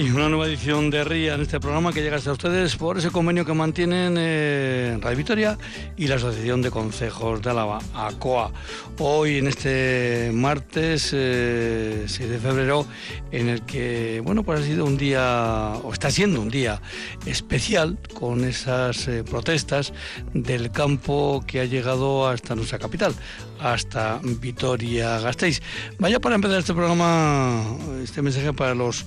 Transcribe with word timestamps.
Aquí 0.00 0.08
una 0.12 0.30
nueva 0.30 0.46
edición 0.46 0.88
de 0.88 1.04
RIA 1.04 1.34
en 1.34 1.42
este 1.42 1.60
programa 1.60 1.92
que 1.92 2.00
llega 2.00 2.16
hasta 2.16 2.32
ustedes 2.32 2.74
por 2.74 2.96
ese 2.96 3.10
convenio 3.10 3.44
que 3.44 3.52
mantienen 3.52 4.14
eh, 4.16 4.96
Radio 4.98 5.18
Victoria 5.18 5.58
y 5.94 6.06
la 6.06 6.14
Asociación 6.14 6.62
de 6.62 6.70
Consejos 6.70 7.42
de 7.42 7.50
Álava, 7.50 7.80
ACOA. 7.92 8.50
Hoy, 8.98 9.36
en 9.36 9.48
este 9.48 10.30
martes 10.32 11.02
6 11.02 11.12
eh, 11.12 12.06
de 12.18 12.38
febrero, 12.38 12.86
en 13.30 13.50
el 13.50 13.60
que, 13.66 14.22
bueno, 14.24 14.42
pues 14.42 14.60
ha 14.60 14.62
sido 14.62 14.86
un 14.86 14.96
día, 14.96 15.74
o 15.84 15.92
está 15.92 16.10
siendo 16.10 16.40
un 16.40 16.48
día 16.48 16.80
especial 17.26 17.98
con 18.14 18.44
esas 18.44 19.06
eh, 19.06 19.22
protestas 19.22 19.92
del 20.32 20.70
campo 20.70 21.44
que 21.46 21.60
ha 21.60 21.66
llegado 21.66 22.26
hasta 22.26 22.54
nuestra 22.54 22.78
capital, 22.78 23.14
hasta 23.60 24.18
Vitoria-Gasteiz. 24.22 25.60
Vaya 25.98 26.20
para 26.20 26.36
empezar 26.36 26.60
este 26.60 26.72
programa, 26.72 27.76
este 28.02 28.22
mensaje 28.22 28.54
para 28.54 28.74
los 28.74 29.04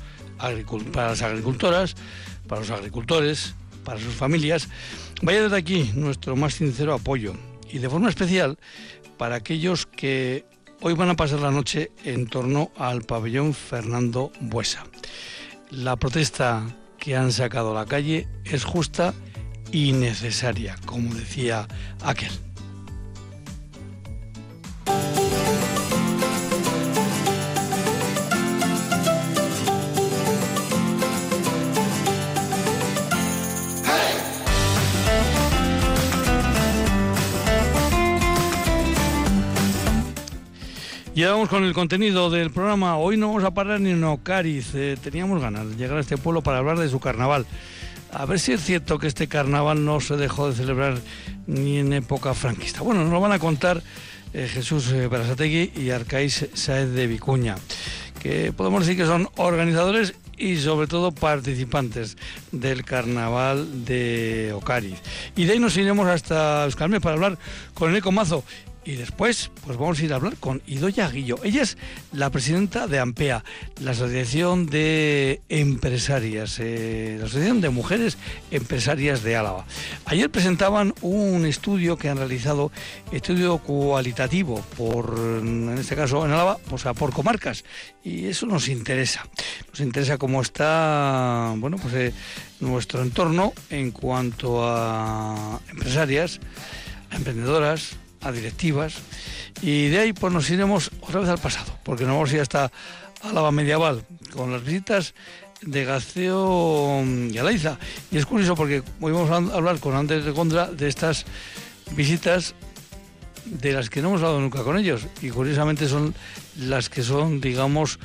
para 0.91 1.09
las 1.09 1.21
agricultoras, 1.21 1.95
para 2.47 2.61
los 2.61 2.69
agricultores, 2.69 3.55
para 3.83 3.99
sus 3.99 4.13
familias. 4.13 4.69
Vaya 5.21 5.43
desde 5.43 5.57
aquí 5.57 5.91
nuestro 5.95 6.35
más 6.35 6.55
sincero 6.55 6.93
apoyo 6.93 7.33
y 7.71 7.79
de 7.79 7.89
forma 7.89 8.09
especial 8.09 8.57
para 9.17 9.35
aquellos 9.35 9.85
que 9.85 10.45
hoy 10.81 10.93
van 10.93 11.09
a 11.09 11.15
pasar 11.15 11.39
la 11.39 11.51
noche 11.51 11.91
en 12.03 12.27
torno 12.27 12.71
al 12.77 13.03
pabellón 13.03 13.53
Fernando 13.53 14.31
Buesa. 14.41 14.83
La 15.71 15.95
protesta 15.95 16.63
que 16.99 17.15
han 17.15 17.31
sacado 17.31 17.71
a 17.71 17.81
la 17.81 17.85
calle 17.85 18.27
es 18.45 18.63
justa 18.63 19.13
y 19.71 19.91
necesaria, 19.91 20.75
como 20.85 21.13
decía 21.15 21.67
aquel. 22.01 22.31
Y 41.15 41.23
vamos 41.25 41.47
con 41.47 41.63
el 41.63 41.73
contenido 41.73 42.31
del 42.31 42.49
programa. 42.49 42.97
Hoy 42.97 43.17
no 43.17 43.27
vamos 43.27 43.43
a 43.43 43.51
parar 43.51 43.79
ni 43.79 43.91
en 43.91 44.03
Ocariz. 44.03 44.73
Eh, 44.73 44.97
teníamos 44.99 45.39
ganas 45.39 45.69
de 45.69 45.75
llegar 45.75 45.97
a 45.97 46.01
este 46.01 46.17
pueblo 46.17 46.41
para 46.41 46.57
hablar 46.57 46.79
de 46.79 46.89
su 46.89 46.99
carnaval. 46.99 47.45
A 48.11 48.25
ver 48.25 48.39
si 48.39 48.53
es 48.53 48.63
cierto 48.63 48.97
que 48.97 49.05
este 49.05 49.27
carnaval 49.27 49.85
no 49.85 49.99
se 49.99 50.17
dejó 50.17 50.49
de 50.49 50.55
celebrar 50.55 50.97
ni 51.45 51.77
en 51.77 51.93
época 51.93 52.33
franquista. 52.33 52.81
Bueno, 52.81 53.03
nos 53.03 53.13
lo 53.13 53.21
van 53.21 53.31
a 53.31 53.37
contar 53.37 53.83
eh, 54.33 54.49
Jesús 54.51 54.91
eh, 54.91 55.05
Barasategui 55.05 55.71
y 55.75 55.91
Arcaís 55.91 56.47
Saez 56.55 56.89
de 56.89 57.05
Vicuña, 57.05 57.57
que 58.19 58.51
podemos 58.51 58.83
decir 58.83 58.97
que 58.97 59.05
son 59.05 59.29
organizadores 59.35 60.15
y 60.35 60.57
sobre 60.57 60.87
todo 60.87 61.11
participantes 61.11 62.17
del 62.51 62.83
carnaval 62.83 63.85
de 63.85 64.51
Ocariz. 64.55 64.99
Y 65.35 65.45
de 65.45 65.53
ahí 65.53 65.59
nos 65.59 65.77
iremos 65.77 66.07
hasta 66.07 66.65
Euskalme 66.65 66.99
para 66.99 67.13
hablar 67.13 67.37
con 67.75 67.91
el 67.91 67.97
Eco 67.97 68.11
Mazo 68.11 68.43
y 68.85 68.95
después, 68.95 69.51
pues 69.65 69.77
vamos 69.77 69.99
a 69.99 70.03
ir 70.03 70.13
a 70.13 70.17
hablar 70.17 70.35
con 70.37 70.61
Idoya 70.67 71.09
Guillo. 71.09 71.37
Ella 71.43 71.61
es 71.61 71.77
la 72.11 72.29
presidenta 72.29 72.87
de 72.87 72.99
AMPEA, 72.99 73.43
la 73.81 73.91
Asociación 73.91 74.65
de 74.65 75.41
Empresarias, 75.49 76.59
eh, 76.59 77.17
la 77.19 77.25
Asociación 77.25 77.61
de 77.61 77.69
Mujeres 77.69 78.17
Empresarias 78.51 79.23
de 79.23 79.35
Álava. 79.35 79.65
Ayer 80.05 80.29
presentaban 80.29 80.93
un 81.01 81.45
estudio 81.45 81.97
que 81.97 82.09
han 82.09 82.17
realizado, 82.17 82.71
estudio 83.11 83.57
cualitativo, 83.59 84.61
por, 84.77 85.15
en 85.17 85.77
este 85.77 85.95
caso 85.95 86.25
en 86.25 86.31
Álava, 86.31 86.57
o 86.69 86.77
sea, 86.77 86.93
por 86.93 87.13
comarcas. 87.13 87.63
Y 88.03 88.25
eso 88.25 88.45
nos 88.45 88.67
interesa. 88.67 89.25
Nos 89.69 89.79
interesa 89.79 90.17
cómo 90.17 90.41
está, 90.41 91.53
bueno, 91.57 91.77
pues 91.77 91.93
eh, 91.93 92.13
nuestro 92.59 93.01
entorno 93.01 93.53
en 93.69 93.91
cuanto 93.91 94.65
a 94.65 95.59
empresarias, 95.69 96.39
emprendedoras, 97.11 97.97
a 98.23 98.31
directivas 98.31 98.95
y 99.61 99.87
de 99.87 99.99
ahí 99.99 100.13
pues 100.13 100.33
nos 100.33 100.49
iremos 100.49 100.91
otra 101.01 101.21
vez 101.21 101.29
al 101.29 101.39
pasado, 101.39 101.77
porque 101.83 102.03
nos 102.03 102.13
vamos 102.13 102.31
a 102.31 102.35
ir 102.35 102.41
hasta 102.41 102.71
Álava 103.21 103.51
Medieval 103.51 104.03
con 104.33 104.51
las 104.51 104.63
visitas 104.63 105.13
de 105.61 105.85
Gaceo 105.85 107.03
y 107.31 107.37
Alaiza. 107.37 107.77
Y 108.11 108.17
es 108.17 108.25
curioso 108.25 108.55
porque 108.55 108.83
hoy 108.99 109.11
vamos 109.11 109.31
a 109.31 109.55
hablar 109.55 109.79
con 109.79 109.95
Andrés 109.95 110.25
de 110.25 110.31
Gondra 110.31 110.67
de 110.67 110.87
estas 110.87 111.25
visitas 111.91 112.55
de 113.45 113.73
las 113.73 113.89
que 113.89 114.01
no 114.01 114.09
hemos 114.09 114.21
hablado 114.21 114.39
nunca 114.39 114.63
con 114.63 114.77
ellos 114.77 115.07
y 115.21 115.29
curiosamente 115.29 115.87
son 115.87 116.13
las 116.57 116.89
que 116.89 117.03
son, 117.03 117.41
digamos, 117.41 117.99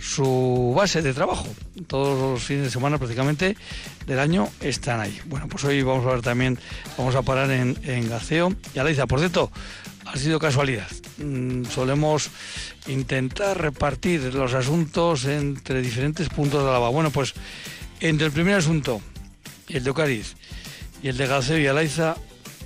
su 0.00 0.74
base 0.76 1.02
de 1.02 1.14
trabajo. 1.14 1.46
Todos 1.86 2.18
los 2.18 2.42
fines 2.42 2.64
de 2.64 2.70
semana 2.70 2.98
prácticamente 2.98 3.56
del 4.06 4.18
año 4.18 4.48
están 4.60 5.00
ahí. 5.00 5.18
Bueno, 5.26 5.48
pues 5.48 5.64
hoy 5.64 5.82
vamos 5.82 6.06
a 6.06 6.10
ver 6.10 6.22
también, 6.22 6.58
vamos 6.98 7.14
a 7.14 7.22
parar 7.22 7.50
en, 7.50 7.78
en 7.84 8.08
Gaceo 8.08 8.54
y 8.74 8.78
Alaiza. 8.78 9.06
Por 9.06 9.18
cierto, 9.18 9.50
ha 10.06 10.16
sido 10.16 10.38
casualidad. 10.38 10.88
Mm, 11.18 11.64
solemos 11.64 12.30
intentar 12.86 13.60
repartir 13.60 14.34
los 14.34 14.54
asuntos 14.54 15.24
entre 15.24 15.80
diferentes 15.80 16.28
puntos 16.28 16.62
de 16.62 16.68
Álava. 16.70 16.88
Bueno, 16.88 17.10
pues 17.10 17.34
entre 18.00 18.26
el 18.26 18.32
primer 18.32 18.56
asunto, 18.56 19.00
el 19.68 19.84
de 19.84 19.90
Ocariz, 19.90 20.34
y 21.02 21.08
el 21.08 21.16
de 21.16 21.26
Gaceo 21.26 21.58
y 21.58 21.66
Alaiza, 21.66 22.16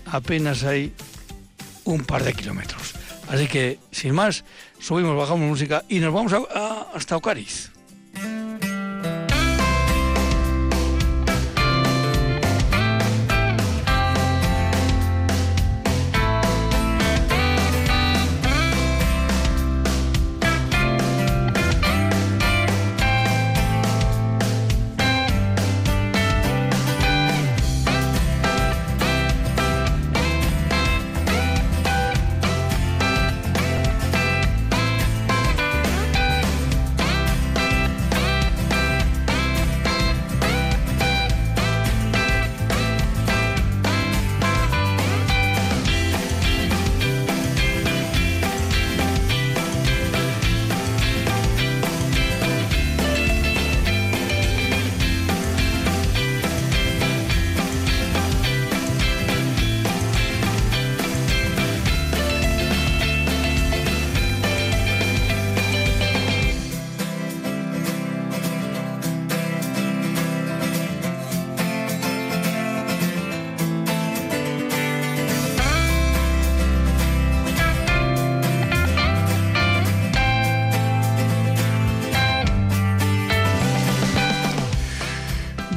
apenas 0.06 0.64
hay 0.64 0.93
un 1.87 2.05
par 2.05 2.23
de 2.23 2.35
kilómetros. 2.35 2.95
Así 3.29 3.49
que, 3.49 3.79
sin 3.91 4.15
más, 4.15 4.45
subimos, 4.79 5.17
bajamos 5.17 5.49
música 5.49 5.85
y 5.89 5.99
nos 5.99 6.13
vamos 6.13 6.33
hasta 6.95 7.17
Ocariz. 7.17 7.75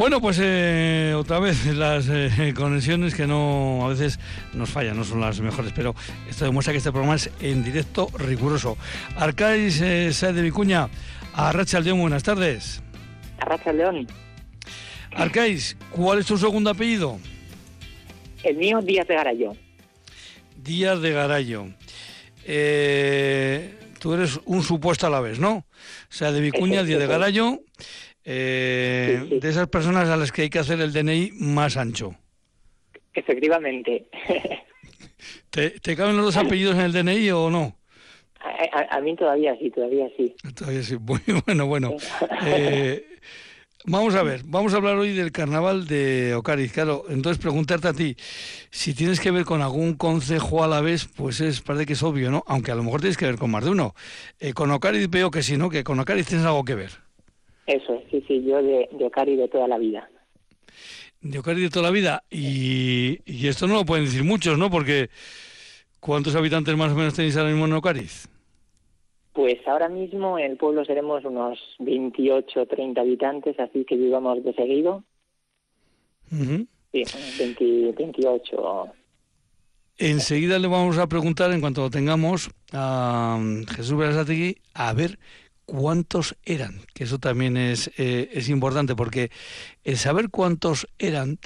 Bueno, 0.10 0.22
pues 0.22 0.40
eh, 0.42 1.14
otra 1.16 1.38
vez 1.38 1.68
las 1.76 2.10
eh, 2.10 2.52
conexiones 2.58 3.14
que 3.14 3.28
no 3.28 3.86
a 3.86 3.90
veces 3.90 4.20
nos 4.56 4.72
fallan, 4.72 4.98
no 4.98 5.04
son 5.04 5.22
las 5.22 5.40
mejores, 5.40 5.72
pero 5.76 5.94
esto 6.28 6.46
demuestra 6.46 6.74
que 6.74 6.80
este 6.80 6.92
programa 6.92 7.14
es 7.14 7.30
en 7.42 7.64
directo 7.64 8.08
riguroso. 8.18 8.76
Arcais 9.16 9.80
eh, 9.82 10.10
de 10.10 10.42
Vicuña, 10.42 10.90
a 11.36 11.52
Racha 11.52 11.80
León, 11.80 12.00
buenas 12.00 12.24
tardes. 12.24 12.82
Racha 13.38 13.72
León. 13.72 14.08
Arcais, 15.14 15.78
¿cuál 15.92 16.18
es 16.18 16.26
tu 16.26 16.40
segundo 16.40 16.72
apellido? 16.72 17.20
El 18.42 18.58
mío, 18.58 18.82
Díaz 18.82 19.08
de 19.08 19.14
Garallo. 19.14 19.56
Díaz 20.58 21.02
de 21.02 21.12
Garallo. 21.12 21.68
Eh, 22.46 23.78
tú 24.00 24.16
eres 24.16 24.40
un 24.46 24.64
supuesto 24.64 25.06
a 25.06 25.12
la 25.12 25.20
vez, 25.20 25.38
¿no? 25.38 25.58
O 25.58 25.66
sea, 26.10 26.32
de 26.32 26.42
Vicuña, 26.42 26.82
Díaz 26.82 27.00
de 27.00 27.06
Garallo 27.06 27.60
eh, 28.24 29.40
de 29.42 29.50
esas 29.50 29.68
personas 29.68 30.10
a 30.10 30.18
las 30.18 30.32
que 30.32 30.44
hay 30.44 30.50
que 30.50 30.60
hacer 30.60 30.80
el 30.82 30.94
DNI 30.94 31.32
más 31.40 31.78
ancho. 31.78 32.16
Efectivamente. 33.14 34.08
¿Te, 35.50 35.96
caben 35.96 36.16
los 36.16 36.26
dos 36.26 36.38
apellidos 36.38 36.76
en 36.76 36.82
el 36.82 36.94
DNI 36.94 37.32
o 37.32 37.50
no? 37.50 37.76
A, 38.92 39.02
mí 39.02 39.16
todavía 39.16 39.56
sí, 39.58 39.70
todavía 39.70 40.08
sí. 40.16 40.34
Todavía 40.56 40.84
sí. 40.84 40.96
Bueno, 41.46 41.66
bueno. 41.66 41.96
Eh, 42.46 43.06
Vamos 43.86 44.14
a 44.16 44.24
ver, 44.24 44.42
vamos 44.44 44.74
a 44.74 44.78
hablar 44.78 44.98
hoy 44.98 45.14
del 45.14 45.32
carnaval 45.32 45.88
de 45.88 46.36
Ocariz. 46.36 46.74
Claro, 46.74 47.06
entonces 47.08 47.42
preguntarte 47.42 47.88
a 47.88 47.94
ti, 47.94 48.18
si 48.70 48.94
tienes 48.94 49.22
que 49.22 49.32
ver 49.32 49.46
con 49.46 49.62
algún 49.62 49.94
concejo 49.94 50.66
a 50.66 50.68
la 50.68 50.82
vez, 50.82 51.08
pues 51.16 51.40
es, 51.40 51.62
parece 51.62 51.86
que 51.86 51.94
es 51.94 52.04
obvio, 52.04 52.30
¿no? 52.30 52.44
Aunque 52.46 52.72
a 52.72 52.76
lo 52.76 52.84
mejor 52.84 53.00
tienes 53.00 53.16
que 53.16 53.26
ver 53.26 53.38
con 53.38 53.52
más 53.52 53.64
de 53.64 53.72
uno. 53.72 53.96
Eh, 54.38 54.54
con 54.54 54.70
Ocariz 54.72 55.10
veo 55.10 55.32
que 55.32 55.44
sí, 55.44 55.56
¿no? 55.56 55.70
Que 55.70 55.86
con 55.86 55.98
Ocariz 55.98 56.28
tienes 56.28 56.46
algo 56.46 56.66
que 56.66 56.76
ver. 56.76 56.92
Eso, 57.70 58.02
sí, 58.10 58.24
sí, 58.28 58.44
yo 58.44 58.64
de, 58.64 58.90
de 58.92 59.06
Ocariz 59.06 59.38
de 59.38 59.48
toda 59.48 59.68
la 59.68 59.78
vida. 59.78 60.10
De 61.22 61.38
Ocariz 61.38 61.62
de 61.62 61.70
toda 61.70 61.86
la 61.86 61.92
vida. 61.92 62.24
Y, 62.28 63.20
y 63.28 63.48
esto 63.48 63.68
no 63.68 63.76
lo 63.76 63.86
pueden 63.86 64.06
decir 64.06 64.24
muchos, 64.24 64.58
¿no? 64.58 64.72
Porque 64.72 65.12
¿cuántos 66.00 66.36
habitantes 66.36 66.76
más 66.76 66.92
o 66.92 66.96
menos 66.96 67.14
tenéis 67.14 67.38
ahora 67.38 67.52
mismo 67.52 67.66
en 67.66 67.74
Ocariz? 67.74 68.28
Pues 69.34 69.60
ahora 69.68 69.88
mismo 69.88 70.40
en 70.40 70.50
el 70.54 70.58
pueblo 70.58 70.84
seremos 70.84 71.24
unos 71.26 71.60
28 71.78 72.66
30 72.66 73.02
habitantes, 73.02 73.60
así 73.60 73.86
que 73.86 73.96
vivamos 73.96 74.44
de 74.44 74.54
seguido. 74.54 75.04
Ujú. 76.32 76.66
Sí, 76.92 77.04
20, 77.38 77.92
28. 77.92 78.88
Enseguida 80.00 80.58
le 80.58 80.68
vamos 80.68 80.98
a 80.98 81.06
preguntar, 81.06 81.52
en 81.52 81.62
cuanto 81.62 81.82
lo 81.82 81.92
tengamos, 81.92 82.50
a 82.74 83.40
Jesús 83.76 83.96
Berasategui, 83.96 84.56
a 84.74 84.92
ver 84.94 85.20
cuántos 85.70 86.36
eran, 86.44 86.82
que 86.94 87.04
eso 87.04 87.20
también 87.20 87.58
es, 87.58 87.92
eh, 87.98 88.30
es 88.34 88.50
importante, 88.50 88.96
porque 88.96 89.30
el 89.84 89.98
saber 89.98 90.30
cuántos 90.30 90.88
eran 90.98 91.40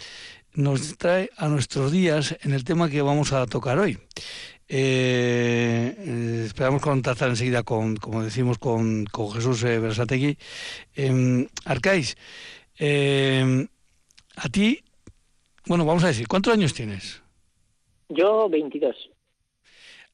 nos 0.54 0.98
trae 0.98 1.30
a 1.36 1.48
nuestros 1.48 1.92
días 1.92 2.38
en 2.42 2.54
el 2.54 2.64
tema 2.64 2.90
que 2.90 3.02
vamos 3.02 3.34
a 3.34 3.46
tocar 3.48 3.80
hoy. 3.80 3.98
Eh, 4.70 5.96
eh, 5.98 6.44
esperamos 6.46 6.82
contactar 6.82 7.30
enseguida 7.30 7.64
con, 7.64 7.98
como 7.98 8.24
decimos, 8.24 8.58
con, 8.60 9.06
con 9.06 9.32
Jesús 9.32 9.64
Berasategui. 9.64 10.38
Eh, 10.96 11.48
Arcais, 11.66 12.16
eh, 12.80 13.68
a 14.36 14.50
ti, 14.50 14.80
bueno, 15.66 15.86
vamos 15.86 16.04
a 16.04 16.08
decir, 16.08 16.28
¿cuántos 16.28 16.54
años 16.54 16.74
tienes? 16.74 17.22
Yo 18.10 18.48
22. 18.50 18.96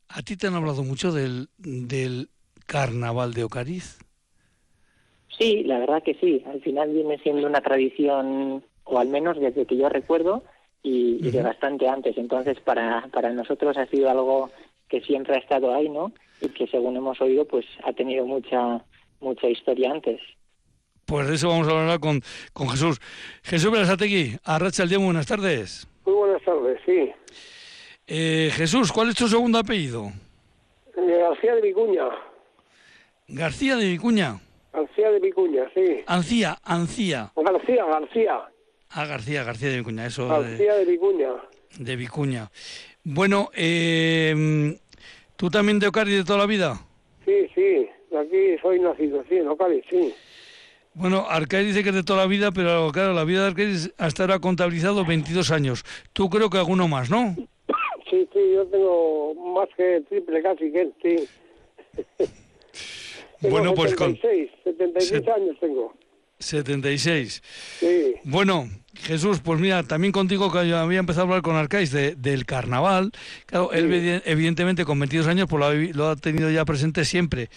¿A 0.09 0.21
ti 0.23 0.35
te 0.37 0.47
han 0.47 0.55
hablado 0.55 0.83
mucho 0.83 1.11
del, 1.11 1.49
del 1.57 2.29
carnaval 2.69 3.33
de 3.33 3.43
Ocariz? 3.43 3.97
Sí, 5.37 5.63
la 5.63 5.79
verdad 5.79 6.03
que 6.03 6.13
sí. 6.15 6.43
Al 6.45 6.61
final 6.61 6.91
viene 6.93 7.17
siendo 7.17 7.47
una 7.47 7.61
tradición, 7.61 8.63
o 8.83 8.99
al 8.99 9.07
menos 9.07 9.39
desde 9.39 9.65
que 9.65 9.75
yo 9.75 9.89
recuerdo, 9.89 10.43
y, 10.83 11.17
y 11.25 11.31
de 11.31 11.41
bastante 11.41 11.87
antes. 11.87 12.17
Entonces, 12.17 12.59
para, 12.59 13.07
para 13.11 13.31
nosotros 13.31 13.75
ha 13.77 13.87
sido 13.87 14.09
algo 14.09 14.51
que 14.87 15.01
siempre 15.01 15.35
ha 15.35 15.39
estado 15.39 15.73
ahí, 15.73 15.89
¿no? 15.89 16.11
Y 16.41 16.49
que 16.49 16.67
según 16.67 16.95
hemos 16.95 17.19
oído, 17.21 17.45
pues 17.45 17.65
ha 17.83 17.91
tenido 17.93 18.25
mucha 18.25 18.83
mucha 19.19 19.49
historia 19.49 19.91
antes. 19.91 20.21
Pues 21.05 21.27
de 21.27 21.35
eso 21.35 21.49
vamos 21.49 21.67
a 21.67 21.71
hablar 21.71 21.99
con, 21.99 22.21
con 22.53 22.69
Jesús. 22.69 23.01
Jesús 23.43 23.71
Berasategui, 23.71 24.37
Arracha 24.45 24.83
el 24.83 24.89
día, 24.89 24.99
buenas 24.99 25.25
tardes. 25.25 25.87
Muy 26.05 26.13
buenas 26.13 26.43
tardes, 26.43 26.79
sí. 26.85 27.11
Eh, 28.07 28.51
Jesús, 28.53 28.91
¿cuál 28.91 29.09
es 29.09 29.15
tu 29.15 29.27
segundo 29.27 29.57
apellido? 29.57 30.11
Eh, 30.95 31.17
García 31.19 31.55
de 31.55 31.61
Vicuña. 31.61 32.05
García 33.29 33.75
de 33.75 33.85
Vicuña. 33.87 34.39
García 34.73 35.11
de 35.11 35.19
Vicuña, 35.19 35.63
sí. 35.75 36.03
Ancía, 36.07 36.57
Ancía. 36.63 37.31
García, 37.35 37.85
García. 37.85 38.41
Ah, 38.89 39.05
García, 39.05 39.43
García 39.43 39.69
de 39.69 39.77
Vicuña, 39.77 40.05
eso 40.07 40.27
García 40.27 40.75
de 40.75 40.85
Vicuña. 40.85 41.29
de 41.77 41.95
Vicuña. 41.95 42.51
Bueno, 43.03 43.49
eh, 43.55 44.77
¿tú 45.35 45.49
también 45.49 45.79
de 45.79 45.87
Ocariz 45.87 46.17
de 46.17 46.23
toda 46.23 46.39
la 46.39 46.45
vida? 46.47 46.81
Sí, 47.25 47.47
sí. 47.53 47.87
De 48.09 48.17
aquí 48.19 48.61
soy 48.61 48.79
nacido, 48.79 49.23
sí, 49.29 49.35
en 49.37 49.47
Ocariz, 49.47 49.83
sí. 49.89 50.13
Bueno, 50.95 51.27
Arcaiz 51.29 51.67
dice 51.67 51.83
que 51.83 51.89
es 51.89 51.95
de 51.95 52.03
toda 52.03 52.21
la 52.23 52.27
vida, 52.27 52.51
pero 52.51 52.91
claro, 52.91 53.13
la 53.13 53.23
vida 53.23 53.41
de 53.43 53.47
Arcaiz 53.49 53.93
hasta 53.97 54.23
ahora 54.23 54.35
ha 54.35 54.39
contabilizado 54.39 55.05
22 55.05 55.51
años. 55.51 55.85
Tú 56.13 56.29
creo 56.29 56.49
que 56.49 56.57
alguno 56.57 56.87
más, 56.87 57.11
¿no? 57.11 57.35
Sí, 58.09 58.27
sí, 58.33 58.39
yo 58.55 58.65
tengo 58.65 59.35
más 59.53 59.69
que 59.77 60.01
triple 60.09 60.41
casi 60.41 60.71
que 60.71 60.81
él, 60.81 60.93
sí. 61.03 61.27
Tengo 63.41 63.55
Bueno, 63.57 63.73
pues 63.73 63.95
con 63.95 64.15
76, 64.15 64.51
76 64.63 65.23
Se- 65.25 65.31
años 65.31 65.57
tengo. 65.59 65.93
76. 66.39 67.41
Sí, 67.79 68.15
Bueno, 68.23 68.69
Jesús, 68.95 69.39
pues 69.43 69.59
mira, 69.59 69.83
también 69.83 70.11
contigo 70.13 70.51
que 70.51 70.67
yo 70.67 70.77
había 70.77 70.99
empezado 70.99 71.21
a 71.23 71.27
hablar 71.29 71.41
con 71.41 71.55
Arcais 71.55 71.91
de- 71.91 72.15
del 72.15 72.45
carnaval. 72.45 73.11
Claro, 73.45 73.71
él 73.73 73.89
Sí. 74.23 74.29
evidentemente 74.29 74.85
con 74.85 74.99
22 74.99 75.27
años 75.27 75.47
pues 75.49 75.59
lo 75.59 75.65
ha, 75.67 75.73
lo 75.73 76.09
ha 76.09 76.15
tenido 76.15 76.49
ya 76.49 76.63
presente 76.65 77.03
siempre. 77.05 77.49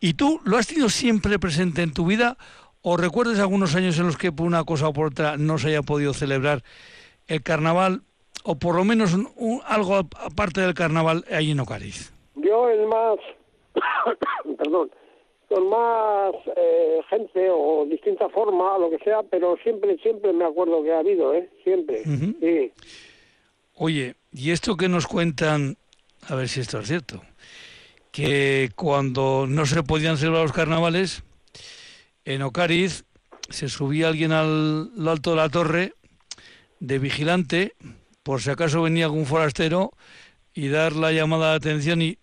¿Y 0.00 0.14
tú 0.14 0.40
lo 0.44 0.56
has 0.58 0.66
tenido 0.66 0.88
siempre 0.88 1.38
presente 1.38 1.82
en 1.82 1.92
tu 1.92 2.04
vida 2.06 2.36
o 2.82 2.96
recuerdas 2.96 3.38
algunos 3.38 3.74
años 3.74 3.98
en 3.98 4.06
los 4.06 4.16
que 4.16 4.32
por 4.32 4.46
una 4.46 4.64
cosa 4.64 4.88
o 4.88 4.92
por 4.92 5.06
otra 5.08 5.36
no 5.36 5.58
se 5.58 5.68
haya 5.68 5.82
podido 5.82 6.12
celebrar 6.12 6.62
el 7.28 7.42
carnaval 7.42 8.02
o 8.44 8.56
por 8.58 8.74
lo 8.76 8.84
menos 8.84 9.14
un- 9.14 9.28
un- 9.36 9.60
algo 9.66 9.96
ap- 9.96 10.14
aparte 10.18 10.60
del 10.60 10.74
carnaval 10.74 11.24
ahí 11.32 11.50
en 11.52 11.60
Ocariz? 11.60 12.12
yo 12.36 12.68
el 12.68 12.86
más, 12.86 13.18
perdón, 14.58 14.90
con 15.48 15.68
más 15.68 16.34
eh, 16.56 17.00
gente 17.08 17.48
o 17.50 17.86
distinta 17.88 18.28
forma, 18.28 18.78
lo 18.78 18.90
que 18.90 18.98
sea, 18.98 19.22
pero 19.22 19.56
siempre, 19.62 19.96
siempre 19.98 20.32
me 20.32 20.44
acuerdo 20.44 20.82
que 20.82 20.92
ha 20.92 20.98
habido, 20.98 21.34
¿eh? 21.34 21.48
Siempre, 21.62 22.02
sí. 22.04 22.72
Oye, 23.74 24.14
y 24.32 24.50
esto 24.50 24.76
que 24.76 24.88
nos 24.88 25.06
cuentan, 25.06 25.76
a 26.28 26.34
ver 26.34 26.48
si 26.48 26.60
esto 26.60 26.80
es 26.80 26.88
cierto, 26.88 27.22
que 28.10 28.70
cuando 28.74 29.46
no 29.46 29.66
se 29.66 29.82
podían 29.82 30.16
celebrar 30.16 30.42
los 30.42 30.52
carnavales, 30.52 31.22
en 32.24 32.42
Ocariz 32.42 33.04
se 33.50 33.68
subía 33.68 34.08
alguien 34.08 34.32
al 34.32 34.90
lo 34.96 35.10
alto 35.10 35.30
de 35.30 35.36
la 35.36 35.48
torre 35.48 35.92
de 36.80 36.98
vigilante, 36.98 37.74
por 38.22 38.40
si 38.40 38.50
acaso 38.50 38.82
venía 38.82 39.04
algún 39.04 39.26
forastero, 39.26 39.92
y 40.54 40.68
dar 40.68 40.94
la 40.94 41.12
llamada 41.12 41.50
de 41.50 41.56
atención 41.56 42.02
y 42.02 42.18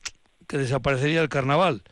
que 0.47 0.57
desaparecería 0.57 1.21
el 1.21 1.29
carnaval. 1.29 1.83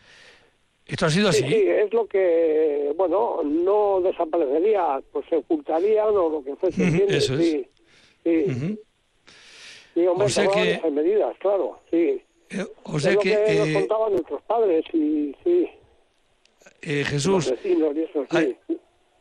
¿Esto 0.92 1.06
ha 1.06 1.10
sido 1.10 1.32
Sí, 1.32 1.42
así? 1.46 1.54
sí, 1.54 1.64
es 1.70 1.94
lo 1.94 2.06
que, 2.06 2.92
bueno, 2.98 3.40
no 3.46 4.02
desaparecería, 4.02 5.02
pues 5.14 5.26
se 5.30 5.38
ocultarían 5.38 6.10
o 6.10 6.30
lo 6.30 6.44
que 6.44 6.54
fuese. 6.58 6.82
Ujú, 6.84 6.92
¿entiendes? 6.92 7.24
eso 7.24 7.36
es. 7.36 7.40
Sí, 7.40 7.68
sí. 8.26 8.46
Ujú. 8.52 8.80
Y 9.96 10.06
hombre, 10.08 10.26
O 10.26 10.30
sea 10.30 10.48
que- 10.50 10.72
esas 10.74 10.92
medidas, 10.92 11.34
claro, 11.40 11.80
sí. 11.90 12.22
Eh, 12.50 12.66
o 12.84 12.98
es 12.98 13.04
sea 13.04 13.14
lo 13.14 13.20
que, 13.22 13.30
nos 13.30 13.68
eh, 13.70 13.74
contaban 13.74 14.12
nuestros 14.12 14.42
padres 14.42 14.84
y 14.94 15.34
sí, 15.46 15.70
eh, 16.82 17.00
los 17.00 17.08
Jesús, 17.08 17.52
vecinos 17.52 17.96
y 17.96 18.02
eso, 18.02 18.26
sí. 18.30 18.58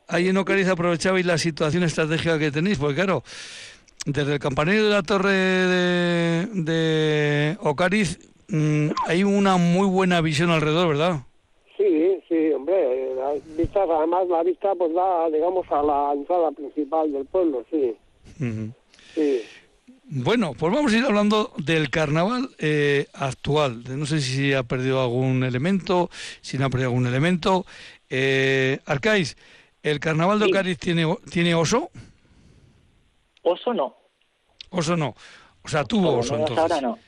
Ahí 0.08 0.28
en 0.28 0.36
Ocariz 0.38 0.66
aprovechabais 0.66 1.24
la 1.24 1.38
situación 1.38 1.84
estratégica 1.84 2.36
que 2.36 2.50
tenéis, 2.50 2.78
porque 2.78 2.96
claro, 2.96 3.22
desde 4.06 4.32
el 4.32 4.38
campanario 4.40 4.82
de 4.86 4.90
la 4.90 5.02
torre 5.04 5.30
de, 5.32 6.46
de 6.52 7.56
Ocariz 7.60 8.18
mm, 8.48 8.88
hay 9.06 9.22
una 9.22 9.56
muy 9.56 9.86
buena 9.86 10.20
visión 10.20 10.50
alrededor, 10.50 10.88
¿verdad? 10.88 11.20
Sí, 11.80 12.20
sí, 12.28 12.52
hombre, 12.52 13.14
las 13.14 13.56
vistas, 13.56 13.88
además 13.88 14.28
la 14.28 14.42
vista 14.42 14.74
pues 14.74 14.92
da, 14.92 15.30
digamos, 15.30 15.66
a 15.70 15.82
la 15.82 16.12
entrada 16.12 16.50
principal 16.52 17.10
del 17.10 17.24
pueblo, 17.24 17.64
sí, 17.70 17.96
sí. 19.14 19.40
Bueno, 20.04 20.52
pues 20.58 20.74
vamos 20.74 20.92
a 20.92 20.98
ir 20.98 21.04
hablando 21.04 21.52
del 21.56 21.88
carnaval 21.88 22.50
eh, 22.58 23.06
actual. 23.14 23.82
No 23.96 24.04
sé 24.04 24.20
si 24.20 24.52
ha 24.52 24.62
perdido 24.62 25.00
algún 25.00 25.42
elemento, 25.42 26.10
si 26.42 26.58
no 26.58 26.66
ha 26.66 26.68
perdido 26.68 26.90
algún 26.90 27.06
elemento. 27.06 27.64
Eh, 28.10 28.80
Arcais, 28.84 29.38
¿el 29.82 30.00
carnaval 30.00 30.38
de 30.38 30.46
Sí. 30.46 30.50
Ocariz 30.50 30.78
tiene, 30.78 31.16
tiene 31.30 31.54
oso? 31.54 31.90
Oso 33.42 33.72
no. 33.72 33.96
Oso 34.68 34.96
no. 34.98 35.14
O 35.62 35.68
sea, 35.68 35.84
tuvo 35.84 36.18
oso 36.18 36.34
entonces. 36.34 36.58
ahora 36.58 36.80
no. 36.82 36.98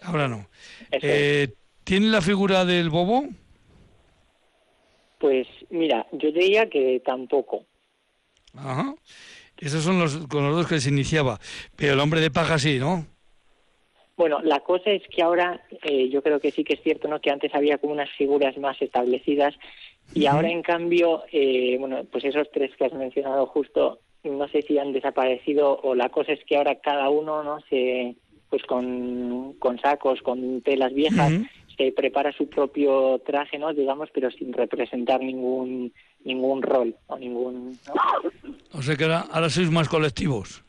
Ahora 0.00 0.28
no. 0.28 0.46
Eh, 0.92 1.52
¿Tiene 1.82 2.06
la 2.06 2.22
figura 2.22 2.64
del 2.64 2.88
bobo? 2.88 3.26
Pues 5.24 5.48
mira, 5.70 6.06
yo 6.12 6.30
diría 6.32 6.68
que 6.68 7.00
tampoco. 7.02 7.64
Ajá. 8.54 8.94
Esos 9.56 9.82
son 9.82 9.98
los 9.98 10.26
con 10.26 10.44
los 10.44 10.54
dos 10.54 10.66
que 10.68 10.80
se 10.80 10.90
iniciaba. 10.90 11.40
Pero 11.76 11.94
el 11.94 12.00
hombre 12.00 12.20
de 12.20 12.30
paja 12.30 12.58
sí, 12.58 12.78
¿no? 12.78 13.06
Bueno, 14.18 14.42
la 14.42 14.60
cosa 14.60 14.90
es 14.90 15.02
que 15.08 15.22
ahora 15.22 15.62
eh, 15.82 16.10
yo 16.10 16.22
creo 16.22 16.40
que 16.40 16.50
sí 16.50 16.62
que 16.62 16.74
es 16.74 16.82
cierto, 16.82 17.08
¿no? 17.08 17.22
Que 17.22 17.30
antes 17.30 17.54
había 17.54 17.78
como 17.78 17.94
unas 17.94 18.10
figuras 18.10 18.58
más 18.58 18.76
establecidas 18.82 19.54
y 20.12 20.26
ahora 20.26 20.50
en 20.50 20.60
cambio, 20.60 21.22
eh, 21.32 21.78
bueno, 21.80 22.04
pues 22.12 22.26
esos 22.26 22.50
tres 22.52 22.76
que 22.76 22.84
has 22.84 22.92
mencionado 22.92 23.46
justo, 23.46 24.00
no 24.24 24.46
sé 24.48 24.60
si 24.60 24.76
han 24.76 24.92
desaparecido 24.92 25.80
o 25.84 25.94
la 25.94 26.10
cosa 26.10 26.32
es 26.32 26.44
que 26.44 26.58
ahora 26.58 26.74
cada 26.80 27.08
uno, 27.08 27.42
¿no? 27.42 27.60
Se, 27.70 28.14
pues 28.50 28.62
con, 28.64 29.54
con 29.54 29.80
sacos, 29.80 30.20
con 30.20 30.60
telas 30.60 30.92
viejas. 30.92 31.32
Se 31.76 31.92
prepara 31.92 32.32
su 32.32 32.48
propio 32.48 33.20
traje, 33.26 33.58
¿no? 33.58 33.72
Digamos, 33.72 34.08
pero 34.12 34.30
sin 34.30 34.52
representar 34.52 35.20
ningún 35.20 35.92
ningún 36.24 36.62
rol 36.62 36.94
o 37.06 37.18
ningún. 37.18 37.78
¿no? 37.86 37.94
O 38.72 38.82
sea 38.82 38.96
que 38.96 39.04
ahora, 39.04 39.20
ahora 39.30 39.50
sois 39.50 39.70
más 39.70 39.88
colectivos. 39.88 40.62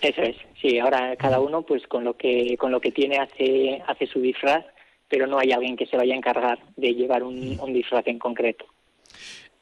Eso 0.00 0.22
es, 0.22 0.36
sí, 0.60 0.78
ahora 0.78 1.16
cada 1.16 1.40
uno 1.40 1.62
pues 1.62 1.86
con 1.86 2.04
lo 2.04 2.16
que 2.16 2.56
con 2.58 2.70
lo 2.70 2.80
que 2.80 2.92
tiene 2.92 3.18
hace 3.18 3.82
hace 3.86 4.06
su 4.06 4.20
disfraz, 4.20 4.64
pero 5.08 5.26
no 5.26 5.38
hay 5.38 5.52
alguien 5.52 5.76
que 5.76 5.86
se 5.86 5.96
vaya 5.96 6.14
a 6.14 6.18
encargar 6.18 6.58
de 6.76 6.92
llevar 6.94 7.22
un, 7.22 7.58
un 7.58 7.72
disfraz 7.72 8.06
en 8.06 8.18
concreto. 8.18 8.66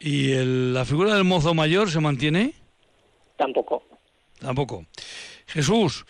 ¿Y 0.00 0.32
el- 0.32 0.74
la 0.74 0.84
figura 0.84 1.14
del 1.14 1.24
mozo 1.24 1.54
mayor 1.54 1.88
se 1.90 2.00
mantiene? 2.00 2.52
Tampoco. 3.36 3.84
Tampoco. 4.40 4.84
Jesús, 5.46 6.04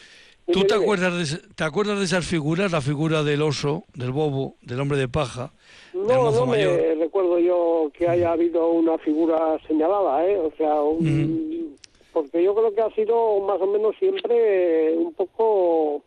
¿tú 0.53 0.65
te 0.65 0.75
acuerdas, 0.75 1.33
de, 1.33 1.39
te 1.55 1.65
acuerdas 1.65 1.99
de 1.99 2.05
esas 2.05 2.27
figuras? 2.27 2.71
La 2.73 2.81
figura 2.81 3.23
del 3.23 3.43
oso, 3.43 3.85
del 3.95 4.13
bobo, 4.13 4.55
del 4.63 4.81
hombre 4.81 4.99
de 4.99 5.09
paja, 5.09 5.53
del 5.93 6.07
No, 6.07 6.23
mozo 6.25 6.47
no 6.47 6.53
me 6.53 6.95
recuerdo 6.97 7.39
yo 7.39 7.91
que 7.97 8.09
haya 8.09 8.33
habido 8.33 8.69
una 8.71 8.99
figura 8.99 9.59
señalada, 9.67 10.27
¿eh? 10.27 10.39
O 10.39 10.53
sea, 10.57 10.81
un- 10.83 11.77
porque 12.13 12.43
yo 12.43 12.55
creo 12.55 12.73
que 12.75 12.81
ha 12.81 12.91
sido 12.95 13.41
más 13.41 13.61
o 13.61 13.67
menos 13.67 13.95
siempre 13.99 14.95
un 14.97 15.13
poco 15.15 16.03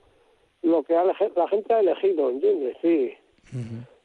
lo 0.62 0.84
que 0.84 0.94
la 0.94 1.48
gente 1.50 1.74
ha 1.74 1.80
elegido, 1.82 2.30
¿entiendes? 2.30 2.78
Sí. 2.82 3.14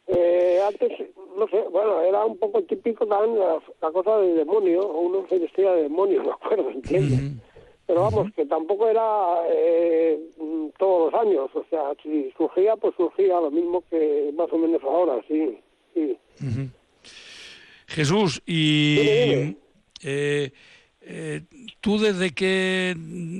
Eh, 0.08 0.60
antes, 0.66 0.90
no 1.38 1.46
sé, 1.48 1.62
bueno, 1.70 2.00
era 2.02 2.24
un 2.24 2.36
poco 2.36 2.60
típico 2.62 3.06
también 3.06 3.38
la, 3.38 3.58
la 3.80 3.90
cosa 3.92 4.18
del 4.18 4.36
demonio, 4.36 4.86
uno 4.88 5.24
se 5.28 5.38
vestía 5.38 5.72
de 5.72 5.82
demonio, 5.84 6.22
me 6.24 6.30
acuerdo, 6.32 6.70
¿entiendes? 6.70 7.20
Pero 7.86 8.02
vamos, 8.02 8.32
que 8.34 8.46
tampoco 8.46 8.88
era 8.88 9.42
eh, 9.50 10.18
todos 10.78 11.12
los 11.12 11.20
años, 11.20 11.50
o 11.54 11.64
sea, 11.68 11.92
si 12.02 12.32
surgía, 12.38 12.76
pues 12.76 12.94
surgía 12.96 13.40
lo 13.40 13.50
mismo 13.50 13.82
que 13.90 14.32
más 14.36 14.50
o 14.52 14.58
menos 14.58 14.82
ahora, 14.84 15.20
sí, 15.28 15.58
sí. 15.94 16.16
Jesús, 17.88 18.42
y 18.46 18.94
Dime, 18.96 19.16
dime. 19.26 19.56
eh, 20.02 20.52
eh, 21.02 21.40
tú 21.80 21.98
desde 21.98 22.30
que, 22.32 22.96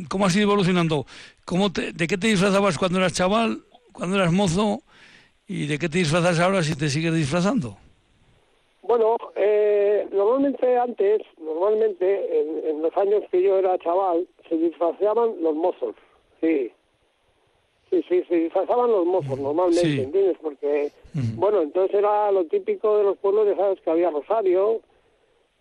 ¿cómo 0.08 0.26
has 0.26 0.34
ido 0.37 0.44
evolucionando? 0.44 1.06
¿Cómo 1.44 1.72
te- 1.72 1.92
¿De 1.92 2.06
qué 2.06 2.18
te 2.18 2.26
disfrazabas 2.26 2.76
cuando 2.76 2.99
eras 2.99 3.14
chaval, 3.14 3.62
cuando 3.92 4.16
eras 4.16 4.32
mozo? 4.32 4.82
¿Y 5.46 5.66
de 5.66 5.78
qué 5.78 5.88
te 5.88 5.99
disfrazas 5.99 6.38
ahora 6.40 6.62
si 6.62 6.75
te 6.76 6.88
sigues 6.88 7.14
disfrazando? 7.14 7.76
Bueno, 8.82 9.16
eh, 9.37 9.81
normalmente 10.11 10.76
antes, 10.76 11.23
normalmente 11.38 12.40
en, 12.40 12.66
en 12.66 12.82
los 12.82 12.97
años 12.97 13.23
que 13.30 13.42
yo 13.42 13.59
era 13.59 13.78
chaval, 13.78 14.26
se 14.49 14.56
disfrazaban 14.56 15.42
los 15.42 15.54
mozos, 15.54 15.94
sí. 16.40 16.73
Sí, 17.90 18.02
sí, 18.09 18.25
se 18.26 18.35
disfrazaban 18.37 18.90
los 18.90 19.04
mozos 19.04 19.38
normalmente, 19.38 19.97
Sí. 19.97 20.00
¿entiendes? 20.00 20.38
Porque, 20.42 20.92
Ujú. 21.14 21.40
bueno, 21.40 21.61
entonces 21.62 21.94
era 21.94 22.32
lo 22.32 22.44
típico 22.47 22.97
de 22.97 23.04
los 23.04 23.18
pueblos, 23.18 23.47
ya 23.47 23.56
sabes 23.56 23.80
que 23.82 23.90
había 23.90 24.11
rosario 24.11 24.80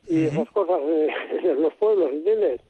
y 0.08 0.26
esas 0.28 0.50
cosas 0.52 0.80
eh, 0.84 1.10
en 1.44 1.62
los 1.62 1.74
pueblos, 1.76 2.10
¿entiendes? 2.12 2.62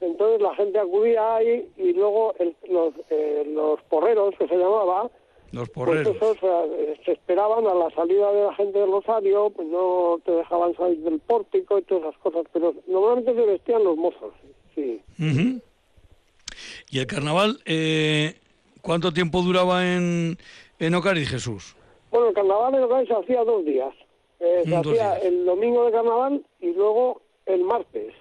Entonces 0.00 0.40
la 0.40 0.54
gente 0.54 0.78
acudía 0.78 1.36
ahí 1.36 1.68
y 1.76 1.92
luego 1.92 2.34
el- 2.38 2.54
los, 2.68 2.94
eh, 3.10 3.42
los 3.48 3.82
porreros, 3.84 4.34
que 4.38 4.46
se 4.46 4.56
llamaba, 4.56 5.10
Los 5.52 5.70
pues 5.70 5.86
porreros. 5.86 6.16
esos 6.16 6.36
eh, 6.42 7.00
se 7.04 7.12
esperaban 7.12 7.66
a 7.66 7.74
la 7.74 7.90
salida 7.90 8.30
de 8.32 8.44
la 8.44 8.54
gente 8.54 8.78
del 8.78 8.90
Rosario, 8.90 9.50
pues 9.50 9.66
no 9.68 10.20
te 10.24 10.32
dejaban 10.32 10.74
salir 10.76 10.98
del 11.00 11.18
pórtico 11.20 11.78
y 11.78 11.82
todas 11.82 12.04
esas 12.04 12.18
cosas, 12.18 12.44
pero 12.52 12.74
normalmente 12.86 13.34
se 13.34 13.46
vestían 13.46 13.82
los 13.84 13.96
mozos, 13.96 14.34
sí. 14.74 15.00
Ujú. 15.18 15.60
¿Y 16.90 16.98
el 16.98 17.06
carnaval, 17.06 17.60
eh, 17.64 18.34
cuánto 18.82 19.12
tiempo 19.12 19.40
duraba 19.42 19.86
en, 19.86 20.36
en 20.78 20.94
Ocariz, 20.94 21.28
Jesús? 21.30 21.74
Bueno, 22.10 22.28
el 22.28 22.34
carnaval 22.34 22.74
en 22.74 22.82
Ocariz 22.82 23.08
se 23.08 23.14
hacía 23.14 23.44
dos 23.44 23.64
días. 23.64 23.94
Eh, 24.40 24.62
se 24.64 24.70
dos 24.70 24.86
hacía 24.86 25.14
días. 25.14 25.24
el 25.24 25.44
domingo 25.46 25.84
de 25.86 25.92
carnaval 25.92 26.44
y 26.60 26.72
luego 26.74 27.22
el 27.46 27.64
martes 27.64 28.12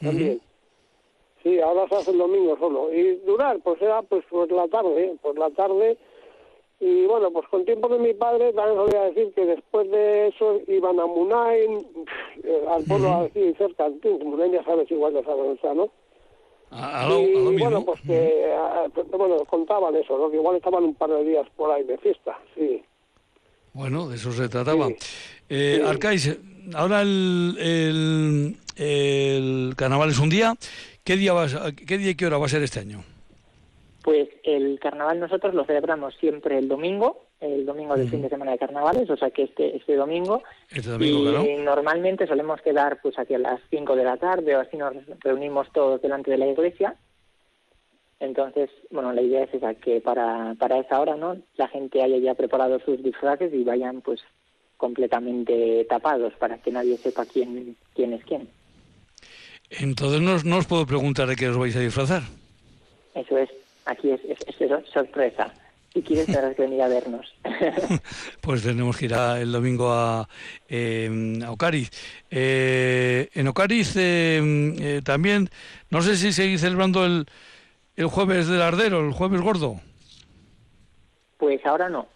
también. 0.00 0.40
Sí, 1.42 1.58
ahora 1.60 1.88
se 1.88 1.94
hace 1.96 2.10
el 2.10 2.18
domingo 2.18 2.56
solo. 2.58 2.92
Y 2.92 3.16
durar, 3.26 3.58
pues 3.62 3.80
era 3.80 4.02
pues 4.02 4.24
por 4.30 4.50
la 4.50 4.66
tarde, 4.68 5.14
por 5.22 5.38
la 5.38 5.50
tarde. 5.50 5.96
Y 6.82 7.04
bueno, 7.06 7.30
pues 7.30 7.46
con 7.48 7.64
tiempo 7.66 7.88
de 7.88 7.98
mi 7.98 8.14
padre 8.14 8.52
también 8.54 8.76
solía 8.76 9.02
decir 9.02 9.32
que 9.34 9.44
después 9.44 9.90
de 9.90 10.28
eso 10.28 10.60
iban 10.66 10.98
a 10.98 11.04
Munain, 11.06 11.86
eh, 12.42 12.64
al 12.70 12.82
pueblo 12.84 13.12
así 13.16 13.52
cerca, 13.58 13.86
Munain 14.24 14.52
ya 14.52 14.64
sabes 14.64 14.90
igual 14.90 15.12
de 15.12 15.22
saber, 15.22 15.58
¿no? 15.76 15.90
A, 16.70 17.02
a 17.04 17.08
lo, 17.08 17.16
a 17.16 17.20
y 17.22 17.32
lo 17.34 17.40
mismo. 17.50 17.58
bueno, 17.70 17.84
pues 17.84 18.00
que, 18.00 18.50
ah, 18.56 18.86
pues, 18.94 19.06
bueno, 19.10 19.44
contaban 19.44 19.94
eso, 19.96 20.16
¿no? 20.16 20.30
Que 20.30 20.36
igual 20.36 20.56
estaban 20.56 20.84
un 20.84 20.94
par 20.94 21.10
de 21.10 21.22
días 21.24 21.46
por 21.56 21.70
ahí 21.70 21.82
de 21.84 21.98
fiesta, 21.98 22.38
sí. 22.54 22.82
Bueno, 23.74 24.08
de 24.08 24.16
eso 24.16 24.32
se 24.32 24.48
trataba. 24.48 24.86
Sí. 24.88 24.94
Eh, 25.50 25.76
Sí. 25.80 25.86
Arcais, 25.86 26.38
ahora 26.74 27.02
el, 27.02 27.56
el, 27.58 28.56
el 28.76 29.74
carnaval 29.76 30.10
es 30.10 30.18
un 30.18 30.30
día. 30.30 30.54
¿Qué 31.04 31.16
día, 31.16 31.32
vas, 31.34 31.54
a- 31.54 31.72
¿Qué 31.72 31.98
día 31.98 32.10
y 32.10 32.14
qué 32.14 32.26
hora 32.26 32.38
va 32.38 32.46
a 32.46 32.48
ser 32.48 32.62
este 32.62 32.80
año? 32.80 33.02
Pues 34.02 34.28
el 34.44 34.78
carnaval 34.80 35.20
nosotros 35.20 35.54
lo 35.54 35.64
celebramos 35.64 36.14
siempre 36.16 36.58
el 36.58 36.68
domingo, 36.68 37.26
el 37.40 37.66
domingo 37.66 37.96
del 37.96 38.08
fin 38.08 38.22
de 38.22 38.28
semana 38.28 38.52
de 38.52 38.58
carnavales, 38.58 39.08
o 39.10 39.16
sea 39.16 39.30
que 39.30 39.44
este, 39.44 39.76
este 39.76 39.94
domingo. 39.94 40.42
Este 40.70 40.90
domingo, 40.90 41.20
y 41.20 41.32
claro. 41.32 41.62
normalmente 41.62 42.26
solemos 42.26 42.60
quedar 42.62 43.00
pues 43.02 43.18
hacia 43.18 43.38
las 43.38 43.60
5 43.70 43.96
de 43.96 44.04
la 44.04 44.16
tarde 44.16 44.56
o 44.56 44.60
así 44.60 44.76
nos 44.76 44.94
reunimos 45.20 45.70
todos 45.72 46.00
delante 46.00 46.30
de 46.30 46.38
la 46.38 46.46
iglesia. 46.46 46.96
Entonces, 48.20 48.68
bueno, 48.90 49.12
la 49.12 49.22
idea 49.22 49.44
es 49.44 49.54
esa, 49.54 49.74
que 49.74 50.00
para, 50.00 50.54
para 50.58 50.78
esa 50.78 51.00
hora, 51.00 51.16
¿no? 51.16 51.38
La 51.56 51.68
gente 51.68 52.02
haya 52.02 52.18
ya 52.18 52.34
preparado 52.34 52.78
sus 52.80 53.02
disfraces 53.02 53.52
y 53.54 53.64
vayan 53.64 54.02
pues 54.02 54.20
completamente 54.76 55.86
tapados 55.88 56.34
para 56.34 56.58
que 56.58 56.70
nadie 56.70 56.96
sepa 56.96 57.24
quién, 57.24 57.76
quién 57.94 58.12
es 58.12 58.24
quién. 58.24 58.48
Entonces 59.70 60.20
no, 60.20 60.36
no 60.44 60.58
os 60.58 60.66
puedo 60.66 60.84
preguntar 60.86 61.28
de 61.28 61.36
qué 61.36 61.48
os 61.48 61.56
vais 61.56 61.76
a 61.76 61.80
disfrazar. 61.80 62.22
Eso 63.14 63.38
es, 63.38 63.48
aquí 63.86 64.10
es, 64.10 64.20
es, 64.24 64.38
es 64.60 64.70
sorpresa. 64.92 65.52
Si 65.92 66.02
quieres 66.02 66.26
tendrás 66.32 66.54
que 66.54 66.62
venir 66.62 66.82
a 66.82 66.88
vernos. 66.88 67.34
Pues 68.40 68.62
tenemos 68.62 68.96
que 68.96 69.06
ir 69.06 69.14
a- 69.14 69.40
el 69.40 69.50
domingo 69.52 69.92
a, 69.92 70.28
eh, 70.68 71.38
a 71.44 71.50
Ocariz. 71.50 71.90
Eh, 72.30 73.28
en 73.34 73.48
Ocariz 73.48 73.94
eh, 73.96 74.40
eh, 74.80 75.00
también, 75.04 75.50
no 75.90 76.00
sé 76.02 76.16
si 76.16 76.32
seguís 76.32 76.60
celebrando 76.60 77.04
el, 77.04 77.26
el 77.96 78.06
jueves 78.06 78.46
del 78.48 78.62
Ardero, 78.62 79.00
el 79.06 79.12
jueves 79.12 79.40
gordo. 79.40 79.80
Pues 81.38 81.64
ahora 81.66 81.88
no. 81.88 82.06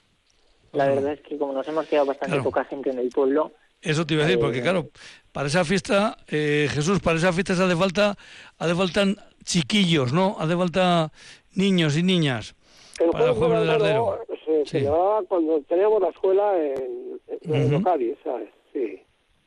La 0.72 0.86
verdad 0.86 1.12
es 1.12 1.20
que 1.20 1.38
como 1.38 1.52
nos 1.52 1.66
hemos 1.68 1.86
quedado 1.86 2.06
bastante 2.06 2.34
Claro. 2.36 2.44
poca 2.44 2.64
gente 2.64 2.90
en 2.90 2.98
el 2.98 3.08
pueblo, 3.10 3.52
Eso 3.80 4.06
te 4.06 4.14
iba 4.14 4.24
a 4.24 4.26
decir, 4.26 4.40
porque 4.40 4.58
Eh, 4.58 4.62
claro, 4.62 4.88
para 5.30 5.48
esa 5.48 5.64
fiesta, 5.64 6.16
eh, 6.28 6.68
Jesús, 6.70 7.00
para 7.00 7.18
esa 7.18 7.32
fiesta 7.32 7.52
hace 7.52 7.76
falta, 7.76 8.16
hace 8.58 8.74
faltan 8.74 9.16
chiquillos, 9.44 10.12
¿no? 10.12 10.36
Hace 10.40 10.56
falta 10.56 11.12
niños 11.56 11.96
y 11.96 12.02
niñas. 12.02 12.54
El 13.00 13.10
Para 13.10 13.26
el 13.26 13.32
jueves 13.32 13.38
jueves 13.38 13.58
del 13.58 13.66
del 13.66 13.74
Ardero 13.82 14.12
Ardero. 14.12 14.34
se 14.44 14.64
Sí. 14.64 14.70
celebraba 14.78 15.22
cuando 15.28 15.60
teníamos 15.62 16.00
la 16.02 16.08
escuela 16.10 16.56
en, 16.64 17.20
en, 17.42 17.84
¿sabes? 18.22 18.48
Sí. 18.72 19.00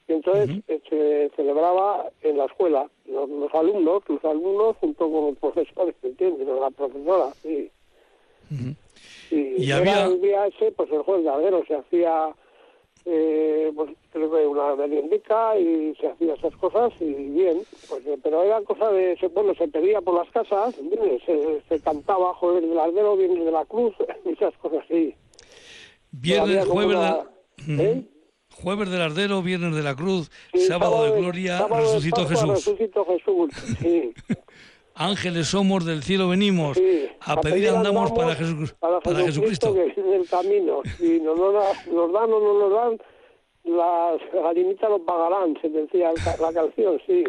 Y 0.10 0.14
entonces 0.14 0.58
eh, 0.68 0.82
se 0.90 1.32
celebraba 1.36 2.10
en 2.22 2.38
la 2.38 2.46
escuela, 2.46 2.90
los, 3.06 3.30
los 3.30 3.54
alumnos, 3.54 4.04
los 4.08 4.24
alumnos 4.26 4.76
junto 4.78 5.10
con 5.12 5.26
los 5.28 5.38
profesores, 5.40 5.96
¿entiendes? 6.04 6.48
La 6.48 6.70
profesora, 6.72 7.30
sí. 7.42 7.70
Y 9.32 9.66
era 9.70 9.78
había- 9.78 10.06
el 10.06 10.22
día 10.22 10.48
ese, 10.48 10.72
pues 10.72 10.90
el 10.92 11.02
jueves 11.02 11.26
de 11.26 11.30
Ardero 11.32 11.64
se 11.68 11.76
hacía, 11.76 12.30
eh, 13.10 13.72
pues 13.74 13.92
creo 14.12 14.30
que 14.30 14.46
una 14.46 14.76
meriendica 14.76 15.58
y 15.58 15.96
se 15.96 16.08
hacía 16.08 16.34
esas 16.34 16.56
cosas 16.58 16.92
y 17.00 17.06
bien, 17.14 17.62
pues, 17.90 18.04
pero 18.22 18.44
era 18.44 18.62
cosa 18.64 18.92
de, 18.92 19.16
se- 19.18 19.28
bueno, 19.30 19.54
se 19.56 19.68
pedía 19.70 20.02
por 20.02 20.16
las 20.16 20.30
casas. 20.32 20.76
Se, 21.26 21.62
se 21.70 21.80
cantaba 21.82 22.34
Jueves 22.36 22.68
del 22.68 22.78
Ardero, 22.78 23.16
Viernes 23.16 23.46
de 23.46 23.52
la 23.52 23.66
Cruz, 23.66 23.94
esas 24.26 24.54
cosas 24.58 24.84
así. 24.86 25.16
Viernes, 26.12 26.66
jueves, 26.66 26.96
una- 26.98 27.18
de- 27.66 27.84
¿eh? 27.84 27.92
Ujú. 27.98 28.62
jueves 28.62 28.90
del 28.90 29.02
Ardero, 29.02 29.42
viernes 29.42 29.76
de 29.76 29.84
la 29.84 29.96
Cruz, 29.96 30.30
Sí, 30.54 30.60
sábado 30.62 31.04
de 31.06 31.20
Gloria, 31.22 31.58
sábado 31.60 31.76
de 31.88 31.94
resucitó 31.94 32.16
Pascua, 32.28 32.36
Jesús. 32.56 32.66
Resucitó 32.66 33.06
Jesús, 33.06 33.50
sí. 33.82 34.14
Ángeles 35.00 35.48
somos, 35.48 35.86
del 35.86 36.02
cielo 36.04 36.28
venimos. 36.30 36.78
sí. 36.78 37.04
A 37.22 37.40
pedir 37.42 37.70
andamos 37.70 38.12
para, 38.14 38.36
Jesús- 38.36 38.74
para 38.80 39.00
para 39.02 39.20
Jesucristo. 39.20 39.74
que 39.74 39.88
es 39.88 39.98
el 39.98 40.28
camino. 40.30 40.82
Si 40.98 41.20
no 41.20 41.36
nos, 41.36 41.54
nos 41.88 42.14
dan 42.14 42.32
o 42.32 42.40
no 42.40 42.60
nos 42.60 42.72
dan, 42.74 42.98
las 43.66 44.44
gallinitas 44.44 44.90
lo 44.90 45.00
pagarán, 45.04 45.58
se 45.62 45.68
decía 45.70 46.12
la, 46.40 46.54
canción, 46.54 47.02
sí. 47.06 47.24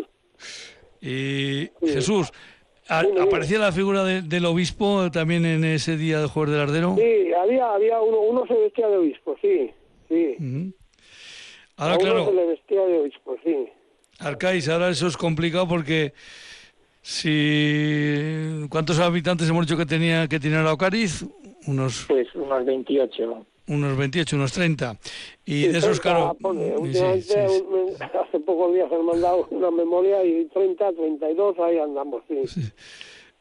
Y 1.01 1.69
Sí. 1.81 1.93
Jesús, 1.95 2.31
a- 2.89 3.03
Dime, 3.03 3.15
dime. 3.15 3.27
¿aparecía 3.27 3.59
la 3.59 3.73
figura 3.73 4.05
de- 4.05 4.23
del 4.23 4.45
obispo 4.47 5.11
también 5.11 5.45
en 5.45 5.65
ese 5.65 5.97
día 5.97 6.19
del 6.21 6.29
jueves 6.29 6.53
del 6.53 6.61
Ardero? 6.63 6.95
Sí, 6.97 7.33
había, 7.33 7.73
había 7.75 8.01
uno, 8.01 8.21
uno 8.21 8.47
se 8.47 8.55
vestía 8.55 8.89
de 8.89 8.97
obispo, 8.99 9.37
sí, 9.43 9.71
sí. 10.09 10.37
Ujú. 10.39 10.73
A 11.77 11.83
Ahora, 11.85 11.95
uno 11.97 12.05
claro, 12.05 12.27
se 12.27 12.33
le 12.35 12.47
vestía 12.47 12.85
de 12.87 12.99
obispo, 13.01 13.37
sí. 13.45 13.69
Arcais, 14.21 14.69
ahora 14.69 14.91
eso 14.91 15.07
es 15.07 15.17
complicado 15.17 15.67
porque 15.69 16.13
si 17.09 18.67
¿cuántos 18.69 18.99
habitantes 18.99 19.49
hemos 19.49 19.65
dicho 19.65 19.79
que 19.79 19.87
tenía 19.87 20.29
que 20.29 20.39
tiene 20.39 20.63
la 20.63 20.75
Ocariz? 20.75 21.25
Unos 21.67 22.05
pues 22.07 22.29
unos 22.35 22.67
28. 22.67 23.47
unos 23.69 23.97
28, 23.97 24.37
unos 24.37 24.53
30. 24.53 24.95
Y 25.47 25.63
Sí, 25.63 25.69
de 25.69 25.79
esos 25.79 26.03
30, 26.03 26.03
claro, 26.03 26.37
sí, 26.93 27.23
sí, 27.23 27.35
hace 27.35 28.41
pocos 28.41 28.75
días 28.75 28.93
han 28.93 29.07
mandado 29.07 29.49
una 29.51 29.71
memoria 29.71 30.23
y 30.23 30.45
30, 30.53 30.93
32, 30.93 31.59
ahí 31.61 31.79
andamos. 31.79 32.23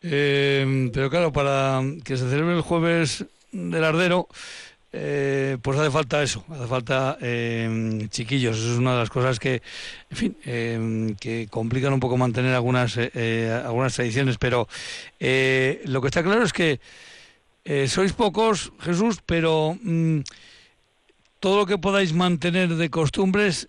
Eh, 0.01 0.89
pero 0.93 1.09
claro, 1.09 1.33
para 1.33 1.81
que 2.05 2.15
se 2.15 2.29
celebre 2.29 2.55
el 2.55 2.61
jueves 2.61 3.25
del 3.51 3.83
Ardero, 3.83 4.27
eh, 4.93 5.57
pues 5.61 5.77
hace 5.77 5.91
falta 5.91 6.23
eso, 6.23 6.43
hace 6.49 6.65
falta 6.65 7.17
eh, 7.21 8.07
chiquillos. 8.09 8.57
Eso 8.57 8.73
es 8.73 8.79
una 8.79 8.93
de 8.93 8.99
las 8.99 9.09
cosas 9.09 9.39
que, 9.39 9.61
en 10.09 10.17
fin, 10.17 10.37
eh, 10.45 11.15
que 11.19 11.47
complican 11.49 11.93
un 11.93 11.99
poco 11.99 12.17
mantener 12.17 12.55
algunas, 12.55 12.97
algunas 12.97 13.95
tradiciones. 13.95 14.37
Pero 14.37 14.67
lo 15.19 16.01
que 16.01 16.07
está 16.07 16.23
claro 16.23 16.43
es 16.43 16.53
que 16.53 16.79
sois 17.87 18.13
pocos, 18.13 18.71
Jesús, 18.79 19.19
pero 19.25 19.75
mm, 19.81 20.21
todo 21.39 21.57
lo 21.57 21.65
que 21.65 21.77
podáis 21.77 22.13
mantener 22.13 22.69
de 22.69 22.89
costumbres, 22.89 23.67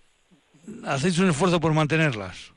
hacéis 0.85 1.19
un 1.19 1.29
esfuerzo 1.29 1.59
por 1.59 1.73
mantenerlas. 1.73 2.53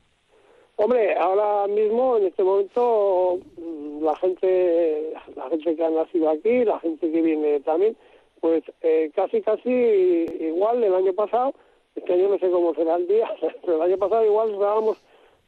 Hombre, 0.76 1.16
ahora 1.16 1.66
mismo, 1.66 2.16
en 2.16 2.26
este 2.26 2.42
momento, 2.42 3.38
mm, 3.56 4.04
la 4.04 4.16
gente, 4.16 5.12
la 5.36 5.48
gente 5.50 5.76
que 5.76 5.84
ha 5.84 5.90
nacido 5.90 6.30
aquí, 6.30 6.64
la 6.64 6.78
gente 6.80 7.10
que 7.10 7.22
viene 7.22 7.60
también, 7.60 7.96
pues 8.42 8.64
eh, 8.80 9.12
casi, 9.14 9.40
casi 9.40 9.70
igual 9.70 10.82
el 10.82 10.94
año 10.94 11.12
pasado, 11.14 11.54
este 11.94 12.12
año 12.12 12.28
no 12.28 12.38
sé 12.40 12.50
cómo 12.50 12.74
será 12.74 12.96
el 12.96 13.06
día, 13.06 13.30
pero 13.62 13.76
el 13.76 13.82
año 13.82 13.96
pasado 13.96 14.26
igual 14.26 14.58
dábamos 14.58 14.98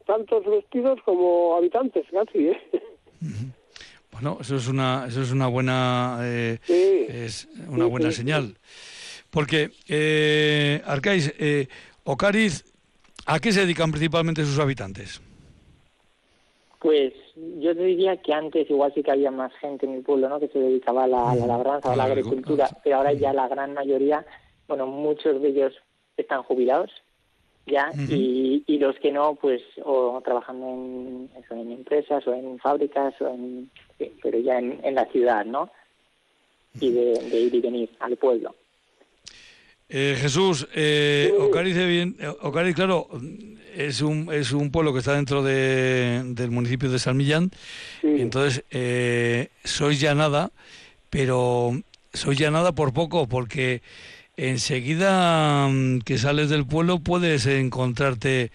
tantos 0.06 0.46
vestidos 0.46 1.00
como 1.04 1.56
habitantes, 1.56 2.06
casi, 2.12 2.48
¿eh? 2.48 2.60
Bueno, 4.12 4.38
eso 4.40 4.54
es 4.54 4.68
una, 4.68 5.06
eso 5.08 5.22
es 5.22 5.32
una 5.32 5.48
buena, 5.48 6.20
eh, 6.22 6.58
es 6.68 7.48
una 7.66 7.86
buena 7.86 8.12
señal. 8.12 8.56
Porque, 9.28 9.72
eh, 9.88 10.80
Arcais, 10.86 11.34
eh, 11.40 11.66
Ocariz, 12.04 12.64
¿a 13.26 13.40
qué 13.40 13.50
se 13.50 13.62
dedican 13.62 13.90
principalmente 13.90 14.44
sus 14.44 14.60
habitantes? 14.60 15.20
Pues 16.78 17.12
yo 17.36 17.74
te 17.74 17.82
diría 17.82 18.16
que 18.18 18.32
antes 18.32 18.68
igual 18.70 18.92
sí 18.94 19.02
que 19.02 19.10
había 19.10 19.30
más 19.30 19.52
gente 19.54 19.86
en 19.86 19.94
el 19.94 20.02
pueblo, 20.02 20.28
¿no? 20.28 20.38
Que 20.38 20.48
se 20.48 20.58
dedicaba 20.58 21.04
a 21.04 21.08
la, 21.08 21.34
labranza, 21.34 21.92
a 21.92 21.96
la 21.96 22.04
agricultura, 22.04 22.68
pero 22.82 22.96
ahora 22.96 23.12
ya 23.12 23.32
la 23.32 23.48
gran 23.48 23.74
mayoría, 23.74 24.24
bueno, 24.68 24.86
muchos 24.86 25.40
de 25.42 25.48
ellos 25.48 25.74
están 26.16 26.42
jubilados 26.42 26.90
ya 27.66 27.90
y, 28.10 28.62
y 28.66 28.78
los 28.78 28.96
que 28.98 29.10
no, 29.10 29.36
pues 29.36 29.62
o 29.82 30.20
trabajando 30.22 30.68
en, 30.68 31.30
en 31.50 31.72
empresas 31.72 32.26
o 32.26 32.34
en 32.34 32.58
fábricas 32.58 33.14
o 33.20 33.28
en, 33.28 33.70
pero 34.22 34.38
ya 34.38 34.58
en, 34.58 34.80
en 34.82 34.94
la 34.94 35.06
ciudad, 35.06 35.44
¿no? 35.44 35.70
Y 36.78 36.90
de, 36.90 37.14
de 37.14 37.40
ir 37.40 37.54
y 37.54 37.60
venir 37.60 37.90
al 38.00 38.16
pueblo. 38.16 38.54
Eh, 39.88 40.16
Jesús, 40.18 40.66
eh, 40.74 41.32
Ocariz, 41.38 41.76
bien, 41.76 42.16
Ocariz, 42.40 42.74
claro, 42.74 43.08
es 43.76 44.00
un, 44.00 44.32
es 44.32 44.52
un 44.52 44.70
pueblo 44.70 44.92
que 44.92 45.00
está 45.00 45.14
dentro 45.14 45.42
de, 45.42 46.22
del 46.24 46.50
municipio 46.50 46.90
de 46.90 46.98
San 46.98 47.16
Millán, 47.16 47.50
entonces 48.02 48.64
eh, 48.70 49.48
sois 49.62 50.02
nada, 50.14 50.50
pero 51.10 51.72
sois 52.12 52.40
nada 52.40 52.72
por 52.72 52.92
poco, 52.92 53.28
porque 53.28 53.82
enseguida 54.36 55.68
mm, 55.68 56.00
que 56.00 56.18
sales 56.18 56.48
del 56.48 56.66
pueblo 56.66 57.00
puedes 57.00 57.46
encontrarte 57.46 58.50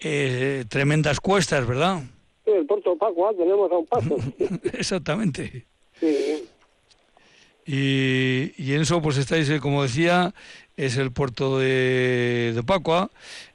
eh, 0.00 0.64
tremendas 0.68 1.20
cuestas, 1.20 1.66
¿verdad? 1.66 2.02
Sí, 2.44 2.50
el 2.50 2.66
puerto 2.66 2.96
Paco, 2.96 3.32
tenemos 3.36 3.72
a 3.72 3.78
un 3.78 3.86
paso. 3.86 4.16
Exactamente. 4.74 5.64
Sí. 5.98 6.44
Y, 7.66 8.52
y, 8.58 8.74
en 8.74 8.82
eso 8.82 9.00
pues 9.00 9.16
estáis, 9.16 9.50
como 9.60 9.82
decía, 9.82 10.34
es 10.76 10.96
el 10.98 11.12
puerto 11.12 11.58
de, 11.58 12.52
de 12.54 12.62
Pacua, 12.62 13.10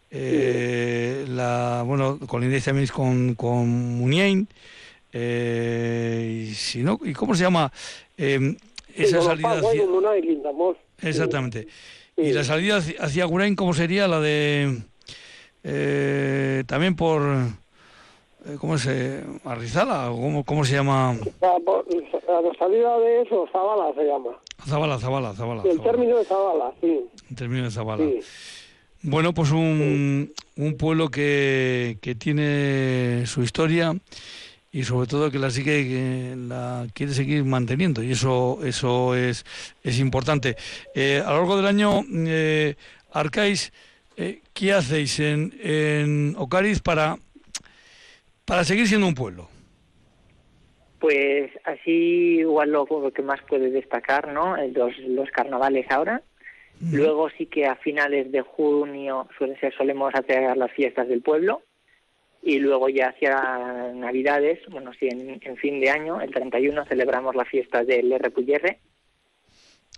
eh, 0.10 1.26
la, 1.28 1.84
bueno, 1.86 2.18
colindancia 2.26 2.72
también 2.72 2.88
con, 2.88 3.36
con 3.36 3.68
Munien, 3.68 4.48
eh, 5.14 6.48
y, 6.50 6.54
si 6.54 6.82
no, 6.82 7.00
¿y 7.04 7.14
cómo 7.14 7.36
se 7.36 7.44
llama? 7.44 7.72
Eh, 8.18 8.56
esa 8.96 9.22
salida 9.22 9.60
hacia... 9.60 9.84
Exactamente. 11.02 11.68
Y 12.18 12.34
la 12.34 12.44
salida 12.44 12.78
hacia 13.00 13.26
Gurain, 13.26 13.56
¿cómo 13.56 13.74
sería 13.74 14.08
la 14.08 14.20
de... 14.20 14.78
Eh, 15.64 16.64
también 16.68 16.96
por... 16.96 17.22
Eh, 18.46 18.58
¿Cómo 18.60 18.78
se 18.78 19.24
Arrizala? 19.44 20.08
¿Cómo, 20.10 20.44
¿Cómo 20.44 20.64
se 20.64 20.76
llama? 20.76 21.16
La, 21.42 22.56
salida 22.58 22.98
de 23.00 23.22
eso, 23.22 23.48
Zabala 23.52 23.94
se 23.94 24.04
llama. 24.04 24.32
Zabala, 24.66 25.00
Zabala, 25.00 25.34
Zabala. 25.34 25.64
El 25.64 25.82
término 25.82 26.18
de 26.18 26.26
Zabala, 26.26 26.72
sí. 26.80 27.06
El 27.30 27.36
término 27.36 27.66
de 27.66 27.72
Zabala. 27.72 28.06
Bueno, 29.02 29.34
pues 29.34 29.52
un, 29.52 30.32
un 30.58 30.78
pueblo 30.78 31.10
que, 31.10 31.98
que 32.02 32.16
tiene 32.16 33.26
su 33.26 33.42
historia 33.42 33.94
y 34.72 34.84
sobre 34.84 35.08
todo 35.08 35.32
que 35.32 35.40
la 35.40 35.50
sigue 35.50 35.88
que 35.88 36.36
la 36.38 36.88
quiere 36.94 37.14
seguir 37.14 37.44
manteniendo 37.44 38.04
y 38.04 38.12
eso 38.12 38.60
eso 38.64 39.16
es 39.16 39.44
es 39.84 40.00
importante 40.00 40.58
eh, 40.94 41.24
a 41.26 41.32
lo 41.32 41.38
largo 41.38 41.58
del 41.58 41.66
año 41.66 42.04
eh, 42.28 42.76
Arcais 43.12 43.74
eh, 44.16 44.42
qué 44.54 44.74
hacéis 44.74 45.20
en, 45.22 45.54
en 45.64 46.36
Ocariz 46.38 46.82
para 46.82 47.18
para 48.50 48.64
seguir 48.64 48.88
siendo 48.88 49.06
un 49.06 49.14
pueblo? 49.14 49.48
Pues 51.00 51.52
así 51.66 52.40
igual 52.40 52.72
lo, 52.72 52.88
que 53.14 53.22
más 53.22 53.40
puede 53.48 53.70
destacar, 53.70 54.34
¿no? 54.34 54.58
Los, 54.74 54.98
los 54.98 55.30
carnavales 55.30 55.86
ahora. 55.92 56.24
Luego 56.92 57.30
sí 57.30 57.46
que 57.46 57.68
a 57.68 57.76
finales 57.76 58.32
de 58.32 58.42
junio 58.42 59.28
suele 59.38 59.60
ser, 59.60 59.74
solemos 59.76 60.16
hacer 60.16 60.58
las 60.58 60.72
fiestas 60.72 61.08
del 61.08 61.22
pueblo. 61.22 61.62
Y 62.42 62.58
luego 62.58 62.90
ya 62.90 63.10
hacia 63.10 63.92
Navidades, 63.94 64.60
bueno, 64.70 64.94
sí, 65.00 65.10
en, 65.10 65.58
fin 65.58 65.80
de 65.80 65.92
año, 65.92 66.20
el 66.20 66.32
31, 66.32 66.86
celebramos 66.86 67.36
la 67.36 67.46
fiesta 67.46 67.84
del 67.84 68.18
RPUR. 68.18 68.78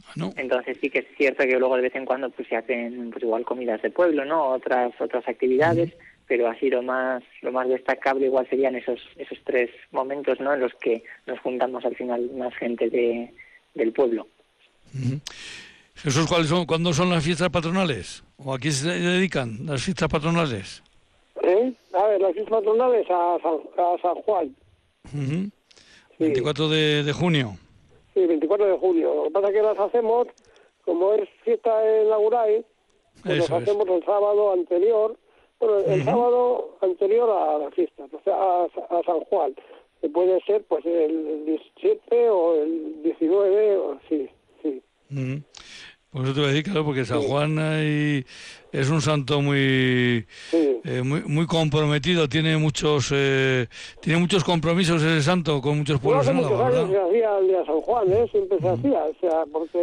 Ah, 0.07 0.29
Entonces 0.35 0.77
sí 0.81 0.89
que 0.89 0.99
es 0.99 1.05
cierto 1.15 1.43
que 1.43 1.57
luego 1.57 1.77
de 1.77 1.83
vez 1.83 1.95
en 1.95 2.05
cuando 2.05 2.29
pues 2.31 2.47
se 2.49 2.57
hacen 2.57 3.11
pues 3.11 3.23
igual 3.23 3.45
comidas 3.45 3.81
de 3.81 3.91
pueblo, 3.91 4.25
¿no? 4.25 4.49
Otras 4.49 4.91
otras 4.99 5.25
actividades 5.27 5.93
pero 6.31 6.47
así 6.47 6.69
lo 6.69 6.81
más 6.81 7.21
lo 7.41 7.51
más 7.51 7.67
destacable 7.67 8.27
igual 8.27 8.47
serían 8.49 8.73
esos 8.73 9.01
esos 9.17 9.37
tres 9.43 9.69
momentos 9.91 10.39
no 10.39 10.53
en 10.53 10.61
los 10.61 10.73
que 10.75 11.03
nos 11.27 11.37
juntamos 11.41 11.83
al 11.83 11.93
final 11.93 12.29
más 12.37 12.55
gente 12.55 12.89
de, 12.89 13.33
del 13.73 13.91
pueblo. 13.91 14.25
Jesús 15.95 16.25
¿cuáles 16.27 16.47
son 16.47 16.65
cuándo 16.65 16.93
son 16.93 17.09
las 17.09 17.21
fiestas 17.21 17.49
patronales 17.49 18.23
o 18.37 18.53
a 18.53 18.59
qué 18.59 18.71
se 18.71 18.87
dedican 18.91 19.65
las 19.65 19.83
fiestas 19.83 20.07
patronales 20.07 20.81
¿Eh? 21.43 21.73
a 21.95 22.07
ver 22.07 22.21
las 22.21 22.31
fiestas 22.31 22.59
patronales 22.59 23.05
a 23.09 23.37
San, 24.01 24.15
Juan. 24.21 24.55
24 26.17 26.69
de, 26.69 27.03
de, 27.03 27.11
junio. 27.11 27.57
Sí 28.13 28.25
24 28.25 28.67
de 28.67 28.77
junio. 28.77 29.15
Lo 29.15 29.23
que 29.25 29.31
pasa 29.31 29.47
es 29.49 29.53
que 29.53 29.61
las 29.63 29.79
hacemos 29.79 30.27
como 30.85 31.13
es 31.13 31.27
fiesta 31.43 31.71
en 31.85 32.09
la 32.09 32.17
URAI 32.19 32.65
pues 33.21 33.37
las 33.37 33.51
hacemos 33.51 33.85
el 33.89 34.05
sábado 34.05 34.53
anterior 34.53 35.17
bueno, 35.61 35.77
el 35.85 36.03
sábado 36.03 36.77
anterior 36.81 37.29
a 37.29 37.57
la 37.59 37.71
fiesta, 37.71 38.03
o 38.11 38.23
sea, 38.23 38.35
a, 38.35 39.03
San 39.03 39.19
Juan, 39.21 39.53
que 40.01 40.09
puede 40.09 40.41
ser 40.41 40.63
pues 40.63 40.85
el 40.85 41.45
17 41.45 42.29
o 42.29 42.55
el 42.55 43.03
19, 43.03 43.77
o, 43.77 43.99
sí, 44.09 44.29
sí. 44.61 44.81
Pues 46.11 46.25
eso 46.25 46.33
te 46.33 46.39
voy 46.41 46.49
a 46.49 46.51
decir, 46.51 46.63
claro, 46.65 46.85
porque 46.85 47.05
San 47.05 47.21
Juan 47.21 47.57
es 47.59 48.89
un 48.89 49.01
santo 49.01 49.41
muy, 49.41 50.25
eh, 50.51 51.01
muy 51.05 51.21
muy 51.21 51.45
comprometido, 51.45 52.27
tiene 52.27 52.57
muchos 52.57 53.11
eh, 53.13 53.67
tiene 54.01 54.19
muchos 54.19 54.43
compromisos 54.43 55.01
ese 55.01 55.21
santo 55.21 55.61
con 55.61 55.77
muchos 55.77 56.01
pueblos 56.01 56.27
en 56.27 56.41
la 56.41 56.49
¿verdad? 56.49 56.89
se 56.89 56.97
hacía 56.97 57.37
el 57.37 57.47
día 57.47 57.65
San 57.65 57.79
Juan, 57.79 58.11
¿eh? 58.11 58.27
siempre 58.29 58.59
se 58.59 58.67
hacía, 58.67 59.05
o 59.05 59.13
sea, 59.21 59.45
porque 59.53 59.79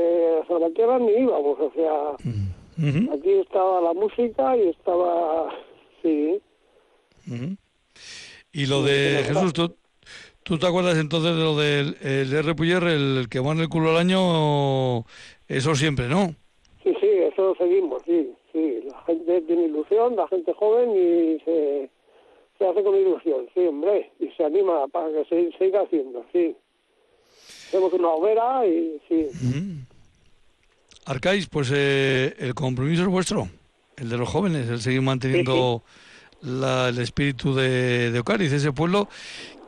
a 0.51 0.75
tierra 0.75 0.99
ni 0.99 1.12
íbamos, 1.12 1.59
o 1.61 1.73
sea, 1.75 3.14
aquí 3.14 3.31
estaba 3.31 3.81
la 3.81 3.95
música 3.95 4.55
y 4.57 4.69
estaba 4.69 5.49
Sí. 6.02 6.40
Y 8.52 8.66
lo 8.66 8.82
de 8.82 9.22
Jesús, 9.26 9.52
¿tú, 9.52 9.74
¿tú 10.42 10.58
te 10.58 10.66
acuerdas 10.66 10.98
entonces 10.98 11.37
de 11.37 11.42
lo 11.42 11.56
del 11.56 11.96
el 12.02 12.42
RPR, 12.42 12.88
el, 12.88 13.28
que 13.30 13.40
va 13.40 13.52
en 13.52 13.61
el 13.61 13.68
culo 13.68 13.90
al 13.90 13.98
año? 13.98 15.04
Eso 15.48 15.74
siempre, 15.74 16.08
¿no? 16.08 16.34
Sí, 16.82 16.94
sí, 17.00 17.06
eso 17.06 17.54
seguimos, 17.58 18.02
sí, 18.06 18.32
sí. 18.52 18.80
La 18.87 19.02
gente 19.02 19.42
tiene 19.42 19.64
ilusión, 19.64 20.16
la 20.16 20.28
gente 20.28 20.52
joven 20.54 20.90
y 20.90 21.40
se, 21.44 21.90
se 22.58 22.66
hace 22.66 22.82
con 22.82 22.94
ilusión, 22.94 23.46
sí, 23.54 23.61
hombre, 23.61 24.11
y 24.20 24.28
se 24.30 24.44
anima 24.44 24.87
para 24.88 25.08
que 25.08 25.24
se 25.28 25.58
siga 25.58 25.82
haciendo, 25.82 26.24
sí. 26.32 26.56
Hacemos 27.68 27.92
una 27.92 28.08
hoguera 28.08 28.66
y 28.66 29.00
sí. 29.08 29.26
Arcais, 31.04 31.46
pues 31.46 31.70
eh, 31.74 32.34
el 32.38 32.54
compromiso 32.54 33.02
es 33.02 33.08
vuestro 33.08 33.48
el 34.00 34.08
de 34.08 34.16
los 34.16 34.28
jóvenes, 34.28 34.68
el 34.68 34.80
seguir 34.80 35.02
manteniendo 35.02 35.82
el 36.42 36.98
espíritu 36.98 37.54
de, 37.54 38.11
de 38.11 38.18
Ocariz, 38.20 38.52
ese 38.52 38.72
pueblo 38.72 39.08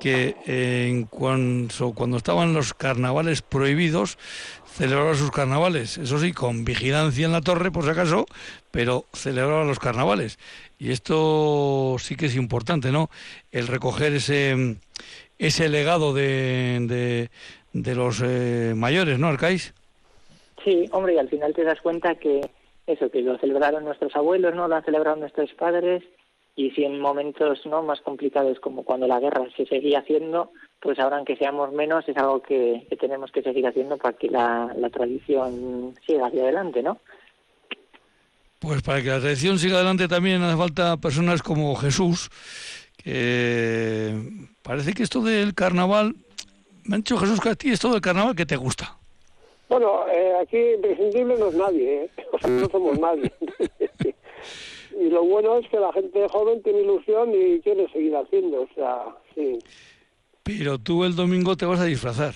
que 0.00 0.34
en 0.46 1.04
cuando, 1.04 1.92
cuando 1.94 2.16
estaban 2.16 2.54
los 2.54 2.74
carnavales 2.74 3.42
prohibidos, 3.42 4.18
celebraba 4.66 5.14
sus 5.14 5.30
carnavales, 5.30 5.98
eso 5.98 6.18
sí, 6.18 6.32
con 6.32 6.64
vigilancia 6.64 7.26
en 7.26 7.32
la 7.32 7.42
torre, 7.42 7.70
por 7.70 7.84
si 7.84 7.90
acaso, 7.90 8.26
pero 8.70 9.04
celebraba 9.12 9.64
los 9.64 9.78
carnavales. 9.78 10.38
Y 10.78 10.90
esto 10.90 11.96
sí 11.98 12.16
que 12.16 12.26
es 12.26 12.36
importante, 12.36 12.90
¿no? 12.90 13.10
El 13.52 13.66
recoger 13.66 14.14
ese, 14.14 14.76
ese 15.38 15.68
legado 15.68 16.14
de, 16.14 17.28
de, 17.72 17.94
los 17.94 18.22
eh, 18.24 18.72
mayores, 18.74 19.18
¿no, 19.18 19.28
Arcais? 19.28 19.74
Sí, 20.64 20.88
hombre, 20.92 21.14
y 21.14 21.18
al 21.18 21.28
final 21.28 21.52
te 21.54 21.64
das 21.64 21.80
cuenta 21.82 22.14
que 22.14 22.40
eso, 22.92 23.10
que 23.10 23.22
lo 23.22 23.38
celebraron 23.38 23.84
nuestros 23.84 24.14
abuelos, 24.16 24.54
¿no? 24.54 24.68
Lo 24.68 24.76
han 24.76 24.84
celebrado 24.84 25.16
nuestros 25.16 25.52
padres 25.54 26.02
y 26.56 26.70
si 26.72 26.84
en 26.84 27.00
momentos 27.00 27.64
no 27.64 27.82
más 27.82 28.00
complicados 28.00 28.60
como 28.60 28.84
cuando 28.84 29.06
la 29.06 29.20
guerra 29.20 29.46
se 29.56 29.66
seguía 29.66 30.00
haciendo, 30.00 30.52
pues 30.80 30.98
ahora 30.98 31.16
aunque 31.16 31.36
seamos 31.36 31.72
menos 31.72 32.08
es 32.08 32.16
algo 32.16 32.42
que, 32.42 32.86
tenemos 33.00 33.30
que 33.32 33.42
seguir 33.42 33.66
haciendo 33.66 33.96
para 33.96 34.16
que 34.16 34.28
la, 34.28 34.74
tradición 34.92 35.94
siga 36.06 36.26
hacia 36.26 36.42
adelante, 36.42 36.82
¿no? 36.82 36.98
Pues 38.58 38.82
para 38.82 39.02
que 39.02 39.08
la 39.08 39.20
tradición 39.20 39.58
siga 39.58 39.76
adelante 39.76 40.06
también 40.06 40.42
hace 40.42 40.56
falta 40.56 40.98
personas 40.98 41.42
como 41.42 41.74
Jesús, 41.76 42.28
que 43.02 44.14
parece 44.62 44.92
que 44.92 45.02
esto 45.02 45.22
del 45.22 45.54
carnaval, 45.54 46.14
me 46.84 46.96
han 46.96 47.00
dicho 47.00 47.16
Jesús 47.16 47.40
que 47.40 47.48
a 47.48 47.54
ti 47.54 47.70
esto 47.70 47.90
del 47.90 48.02
carnaval 48.02 48.36
que 48.36 48.44
te 48.44 48.56
gusta. 48.56 48.99
Bueno, 49.70 50.04
eh, 50.08 50.34
aquí 50.42 50.58
imprescindible 50.74 51.38
no 51.38 51.46
es 51.46 51.54
nadie, 51.54 52.02
¿eh? 52.02 52.10
o 52.32 52.38
sea, 52.40 52.50
no 52.50 52.68
somos 52.68 52.98
nadie. 52.98 53.32
y 55.00 55.04
lo 55.08 55.24
bueno 55.24 55.58
es 55.58 55.68
que 55.68 55.78
la 55.78 55.92
gente 55.92 56.28
joven 56.28 56.60
tiene 56.64 56.80
ilusión 56.80 57.30
y 57.32 57.60
quiere 57.60 57.88
seguir 57.92 58.16
haciendo, 58.16 58.62
o 58.62 58.68
sea, 58.74 59.04
sí. 59.32 59.60
Pero 60.42 60.78
tú 60.78 61.04
el 61.04 61.14
domingo 61.14 61.56
te 61.56 61.66
vas 61.66 61.78
a 61.78 61.84
disfrazar. 61.84 62.34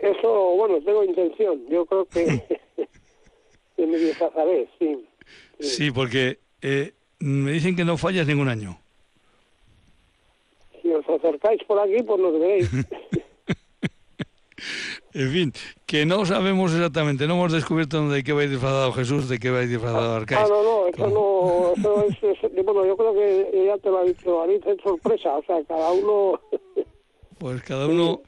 Eso, 0.00 0.54
bueno, 0.56 0.80
tengo 0.80 1.04
intención. 1.04 1.60
Yo 1.68 1.84
creo 1.84 2.06
que, 2.06 2.24
que 3.76 3.86
me 3.86 3.98
disfrazaré, 3.98 4.70
sí. 4.78 5.04
Sí, 5.60 5.90
porque 5.90 6.38
eh, 6.62 6.94
me 7.18 7.52
dicen 7.52 7.76
que 7.76 7.84
no 7.84 7.98
fallas 7.98 8.26
ningún 8.26 8.48
año. 8.48 8.78
Si 10.80 10.90
os 10.90 11.06
acercáis 11.10 11.62
por 11.64 11.78
aquí, 11.78 12.02
pues 12.02 12.18
nos 12.18 12.32
veréis. 12.40 12.70
En 15.14 15.30
fin, 15.30 15.52
que 15.86 16.06
no 16.06 16.24
sabemos 16.26 16.72
exactamente, 16.72 17.26
no 17.26 17.34
hemos 17.34 17.52
descubierto 17.52 17.98
dónde 17.98 18.22
qué 18.22 18.32
va 18.32 18.42
a 18.42 18.44
ir 18.44 18.50
disfrazado 18.50 18.92
Jesús, 18.92 19.28
de 19.28 19.38
qué 19.38 19.50
va 19.50 19.58
a 19.58 19.62
ir 19.62 19.68
disfrazado 19.68 20.16
Arcáis. 20.16 20.40
Ah, 20.44 20.48
no, 20.48 20.62
no, 20.62 20.86
eso 20.86 21.74
no, 21.76 22.02
eso 22.02 22.30
es, 22.30 22.64
bueno, 22.64 22.84
yo 22.86 22.96
creo 22.96 23.14
que 23.14 23.64
ya 23.66 23.78
te 23.78 23.90
lo 23.90 23.98
ha 23.98 24.04
dicho, 24.04 24.44
es 24.44 24.82
sorpresa, 24.82 25.36
o 25.36 25.42
sea, 25.44 25.56
cada 25.66 25.92
uno... 25.92 26.40
pues 27.38 27.62
cada 27.62 27.86
uno 27.86 28.22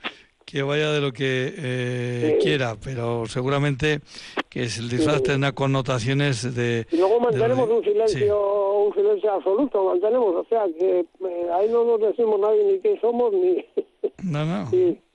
que 0.45 0.63
vaya 0.63 0.91
de 0.91 1.01
lo 1.01 1.13
que 1.13 1.55
eh, 1.57 2.39
quiera, 2.43 2.77
pero 2.83 3.27
seguramente 3.27 4.01
que 4.49 4.63
el 4.63 4.89
disfraz 4.89 5.23
tendrá 5.23 5.53
connotaciones 5.53 6.55
de... 6.57 6.87
Y 6.91 6.97
luego 6.97 7.21
mantenemos 7.21 7.69
un 7.71 7.85
silencio 7.85 8.71
un 8.81 8.95
silencio 8.95 9.33
absoluto, 9.33 9.85
mantenemos, 9.85 10.35
o 10.35 10.45
sea, 10.49 10.65
que 10.79 11.01
eh, 11.01 11.49
ahí 11.53 11.69
no 11.69 11.85
nos 11.85 12.01
decimos 12.01 12.41
nadie 12.41 12.65
ni 12.65 12.79
quién 12.81 13.01
somos 13.01 13.33
ni... 13.33 13.65
No, 14.23 14.45
no. 14.45 14.71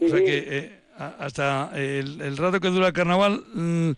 o 0.00 0.08
sea 0.08 0.18
que 0.18 0.44
eh, 0.46 0.80
hasta 0.96 1.70
el, 1.74 2.36
rato 2.36 2.60
que 2.60 2.68
dura 2.68 2.88
el 2.88 2.92
carnaval 2.92 3.42
mm, 3.54 3.90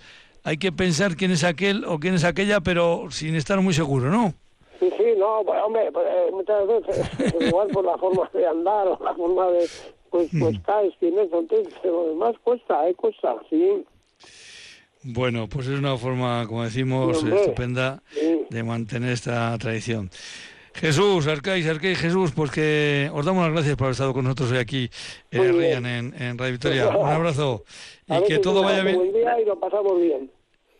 hay 0.44 0.56
que 0.56 0.72
pensar 0.72 1.16
quién 1.16 1.30
es 1.30 1.44
aquel 1.44 1.84
o 1.84 1.98
quién 1.98 2.14
es 2.14 2.24
aquella, 2.24 2.60
pero 2.60 3.10
sin 3.10 3.34
estar 3.34 3.60
muy 3.60 3.74
seguro, 3.74 4.10
¿no? 4.10 4.34
Sí, 4.80 4.90
sí, 4.96 5.04
no, 5.16 5.42
pues 5.44 5.60
hombre, 5.64 5.90
pues, 5.92 6.06
muchas 6.32 6.66
veces 6.66 7.10
igual 7.40 7.68
por 7.68 7.84
la 7.84 7.98
forma 7.98 8.30
de 8.32 8.46
andar 8.46 8.88
o 8.88 8.98
la 9.02 9.14
forma 9.14 9.50
de 9.50 9.66
pues, 10.10 10.30
pues 10.38 10.58
mm. 10.58 10.62
caes, 10.62 10.94
tienes 10.98 11.28
entonces, 11.32 11.74
lo 11.84 12.08
demás 12.08 12.34
cuesta, 12.42 12.88
¿eh? 12.88 12.94
Cuesta, 12.94 13.36
sí. 13.50 13.84
Bueno, 15.02 15.48
pues 15.48 15.66
es 15.68 15.78
una 15.78 15.96
forma, 15.96 16.46
como 16.46 16.64
decimos, 16.64 17.22
estupenda 17.22 18.02
de 18.50 18.62
mantener 18.62 19.12
esta 19.12 19.56
tradición. 19.58 20.10
Jesús, 20.80 21.26
Arcáis, 21.26 21.66
Arcáis, 21.66 21.98
Jesús, 21.98 22.30
pues 22.34 22.52
que 22.52 23.10
os 23.12 23.26
damos 23.26 23.42
las 23.42 23.52
gracias 23.52 23.76
por 23.76 23.86
haber 23.86 23.92
estado 23.92 24.12
con 24.14 24.24
nosotros 24.24 24.52
hoy 24.52 24.58
aquí 24.58 24.90
en 25.30 25.84
en, 25.84 26.38
Radio 26.38 26.52
Victoria. 26.52 26.88
Un 26.96 27.08
abrazo 27.08 27.64
y 28.06 28.22
que 28.24 28.38
todo 28.38 28.62
vaya 28.62 28.84
bien. 28.84 28.96
Buen 28.96 29.12
día 29.12 29.40
y 29.40 29.44
lo 29.44 29.58
pasamos 29.58 30.00
bien. 30.00 30.30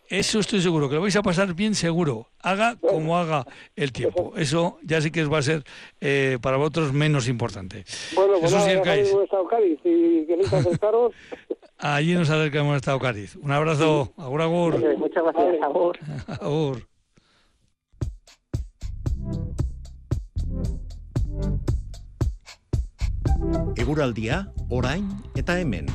Eso 0.07 0.39
estoy 0.39 0.61
seguro, 0.61 0.89
que 0.89 0.95
lo 0.95 1.01
vais 1.01 1.15
a 1.17 1.21
pasar 1.21 1.53
bien 1.53 1.75
seguro. 1.75 2.27
Haga 2.41 2.77
como 2.81 3.17
haga 3.17 3.45
el 3.75 3.91
tiempo. 3.91 4.33
Eso 4.37 4.79
ya 4.81 5.01
sí 5.01 5.11
que 5.11 5.23
va 5.25 5.37
a 5.37 5.43
ser 5.43 5.63
eh, 6.01 6.39
para 6.41 6.57
vosotros 6.57 6.93
menos 6.93 7.27
importante. 7.27 7.83
Bueno, 8.15 8.33
pues 8.39 8.51
Jesús 8.51 8.65
nada, 8.65 8.73
y 8.73 8.81
Cádiz 8.81 9.79
y 9.83 10.25
queréis 10.25 10.51
acercaros. 10.51 11.13
Allí 11.77 12.13
nos 12.13 12.29
acercamos 12.29 12.77
estado 12.77 12.99
Cádiz. 12.99 13.35
Un 13.35 13.51
abrazo. 13.51 14.13
Agur, 14.17 14.41
agur. 14.41 14.97
Muchas 14.97 15.23
gracias. 15.23 15.61
Agur. 15.61 15.99
agur. 16.27 16.88
Eguraldia, 23.75 24.51
orain 24.69 25.07
eta 25.35 25.59
hemen. 25.59 25.87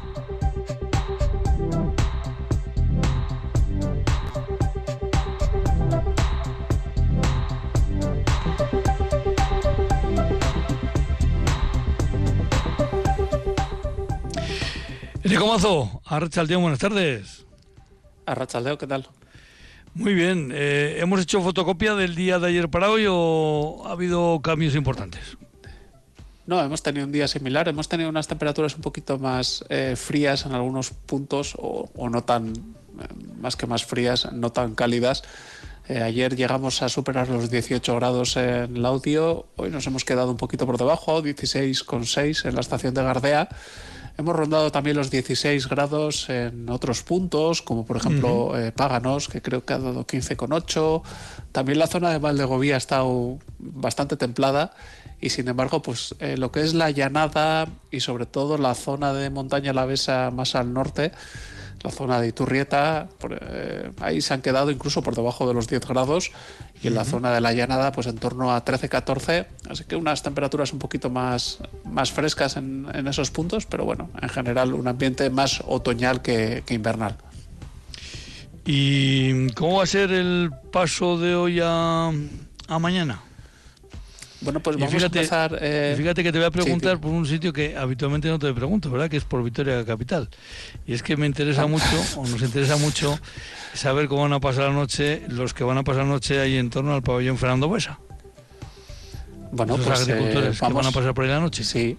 Enrico 15.23 15.47
Mazo, 15.47 16.03
Arrachaldeo, 16.05 16.61
buenas 16.61 16.79
tardes. 16.79 17.47
Arrachaldeo, 18.27 18.79
¿qué 18.79 18.87
tal? 18.87 19.09
Muy 19.95 20.13
bien, 20.13 20.51
eh, 20.53 20.99
¿hemos 21.01 21.21
hecho 21.21 21.41
fotocopia 21.41 21.95
del 21.95 22.15
día 22.15 22.39
de 22.39 22.49
ayer 22.49 22.69
para 22.69 22.91
hoy 22.91 23.07
o 23.09 23.85
ha 23.87 23.93
habido 23.93 24.41
cambios 24.43 24.75
importantes? 24.75 25.39
No, 26.47 26.63
hemos 26.63 26.83
tenido 26.83 27.07
un 27.07 27.13
día 27.13 27.27
similar, 27.27 27.69
hemos 27.69 27.89
tenido 27.89 28.11
unas 28.11 28.29
temperaturas 28.29 28.75
un 28.77 28.83
poquito 28.83 29.19
más 29.19 29.65
eh, 29.69 29.95
frías 29.97 30.45
en 30.45 30.53
algunos 30.53 30.91
puntos 30.91 31.55
o, 31.59 31.89
no 32.11 32.23
tan, 32.25 32.49
eh, 32.49 33.09
más 33.41 33.57
que 33.57 33.67
más 33.67 33.85
frías, 33.85 34.31
no 34.33 34.53
tan 34.53 34.75
cálidas. 34.75 35.23
ayer 35.89 36.37
llegamos 36.37 36.83
a 36.83 36.89
superar 36.89 37.29
los 37.29 37.51
18 37.51 37.95
grados 37.97 38.37
en 38.37 38.77
el 38.77 38.85
audio, 38.85 39.47
hoy 39.57 39.71
nos 39.71 39.87
hemos 39.87 40.05
quedado 40.05 40.31
un 40.31 40.37
poquito 40.37 40.67
por 40.67 40.79
debajo, 40.79 41.23
16,6 41.23 42.47
en 42.47 42.55
la 42.55 42.61
estación 42.61 42.95
de 42.95 43.03
Gardea. 43.03 43.49
Hemos 44.17 44.37
rondado 44.37 44.71
también 44.71 44.97
los 44.97 45.11
16 45.11 45.69
grados 45.69 46.29
en 46.31 46.71
otros 46.71 47.03
puntos, 47.03 47.63
como 47.63 47.85
por 47.85 47.97
ejemplo 47.97 48.57
eh, 48.57 48.71
Páganos, 48.71 49.29
que 49.29 49.43
creo 49.43 49.65
que 49.65 49.73
ha 49.73 49.79
dado 49.79 50.07
15,8. 50.07 51.03
También 51.51 51.81
la 51.81 51.89
zona 51.89 52.11
de 52.11 52.19
Valdegovía 52.19 52.77
ha 52.77 52.79
estado 52.79 53.39
bastante 53.59 54.17
templada 54.17 54.73
y 55.25 55.31
sin 55.31 55.49
embargo, 55.49 55.81
pues 55.81 56.15
eh, 56.19 56.37
lo 56.37 56.53
que 56.53 56.61
es 56.61 56.75
la 56.75 56.91
llanada 56.91 57.67
y 57.91 58.01
sobre 58.01 58.27
todo 58.27 58.59
la 58.59 58.75
zona 58.75 59.15
de 59.15 59.31
montaña 59.31 59.73
lavesa 59.73 60.31
más 60.31 60.55
al 60.55 60.75
norte, 60.75 61.13
la 61.83 61.91
zona 61.91 62.21
de 62.21 62.29
Iturrieta, 62.29 63.09
eh, 63.31 63.91
ahí 64.03 64.21
se 64.21 64.35
han 64.35 64.43
quedado 64.43 64.71
incluso 64.71 65.03
por 65.03 65.15
debajo 65.15 65.49
de 65.49 65.55
los 65.55 65.67
10 65.67 65.89
grados 65.89 66.31
y 66.83 66.89
en 66.89 66.95
la 66.95 67.07
zona 67.07 67.33
de 67.33 67.41
la 67.41 67.55
llanada 67.55 67.91
pues 67.91 68.07
en 68.07 68.19
torno 68.19 68.55
a 68.55 68.63
13-14, 68.67 69.47
así 69.71 69.85
que 69.85 69.97
unas 69.97 70.23
temperaturas 70.23 70.75
un 70.75 70.79
poquito 70.79 71.09
más, 71.09 71.59
más 71.85 72.13
frescas 72.13 72.59
en, 72.59 72.87
esos 73.09 73.31
puntos, 73.31 73.65
pero 73.65 73.87
bueno, 73.87 74.11
en 74.21 74.29
general 74.29 74.75
un 74.75 74.89
ambiente 74.89 75.31
más 75.31 75.63
otoñal 75.67 76.21
que, 76.21 76.65
que 76.67 76.75
invernal. 76.75 77.17
¿Y 78.67 79.49
cómo 79.53 79.79
va 79.79 79.85
a 79.85 79.87
ser 79.87 80.13
el 80.13 80.51
paso 80.71 81.17
de 81.17 81.35
hoy 81.35 81.61
a, 81.63 82.13
a 82.69 82.79
mañana? 82.79 83.23
Bueno, 84.45 84.61
pues 84.61 84.77
vamos 84.77 85.03
a 85.03 85.07
empezar. 85.07 85.59
Eh... 85.61 85.95
Fíjate 85.97 86.23
que 86.23 86.31
te 86.31 86.39
voy 86.39 86.47
a 86.47 86.51
preguntar 86.51 87.01
por 87.01 87.11
un 87.11 87.27
sitio 87.27 87.53
que 87.53 87.77
habitualmente 87.77 88.29
no 88.29 88.39
te 88.39 88.53
pregunto, 88.53 88.91
¿verdad? 88.91 89.09
Que 89.09 89.17
es 89.17 89.25
por 89.25 89.43
Victoria 89.43 89.85
Capital. 89.85 90.29
Y 90.87 90.93
es 90.93 91.03
que 91.03 91.17
me 91.17 91.27
interesa 91.27 91.63
ah. 91.63 91.67
mucho, 91.67 91.85
o 92.17 92.27
nos 92.27 92.43
interesa 92.43 92.77
mucho, 92.77 93.19
saber 93.73 94.07
cómo 94.07 94.23
van 94.23 94.35
a 94.35 94.41
pasar 94.41 94.65
la 94.65 94.75
noche 94.75 95.23
los 95.29 95.55
que 95.55 95.65
van 95.65 95.79
a 95.79 95.83
pasar 95.83 96.05
la 96.05 96.11
noche 96.11 96.41
ahí 96.41 96.57
en 96.57 96.69
torno 96.71 96.95
al 96.95 97.03
pabellón 97.03 97.39
Fernando 97.39 97.69
Buesa. 97.69 97.99
Bueno, 99.51 99.75
Esos 99.75 99.87
pues 99.87 100.01
agricultores 100.01 100.57
eh, 100.57 100.67
que 100.67 100.73
van 100.73 100.87
a 100.87 100.93
pasar 100.93 101.15
por 101.15 101.25
ahí 101.25 101.31
la 101.31 101.41
noche. 101.41 101.65
Sí. 101.65 101.97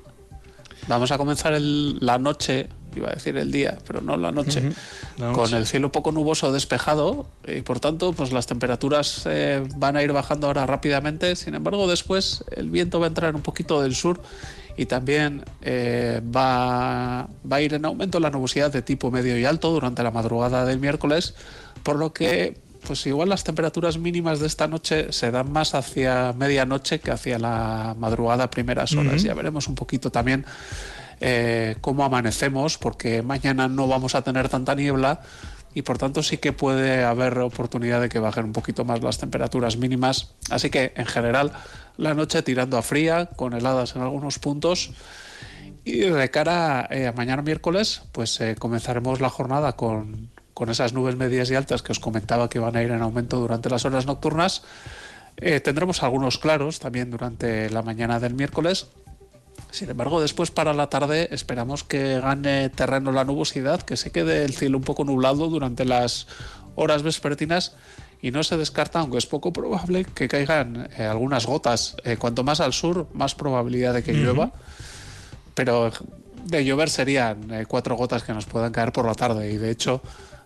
Vamos 0.87 1.11
a 1.11 1.17
comenzar 1.17 1.59
la 1.59 2.19
noche 2.19 2.69
iba 2.95 3.09
a 3.09 3.13
decir 3.13 3.37
el 3.37 3.51
día, 3.51 3.77
pero 3.85 4.01
no 4.01 4.17
la 4.17 4.31
noche, 4.31 4.71
con 5.33 5.53
el 5.53 5.65
cielo 5.65 5.91
poco 5.91 6.11
nuboso 6.11 6.51
despejado 6.51 7.27
y 7.47 7.61
por 7.61 7.79
tanto 7.79 8.13
pues 8.13 8.31
las 8.31 8.47
temperaturas 8.47 9.23
eh, 9.25 9.63
van 9.75 9.97
a 9.97 10.03
ir 10.03 10.11
bajando 10.11 10.47
ahora 10.47 10.65
rápidamente, 10.65 11.35
sin 11.35 11.55
embargo 11.55 11.87
después 11.87 12.43
el 12.55 12.69
viento 12.69 12.99
va 12.99 13.07
a 13.07 13.09
entrar 13.09 13.35
un 13.35 13.41
poquito 13.41 13.81
del 13.81 13.95
sur 13.95 14.21
y 14.77 14.85
también 14.85 15.43
eh, 15.61 16.21
va, 16.35 17.27
va 17.51 17.55
a 17.55 17.61
ir 17.61 17.73
en 17.73 17.85
aumento 17.85 18.19
la 18.19 18.29
nubosidad 18.29 18.71
de 18.71 18.81
tipo 18.81 19.11
medio 19.11 19.37
y 19.39 19.45
alto 19.45 19.71
durante 19.71 20.03
la 20.03 20.11
madrugada 20.11 20.65
del 20.65 20.79
miércoles, 20.79 21.35
por 21.83 21.95
lo 21.97 22.13
que 22.13 22.65
pues 22.85 23.05
igual 23.07 23.29
las 23.29 23.43
temperaturas 23.43 23.97
mínimas 23.97 24.39
de 24.39 24.47
esta 24.47 24.67
noche 24.67 25.11
se 25.11 25.31
dan 25.31 25.51
más 25.51 25.75
hacia 25.75 26.33
medianoche 26.33 26.99
que 26.99 27.11
hacia 27.11 27.39
la 27.39 27.95
madrugada 27.97 28.49
primeras 28.49 28.93
horas. 28.93 29.23
Ya 29.23 29.33
veremos 29.33 29.67
un 29.67 29.75
poquito 29.75 30.11
también 30.11 30.45
eh, 31.21 31.77
cómo 31.81 32.03
amanecemos, 32.03 32.77
porque 32.77 33.21
mañana 33.21 33.67
no 33.67 33.87
vamos 33.87 34.15
a 34.15 34.21
tener 34.21 34.49
tanta 34.49 34.75
niebla 34.75 35.21
y 35.73 35.81
por 35.81 35.97
tanto 35.97 36.23
sí 36.23 36.37
que 36.37 36.53
puede 36.53 37.03
haber 37.03 37.37
oportunidad 37.39 38.01
de 38.01 38.09
que 38.09 38.19
bajen 38.19 38.45
un 38.45 38.53
poquito 38.53 38.85
más 38.85 39.01
las 39.01 39.17
temperaturas 39.17 39.77
mínimas. 39.77 40.33
Así 40.49 40.69
que 40.69 40.93
en 40.95 41.05
general 41.05 41.51
la 41.97 42.13
noche 42.13 42.41
tirando 42.43 42.77
a 42.77 42.81
fría, 42.81 43.27
con 43.35 43.53
heladas 43.53 43.95
en 43.95 44.01
algunos 44.01 44.39
puntos. 44.39 44.91
Y 45.83 45.99
de 45.99 46.31
cara 46.31 46.87
eh, 46.89 47.07
a 47.07 47.11
mañana 47.11 47.41
miércoles, 47.41 48.01
pues 48.11 48.39
eh, 48.41 48.55
comenzaremos 48.57 49.21
la 49.21 49.29
jornada 49.29 49.73
con, 49.73 50.31
con 50.53 50.69
esas 50.69 50.93
nubes 50.93 51.15
medias 51.15 51.51
y 51.51 51.55
altas 51.55 51.83
que 51.83 51.91
os 51.91 51.99
comentaba 51.99 52.49
que 52.49 52.59
van 52.59 52.75
a 52.75 52.81
ir 52.81 52.91
en 52.91 53.01
aumento 53.01 53.39
durante 53.39 53.69
las 53.69 53.85
horas 53.85 54.05
nocturnas. 54.05 54.63
Tendremos 55.35 56.01
algunos 56.01 56.37
claros 56.37 56.79
también 56.79 57.11
durante 57.11 57.69
la 57.69 57.81
mañana 57.81 58.21
del 58.21 58.35
miércoles. 58.35 58.87
Sin 59.75 59.89
embargo, 59.89 60.21
después 60.21 60.51
para 60.51 60.73
la 60.73 60.87
tarde 60.87 61.27
esperamos 61.31 61.83
que 61.83 62.21
gane 62.21 62.69
terreno 62.69 63.11
la 63.11 63.25
nubosidad, 63.25 63.81
que 63.81 63.97
se 63.97 64.09
quede 64.09 64.45
el 64.45 64.53
cielo 64.53 64.77
un 64.77 64.85
poco 64.85 65.03
nublado 65.03 65.49
durante 65.49 65.83
las 65.83 66.27
horas 66.75 67.03
vespertinas 67.03 67.75
y 68.21 68.31
no 68.31 68.41
se 68.45 68.55
descarta, 68.55 69.01
aunque 69.01 69.17
es 69.17 69.25
poco 69.25 69.51
probable, 69.51 70.05
que 70.05 70.29
caigan 70.29 70.87
eh, 70.97 71.03
algunas 71.03 71.45
gotas. 71.45 71.97
Eh, 72.05 72.15
cuanto 72.15 72.45
más 72.45 72.61
al 72.61 72.71
sur, 72.71 73.09
más 73.11 73.35
probabilidad 73.35 73.93
de 73.93 74.01
que 74.01 74.13
llueva. 74.13 74.53
Pero 75.55 75.91
de 76.45 76.63
llover 76.63 76.89
serían 76.89 77.51
eh, 77.51 77.65
cuatro 77.67 77.97
gotas 77.97 78.23
que 78.23 78.31
nos 78.31 78.45
puedan 78.45 78.71
caer 78.71 78.93
por 78.93 79.05
la 79.05 79.13
tarde 79.13 79.51
y 79.51 79.57
de 79.57 79.71
hecho 79.71 80.01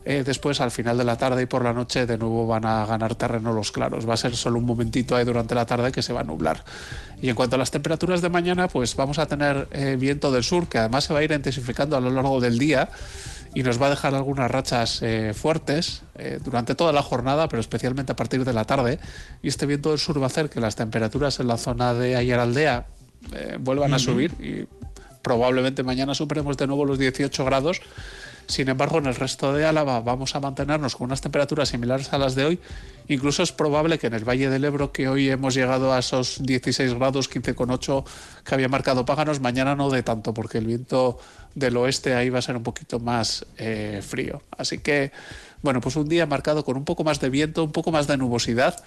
después 0.05 0.59
al 0.61 0.71
final 0.71 0.97
de 0.97 1.03
la 1.03 1.17
tarde 1.17 1.43
y 1.43 1.45
por 1.45 1.63
la 1.63 1.73
noche 1.73 2.05
de 2.05 2.17
nuevo 2.17 2.47
van 2.47 2.65
a 2.65 2.85
ganar 2.85 3.15
terreno 3.15 3.53
los 3.53 3.71
claros. 3.71 4.09
Va 4.09 4.15
a 4.15 4.17
ser 4.17 4.35
solo 4.35 4.57
un 4.57 4.65
momentito 4.65 5.15
ahí 5.15 5.23
durante 5.23 5.53
la 5.53 5.65
tarde 5.65 5.91
que 5.91 6.01
se 6.01 6.13
va 6.13 6.21
a 6.21 6.23
nublar. 6.23 6.63
Y 7.21 7.29
en 7.29 7.35
cuanto 7.35 7.55
a 7.55 7.59
las 7.59 7.69
temperaturas 7.69 8.21
de 8.21 8.29
mañana, 8.29 8.67
pues 8.67 8.95
vamos 8.95 9.19
a 9.19 9.27
tener 9.27 9.67
viento 9.97 10.31
del 10.31 10.43
sur 10.43 10.67
que 10.67 10.79
además 10.79 11.03
se 11.03 11.13
va 11.13 11.19
a 11.19 11.23
ir 11.23 11.31
intensificando 11.31 11.95
a 11.95 11.99
lo 11.99 12.09
largo 12.09 12.39
del 12.39 12.57
día 12.57 12.89
y 13.53 13.63
nos 13.63 13.81
va 13.81 13.87
a 13.87 13.89
dejar 13.89 14.13
algunas 14.15 14.49
rachas 14.49 15.01
eh, 15.01 15.33
fuertes 15.33 16.03
eh, 16.15 16.39
durante 16.43 16.75
toda 16.75 16.93
la 16.93 17.01
jornada, 17.01 17.47
pero 17.49 17.59
especialmente 17.59 18.11
a 18.11 18.15
partir 18.15 18.45
de 18.45 18.53
la 18.53 18.65
tarde. 18.65 18.99
Y 19.41 19.47
este 19.47 19.65
viento 19.65 19.89
del 19.89 19.99
sur 19.99 20.19
va 20.19 20.25
a 20.25 20.27
hacer 20.27 20.49
que 20.49 20.59
las 20.59 20.75
temperaturas 20.75 21.39
en 21.39 21.47
la 21.47 21.57
zona 21.57 21.93
de 21.93 22.15
Ayaraldea 22.15 22.85
eh, 23.33 23.57
vuelvan 23.59 23.93
a 23.93 23.99
subir 23.99 24.33
y 24.39 24.67
probablemente 25.21 25.83
mañana 25.83 26.13
superemos 26.13 26.57
de 26.57 26.67
nuevo 26.67 26.85
los 26.85 26.99
18 26.99 27.43
grados. 27.45 27.81
Sin 28.49 28.67
embargo, 28.67 28.97
en 28.97 29.05
el 29.05 29.13
resto 29.13 29.53
de 29.53 29.63
Álava 29.63 29.99
vamos 29.99 30.35
a 30.35 30.39
mantenernos 30.39 30.95
con 30.95 31.05
unas 31.05 31.21
temperaturas 31.21 31.69
similares 31.69 32.11
a 32.13 32.17
las 32.17 32.33
de 32.33 32.45
hoy. 32.45 32.59
Incluso 33.07 33.43
es 33.43 33.51
probable 33.51 33.99
que 33.99 34.07
en 34.07 34.15
el 34.15 34.27
Valle 34.27 34.49
del 34.49 34.65
Ebro, 34.65 34.91
que 34.91 35.07
hoy 35.07 35.29
hemos 35.29 35.53
llegado 35.53 35.93
a 35.93 35.99
esos 35.99 36.41
16 36.41 36.95
grados, 36.95 37.29
15,8 37.29 38.03
que 38.43 38.55
había 38.55 38.67
marcado 38.67 39.05
Páganos, 39.05 39.39
mañana 39.39 39.75
no 39.75 39.91
de 39.91 40.01
tanto, 40.01 40.33
porque 40.33 40.57
el 40.57 40.65
viento 40.65 41.19
del 41.53 41.77
oeste 41.77 42.15
ahí 42.15 42.31
va 42.31 42.39
a 42.39 42.41
ser 42.41 42.57
un 42.57 42.63
poquito 42.63 42.99
más 42.99 43.45
eh, 43.57 44.01
frío. 44.01 44.41
Así 44.57 44.79
que, 44.79 45.11
bueno, 45.61 45.79
pues 45.79 45.95
un 45.95 46.09
día 46.09 46.25
marcado 46.25 46.65
con 46.65 46.75
un 46.75 46.85
poco 46.85 47.03
más 47.03 47.19
de 47.19 47.29
viento, 47.29 47.63
un 47.63 47.71
poco 47.71 47.91
más 47.91 48.07
de 48.07 48.17
nubosidad, 48.17 48.83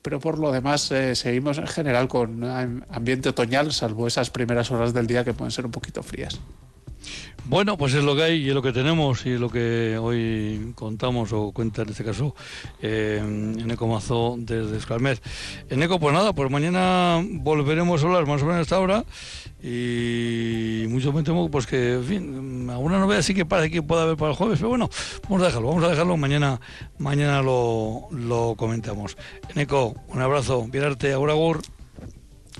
pero 0.00 0.18
por 0.18 0.38
lo 0.38 0.50
demás 0.50 0.90
eh, 0.92 1.14
seguimos 1.14 1.58
en 1.58 1.66
general 1.66 2.08
con 2.08 2.42
ambiente 2.88 3.28
otoñal, 3.28 3.74
salvo 3.74 4.06
esas 4.06 4.30
primeras 4.30 4.70
horas 4.70 4.94
del 4.94 5.06
día 5.06 5.24
que 5.24 5.34
pueden 5.34 5.50
ser 5.50 5.66
un 5.66 5.72
poquito 5.72 6.02
frías. 6.02 6.40
Bueno, 7.46 7.76
pues 7.76 7.92
es 7.92 8.02
lo 8.02 8.16
que 8.16 8.22
hay 8.22 8.36
y 8.42 8.48
es 8.48 8.54
lo 8.54 8.62
que 8.62 8.72
tenemos 8.72 9.26
y 9.26 9.32
es 9.32 9.40
lo 9.40 9.50
que 9.50 9.98
hoy 9.98 10.72
contamos 10.74 11.30
o 11.34 11.52
cuenta 11.52 11.82
en 11.82 11.90
este 11.90 12.02
caso 12.02 12.34
eh, 12.80 13.20
en 13.22 13.70
Ecomazo 13.70 14.36
desde 14.38 14.78
Escalmet. 14.78 15.22
En 15.68 15.82
Eco, 15.82 16.00
pues 16.00 16.14
nada, 16.14 16.32
pues 16.32 16.50
mañana 16.50 17.22
volveremos 17.22 18.02
a 18.02 18.06
hablar 18.06 18.26
más 18.26 18.40
o 18.42 18.46
menos 18.46 18.60
a 18.60 18.62
esta 18.62 18.80
hora 18.80 19.04
y 19.62 20.86
mucho 20.88 21.12
me 21.12 21.22
temo 21.22 21.50
pues 21.50 21.66
que, 21.66 21.94
en 21.94 22.04
fin, 22.04 22.70
alguna 22.70 22.98
novedad 22.98 23.20
sí 23.20 23.34
que 23.34 23.44
parece 23.44 23.70
que 23.70 23.82
pueda 23.82 24.04
haber 24.04 24.16
para 24.16 24.30
el 24.30 24.36
jueves, 24.38 24.58
pero 24.58 24.70
bueno, 24.70 24.88
vamos 25.24 25.42
a 25.42 25.46
dejarlo, 25.46 25.68
vamos 25.68 25.84
a 25.84 25.88
dejarlo, 25.88 26.16
mañana, 26.16 26.60
mañana 26.96 27.42
lo, 27.42 28.08
lo 28.10 28.54
comentamos. 28.56 29.18
En 29.54 29.60
Eco, 29.60 29.94
un 30.08 30.22
abrazo, 30.22 30.66
Virarte, 30.66 31.12
Agur 31.12 31.30
Agur. 31.30 31.60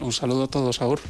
Un 0.01 0.13
saludo 0.13 0.45
a 0.45 0.49
todos, 0.49 0.83
Agur. 0.83 1.01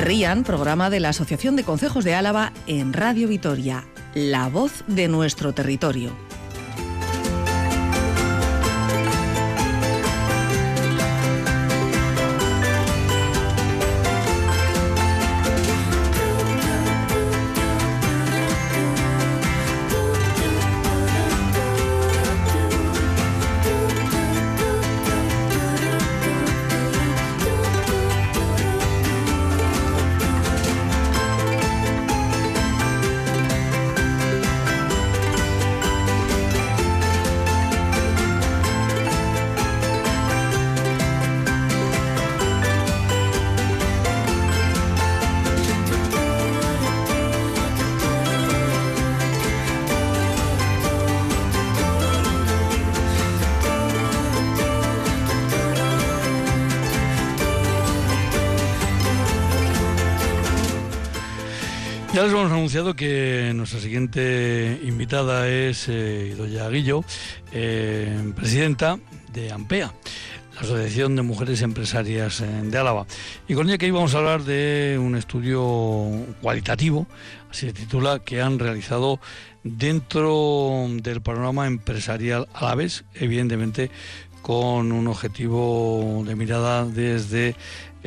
Rían, 0.00 0.44
programa 0.44 0.90
de 0.90 1.00
la 1.00 1.10
Asociación 1.10 1.56
de 1.56 1.64
Consejos 1.64 2.04
de 2.04 2.14
Álava 2.14 2.52
en 2.66 2.92
Radio 2.92 3.28
Vitoria, 3.28 3.84
la 4.14 4.48
voz 4.48 4.84
de 4.86 5.08
nuestro 5.08 5.52
territorio. 5.52 6.27
Hemos 62.32 62.52
anunciado 62.52 62.94
que 62.94 63.52
nuestra 63.54 63.80
siguiente 63.80 64.80
invitada 64.84 65.48
es 65.48 65.88
eh, 65.88 66.32
Idoya 66.32 66.68
Guillo, 66.68 67.04
eh, 67.52 68.32
presidenta 68.36 68.98
de 69.32 69.52
AMPEA, 69.52 69.92
la 70.54 70.60
Asociación 70.60 71.16
de 71.16 71.22
Mujeres 71.22 71.62
Empresarias 71.62 72.40
eh, 72.40 72.46
de 72.46 72.78
Álava. 72.78 73.06
Y 73.46 73.54
con 73.54 73.68
ella 73.68 73.78
que 73.78 73.86
íbamos 73.86 74.14
a 74.14 74.18
hablar 74.18 74.44
de 74.44 74.98
un 75.00 75.16
estudio 75.16 76.26
cualitativo, 76.42 77.06
así 77.50 77.66
se 77.66 77.72
titula, 77.72 78.18
que 78.18 78.42
han 78.42 78.58
realizado 78.58 79.20
dentro 79.62 80.86
del 80.90 81.22
panorama 81.22 81.66
empresarial 81.66 82.48
alaves, 82.52 83.04
evidentemente 83.14 83.90
con 84.42 84.92
un 84.92 85.06
objetivo 85.08 86.22
de 86.26 86.34
mirada 86.36 86.84
desde 86.84 87.54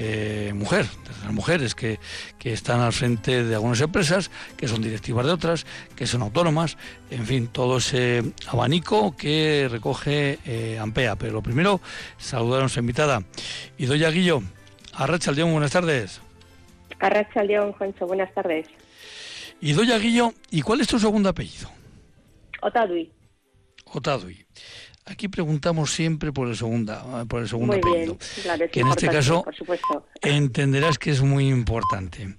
eh, 0.03 0.51
mujer, 0.53 0.87
las 1.23 1.31
mujeres 1.31 1.75
que, 1.75 1.99
están 2.43 2.79
al 2.79 2.91
frente 2.91 3.43
de 3.43 3.53
algunas 3.53 3.79
empresas, 3.81 4.31
que 4.57 4.67
son 4.67 4.81
directivas 4.81 5.27
de 5.27 5.31
otras, 5.31 5.67
que 5.95 6.07
son 6.07 6.23
autónomas, 6.23 6.75
en 7.11 7.25
fin, 7.27 7.47
todo 7.47 7.77
ese 7.77 8.23
abanico 8.47 9.15
que 9.15 9.67
recoge 9.69 10.39
eh, 10.43 10.79
Ampea. 10.79 11.17
Pero 11.17 11.33
lo 11.33 11.43
primero, 11.43 11.81
saludar 12.17 12.57
a 12.57 12.61
nuestra 12.61 12.79
invitada. 12.79 13.21
Idoya 13.77 14.09
Guillo, 14.09 14.41
Arracha 14.93 15.31
León, 15.31 15.51
buenas 15.51 15.71
tardes. 15.71 16.19
Arracha 16.99 17.43
León, 17.43 17.71
Juancho, 17.73 18.07
buenas 18.07 18.33
tardes. 18.33 18.67
Idoya 19.61 19.99
Guillo, 19.99 20.33
¿y 20.49 20.63
cuál 20.63 20.81
es 20.81 20.87
tu 20.87 20.97
segundo 20.97 21.29
apellido? 21.29 21.69
Otadui. 22.63 23.11
Otadui. 23.85 24.45
Aquí 25.05 25.27
preguntamos 25.27 25.91
siempre 25.91 26.31
por 26.31 26.47
el 26.47 26.55
segunda, 26.55 27.25
por 27.25 27.41
el 27.41 27.49
segundo 27.49 27.75
apellido, 27.75 28.17
que 28.71 28.81
en 28.81 28.87
este 28.87 29.07
caso 29.07 29.43
entenderás 30.21 30.97
que 30.97 31.11
es 31.11 31.21
muy 31.21 31.47
importante. 31.47 32.37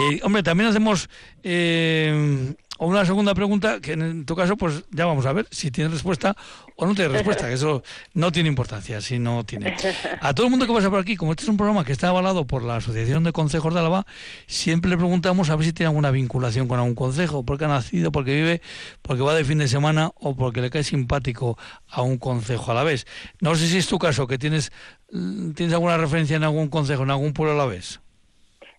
Eh, 0.00 0.20
hombre, 0.22 0.42
también 0.42 0.70
hacemos 0.70 1.10
eh, 1.42 2.54
una 2.86 3.04
segunda 3.04 3.34
pregunta 3.34 3.80
que 3.80 3.92
en 3.92 4.24
tu 4.24 4.36
caso, 4.36 4.56
pues 4.56 4.84
ya 4.90 5.04
vamos 5.04 5.26
a 5.26 5.32
ver 5.32 5.46
si 5.50 5.70
tiene 5.70 5.90
respuesta 5.90 6.36
o 6.76 6.86
no 6.86 6.94
tiene 6.94 7.10
respuesta, 7.10 7.48
que 7.48 7.54
eso 7.54 7.82
no 8.14 8.30
tiene 8.30 8.48
importancia, 8.48 9.00
si 9.00 9.18
no 9.18 9.44
tiene. 9.44 9.76
A 10.20 10.32
todo 10.32 10.46
el 10.46 10.50
mundo 10.50 10.66
que 10.66 10.72
pasa 10.72 10.88
por 10.88 11.00
aquí, 11.00 11.16
como 11.16 11.32
este 11.32 11.42
es 11.42 11.48
un 11.48 11.56
programa 11.56 11.84
que 11.84 11.92
está 11.92 12.08
avalado 12.08 12.46
por 12.46 12.62
la 12.62 12.76
Asociación 12.76 13.24
de 13.24 13.32
Consejos 13.32 13.74
de 13.74 13.80
Álava, 13.80 14.06
siempre 14.46 14.90
le 14.90 14.96
preguntamos 14.96 15.50
a 15.50 15.56
ver 15.56 15.66
si 15.66 15.72
tiene 15.72 15.88
alguna 15.88 16.12
vinculación 16.12 16.68
con 16.68 16.78
algún 16.78 16.94
consejo, 16.94 17.42
porque 17.42 17.64
ha 17.64 17.68
nacido, 17.68 18.12
porque 18.12 18.34
vive, 18.34 18.62
porque 19.02 19.22
va 19.22 19.34
de 19.34 19.44
fin 19.44 19.58
de 19.58 19.66
semana 19.66 20.12
o 20.14 20.36
porque 20.36 20.60
le 20.60 20.70
cae 20.70 20.84
simpático 20.84 21.58
a 21.88 22.02
un 22.02 22.16
consejo 22.18 22.70
a 22.70 22.74
la 22.74 22.84
vez. 22.84 23.06
No 23.40 23.56
sé 23.56 23.66
si 23.66 23.78
es 23.78 23.88
tu 23.88 23.98
caso, 23.98 24.28
que 24.28 24.38
tienes, 24.38 24.70
tienes 25.10 25.72
alguna 25.72 25.96
referencia 25.96 26.36
en 26.36 26.44
algún 26.44 26.68
consejo, 26.68 27.02
en 27.02 27.10
algún 27.10 27.32
pueblo 27.32 27.54
a 27.54 27.56
la 27.56 27.66
vez. 27.66 28.00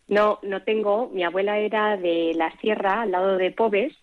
No, 0.10 0.40
no 0.42 0.64
tengo. 0.64 1.10
Mi 1.14 1.24
abuela 1.24 1.58
era 1.60 1.96
de 1.96 2.34
la 2.36 2.52
sierra, 2.60 3.04
al 3.04 3.12
lado 3.12 3.38
de 3.38 3.52
Pobes, 3.52 3.94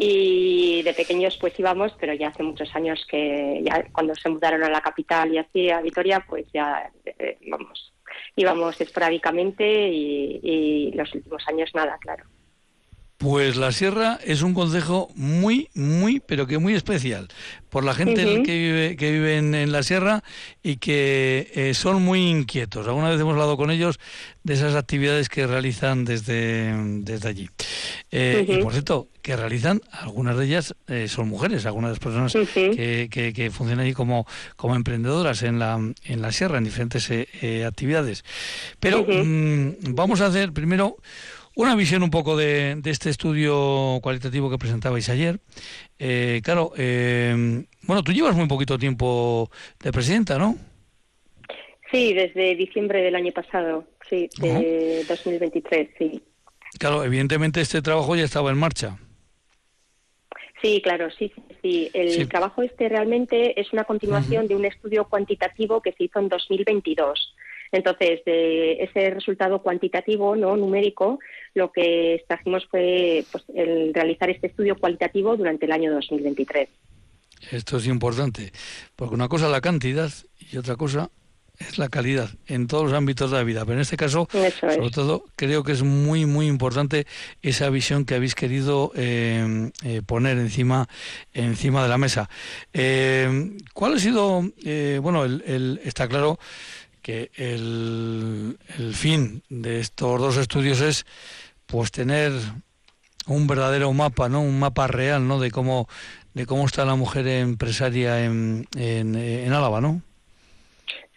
Y 0.00 0.82
de 0.82 0.94
pequeños 0.94 1.36
pues 1.40 1.58
íbamos, 1.58 1.92
pero 1.98 2.14
ya 2.14 2.28
hace 2.28 2.42
muchos 2.42 2.74
años 2.76 3.04
que 3.10 3.60
ya 3.64 3.84
cuando 3.92 4.14
se 4.14 4.28
mudaron 4.28 4.62
a 4.62 4.70
la 4.70 4.80
capital 4.80 5.32
y 5.32 5.38
así 5.38 5.70
a 5.70 5.80
Vitoria, 5.80 6.24
pues 6.28 6.46
ya 6.52 6.90
eh, 7.04 7.38
vamos, 7.50 7.92
íbamos 8.36 8.80
esporádicamente 8.80 9.88
y, 9.88 10.40
y 10.42 10.92
los 10.92 11.12
últimos 11.14 11.42
años 11.48 11.70
nada, 11.74 11.98
claro. 12.00 12.24
Pues 13.18 13.56
la 13.56 13.72
sierra 13.72 14.20
es 14.24 14.42
un 14.42 14.54
consejo 14.54 15.10
muy, 15.16 15.70
muy, 15.74 16.20
pero 16.20 16.46
que 16.46 16.58
muy 16.58 16.74
especial 16.74 17.26
por 17.68 17.82
la 17.82 17.92
gente 17.92 18.44
que 18.44 18.56
vive, 18.56 18.96
que 18.96 19.10
vive 19.10 19.38
en, 19.38 19.72
la 19.72 19.82
sierra 19.82 20.22
y 20.62 20.76
que 20.76 21.50
eh, 21.52 21.74
son 21.74 22.00
muy 22.00 22.28
inquietos. 22.28 22.86
Alguna 22.86 23.10
vez 23.10 23.20
hemos 23.20 23.32
hablado 23.32 23.56
con 23.56 23.72
ellos 23.72 23.98
de 24.44 24.54
esas 24.54 24.76
actividades 24.76 25.28
que 25.28 25.48
realizan 25.48 26.04
desde, 26.04 26.72
desde 27.00 27.28
allí. 27.28 27.50
Eh, 28.12 28.46
y 28.48 28.62
por 28.62 28.70
cierto, 28.70 29.08
que 29.20 29.34
realizan, 29.36 29.80
algunas 29.90 30.36
de 30.36 30.44
ellas 30.44 30.76
eh, 30.86 31.08
son 31.08 31.28
mujeres, 31.28 31.66
algunas 31.66 31.88
de 31.88 31.94
las 31.94 31.98
personas 31.98 32.32
que, 32.32 33.32
que, 33.34 33.50
funcionan 33.50 33.84
allí 33.84 33.94
como, 33.94 34.28
como 34.54 34.76
emprendedoras 34.76 35.42
en 35.42 35.58
la, 35.58 35.74
en 36.04 36.22
la 36.22 36.30
sierra, 36.30 36.58
en 36.58 36.64
diferentes 36.64 37.10
actividades. 37.66 38.24
Pero 38.78 39.04
mm, 39.04 39.94
vamos 39.94 40.20
a 40.20 40.26
hacer 40.26 40.52
primero 40.52 40.98
una 41.58 41.74
visión 41.74 42.04
un 42.04 42.10
poco 42.10 42.36
de, 42.36 42.80
este 42.84 43.10
estudio 43.10 43.98
cualitativo 44.00 44.48
que 44.48 44.58
presentabais 44.58 45.08
ayer. 45.08 45.40
Eh, 45.98 46.40
claro, 46.44 46.72
eh, 46.76 47.64
bueno, 47.82 48.04
tú 48.04 48.12
llevas 48.12 48.36
muy 48.36 48.46
poquito 48.46 48.78
tiempo 48.78 49.50
de 49.82 49.90
presidenta, 49.90 50.38
¿no? 50.38 50.54
Sí, 51.90 52.14
desde 52.14 52.54
diciembre 52.54 53.02
del 53.02 53.16
año 53.16 53.32
pasado, 53.32 53.84
sí, 54.08 54.28
de 54.40 55.04
2023, 55.08 55.88
sí. 55.98 56.22
Claro, 56.78 57.02
evidentemente 57.02 57.60
este 57.60 57.82
trabajo 57.82 58.14
ya 58.14 58.22
estaba 58.22 58.50
en 58.50 58.58
marcha. 58.58 58.96
Sí, 60.62 60.80
claro, 60.80 61.08
sí, 61.10 61.32
sí. 61.60 61.90
El 61.92 62.28
trabajo 62.28 62.62
este 62.62 62.88
realmente 62.88 63.60
es 63.60 63.72
una 63.72 63.82
continuación 63.82 64.46
de 64.46 64.54
un 64.54 64.64
estudio 64.64 65.08
cuantitativo 65.08 65.82
que 65.82 65.90
se 65.92 66.04
hizo 66.04 66.20
en 66.20 66.28
2022. 66.28 67.34
Entonces, 67.72 68.24
de 68.24 68.82
ese 68.82 69.10
resultado 69.10 69.62
cuantitativo, 69.62 70.36
no 70.36 70.56
numérico, 70.56 71.18
lo 71.54 71.70
que 71.72 72.14
extrajimos 72.14 72.66
fue 72.66 73.24
pues, 73.30 73.44
el 73.54 73.92
realizar 73.92 74.30
este 74.30 74.48
estudio 74.48 74.76
cualitativo 74.76 75.36
durante 75.36 75.66
el 75.66 75.72
año 75.72 75.92
2023. 75.92 76.68
Esto 77.52 77.76
es 77.76 77.86
importante, 77.86 78.52
porque 78.96 79.14
una 79.14 79.28
cosa 79.28 79.46
es 79.46 79.52
la 79.52 79.60
cantidad 79.60 80.10
y 80.38 80.56
otra 80.56 80.76
cosa 80.76 81.10
es 81.58 81.78
la 81.78 81.88
calidad 81.88 82.30
en 82.46 82.66
todos 82.66 82.84
los 82.84 82.92
ámbitos 82.92 83.30
de 83.30 83.36
la 83.36 83.44
vida. 83.44 83.64
Pero 83.64 83.74
en 83.74 83.80
este 83.80 83.96
caso, 83.96 84.28
sobre 84.30 84.90
todo, 84.90 85.24
creo 85.36 85.64
que 85.64 85.72
es 85.72 85.82
muy, 85.82 86.24
muy 86.24 86.46
importante 86.46 87.06
esa 87.42 87.68
visión 87.70 88.04
que 88.04 88.14
habéis 88.14 88.34
querido 88.34 88.92
eh, 88.94 89.70
eh, 89.84 90.02
poner 90.06 90.38
encima, 90.38 90.88
encima 91.32 91.82
de 91.82 91.88
la 91.88 91.98
mesa. 91.98 92.28
Eh, 92.72 93.56
¿Cuál 93.72 93.94
ha 93.94 93.98
sido, 93.98 94.42
bueno, 95.00 95.24
el, 95.24 95.80
está 95.84 96.08
claro 96.08 96.38
que 97.08 97.30
el, 97.36 98.58
el 98.78 98.92
fin 98.92 99.42
de 99.48 99.80
estos 99.80 100.20
dos 100.20 100.36
estudios 100.36 100.82
es 100.82 101.06
pues 101.64 101.90
tener 101.90 102.32
un 103.26 103.46
verdadero 103.46 103.90
mapa, 103.94 104.28
¿no? 104.28 104.42
Un 104.42 104.58
mapa 104.58 104.88
real, 104.88 105.26
¿no? 105.26 105.40
De 105.40 105.50
cómo 105.50 105.88
de 106.34 106.44
cómo 106.44 106.66
está 106.66 106.84
la 106.84 106.96
mujer 106.96 107.26
empresaria 107.26 108.26
en, 108.26 108.66
en, 108.76 109.14
en 109.14 109.52
Álava, 109.54 109.80
¿no? 109.80 110.02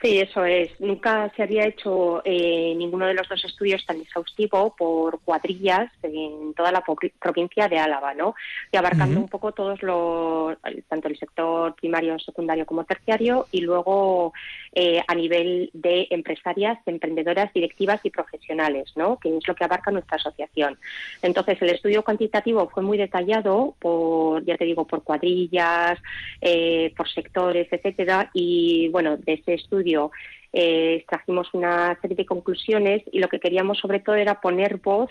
Sí, 0.02 0.18
eso 0.18 0.44
es. 0.46 0.72
Nunca 0.80 1.32
se 1.36 1.44
había 1.44 1.68
hecho 1.68 2.24
eh, 2.26 2.74
ninguno 2.76 3.06
de 3.06 3.14
los 3.14 3.30
dos 3.30 3.46
estudios 3.46 3.86
tan 3.86 4.02
exhaustivo 4.02 4.76
por 4.76 5.20
cuadrillas 5.20 5.92
en 6.02 6.56
toda 6.56 6.72
la 6.72 6.84
provincia 7.20 7.68
de 7.68 7.78
Álava, 7.78 8.16
¿no? 8.16 8.34
Y 8.72 8.78
abarcando 8.78 9.20
un 9.20 9.30
poco 9.30 9.52
todos 9.52 9.84
los, 9.84 10.58
tanto 10.88 11.08
el 11.08 11.20
sector 11.20 11.76
primario, 11.76 12.18
secundario 12.18 12.66
como 12.66 12.84
terciario, 12.84 13.46
y 13.52 13.62
luego 13.62 14.34
eh, 14.74 15.02
a 15.06 15.16
nivel 15.16 15.70
de 15.74 16.08
empresarias, 16.12 16.80
emprendedoras, 16.86 17.54
directivas 17.54 18.00
y 18.04 18.10
profesionales, 18.10 18.92
¿no? 18.96 19.20
Que 19.20 19.36
es 19.36 19.48
lo 19.48 19.54
que 19.54 19.66
abarca 19.66 19.92
nuestra 19.92 20.18
asociación. 20.18 20.78
Entonces, 21.22 21.62
el 21.62 21.70
estudio 21.70 22.04
cuantitativo 22.04 22.70
fue 22.70 22.82
muy 22.82 22.98
detallado 22.98 23.76
por, 23.80 24.46
ya 24.46 24.58
te 24.58 24.66
digo, 24.66 24.88
por 24.88 25.04
cuadrillas, 25.04 26.00
eh, 26.40 26.94
por 26.96 27.10
sectores, 27.10 27.68
etcétera, 27.72 28.30
y 28.34 28.90
bueno, 28.90 29.18
de 29.18 29.34
ese 29.34 29.56
estudio 29.56 30.12
eh, 30.54 30.96
extrajimos 31.00 31.54
una 31.54 31.98
serie 32.02 32.18
de 32.18 32.26
conclusiones 32.26 33.04
y 33.12 33.20
lo 33.20 33.30
que 33.30 33.40
queríamos 33.40 33.80
sobre 33.80 34.00
todo 34.00 34.16
era 34.16 34.42
poner 34.42 34.78
voz 34.78 35.10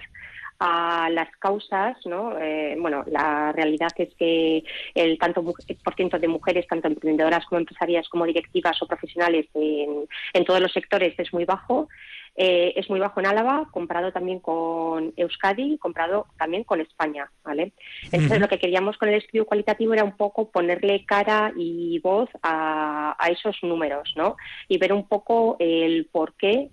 a 0.61 1.09
las 1.11 1.35
causas, 1.39 1.97
¿no? 2.05 2.39
Eh, 2.39 2.77
bueno, 2.79 3.03
la 3.07 3.51
realidad 3.53 3.91
es 3.97 4.15
que 4.15 4.63
el 4.95 5.19
tanto 5.19 5.43
por 5.43 5.95
ciento 5.97 6.19
de 6.19 6.29
mujeres, 6.29 6.67
tanto 6.69 6.87
emprendedoras 6.87 7.47
como 7.47 7.61
empresarias, 7.61 8.09
como 8.09 8.27
directivas 8.27 8.81
o 8.83 8.87
profesionales 8.87 9.47
en, 9.55 10.07
en 10.35 10.45
todos 10.45 10.61
los 10.61 10.73
sectores 10.73 11.15
es 11.19 11.33
muy 11.33 11.47
bajo. 11.47 11.89
Eh, 12.37 12.73
es 12.77 12.89
muy 12.89 13.01
bajo 13.01 13.21
en 13.21 13.27
Álava, 13.27 13.69
comparado 13.71 14.13
también 14.13 14.39
con 14.39 15.13
Euskadi, 15.17 15.79
comparado 15.79 16.27
también 16.39 16.65
con 16.65 16.81
España, 16.81 17.31
¿vale? 17.45 17.73
Entonces 18.05 18.41
lo 18.41 18.49
que 18.49 18.59
queríamos 18.59 18.97
con 18.99 19.09
el 19.09 19.17
estudio 19.17 19.45
cualitativo 19.45 19.95
era 19.95 20.05
un 20.05 20.17
poco 20.17 20.49
ponerle 20.51 21.05
cara 21.05 21.53
y 21.57 21.99
voz 21.99 22.31
a, 22.43 23.17
esos 23.31 23.57
números, 23.63 24.13
¿no? 24.17 24.37
Y 24.69 24.79
ver 24.79 24.93
un 24.93 25.07
poco 25.07 25.57
el 25.59 26.07
porqué 26.11 26.71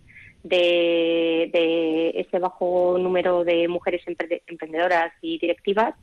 de, 0.47 2.11
ese 2.15 2.39
bajo 2.39 2.97
número 2.99 3.43
de 3.43 3.67
mujeres 3.67 4.03
emprendedoras 4.47 5.13
y 5.21 5.37
directivas 5.39 5.93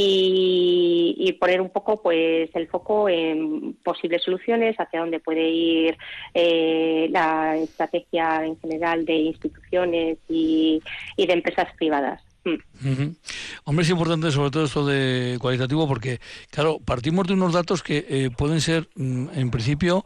y, 0.00 1.36
poner 1.40 1.60
un 1.60 1.70
poco 1.70 2.00
pues 2.02 2.50
el 2.54 2.68
foco 2.68 3.08
en 3.08 3.74
posibles 3.84 4.22
soluciones 4.22 4.76
hacia 4.78 5.00
dónde 5.00 5.20
puede 5.20 5.48
ir 5.48 5.96
eh, 6.34 7.08
la 7.10 7.56
estrategia 7.56 8.44
en 8.44 8.58
general 8.60 9.04
de 9.04 9.14
instituciones 9.14 10.18
y, 10.28 10.82
de 11.16 11.32
empresas 11.32 11.68
privadas. 11.76 12.22
Mm. 12.44 13.10
Hombre, 13.64 13.84
es 13.84 13.90
importante 13.90 14.30
sobre 14.30 14.50
todo 14.50 14.64
esto 14.64 14.86
de 14.86 15.36
cualitativo 15.40 15.86
porque, 15.88 16.20
claro, 16.50 16.78
partimos 16.84 17.26
de 17.26 17.34
unos 17.34 17.52
datos 17.52 17.82
que 17.82 18.06
eh, 18.08 18.30
pueden 18.36 18.60
ser, 18.60 18.88
mm, 18.94 19.28
en 19.34 19.50
principio, 19.50 20.04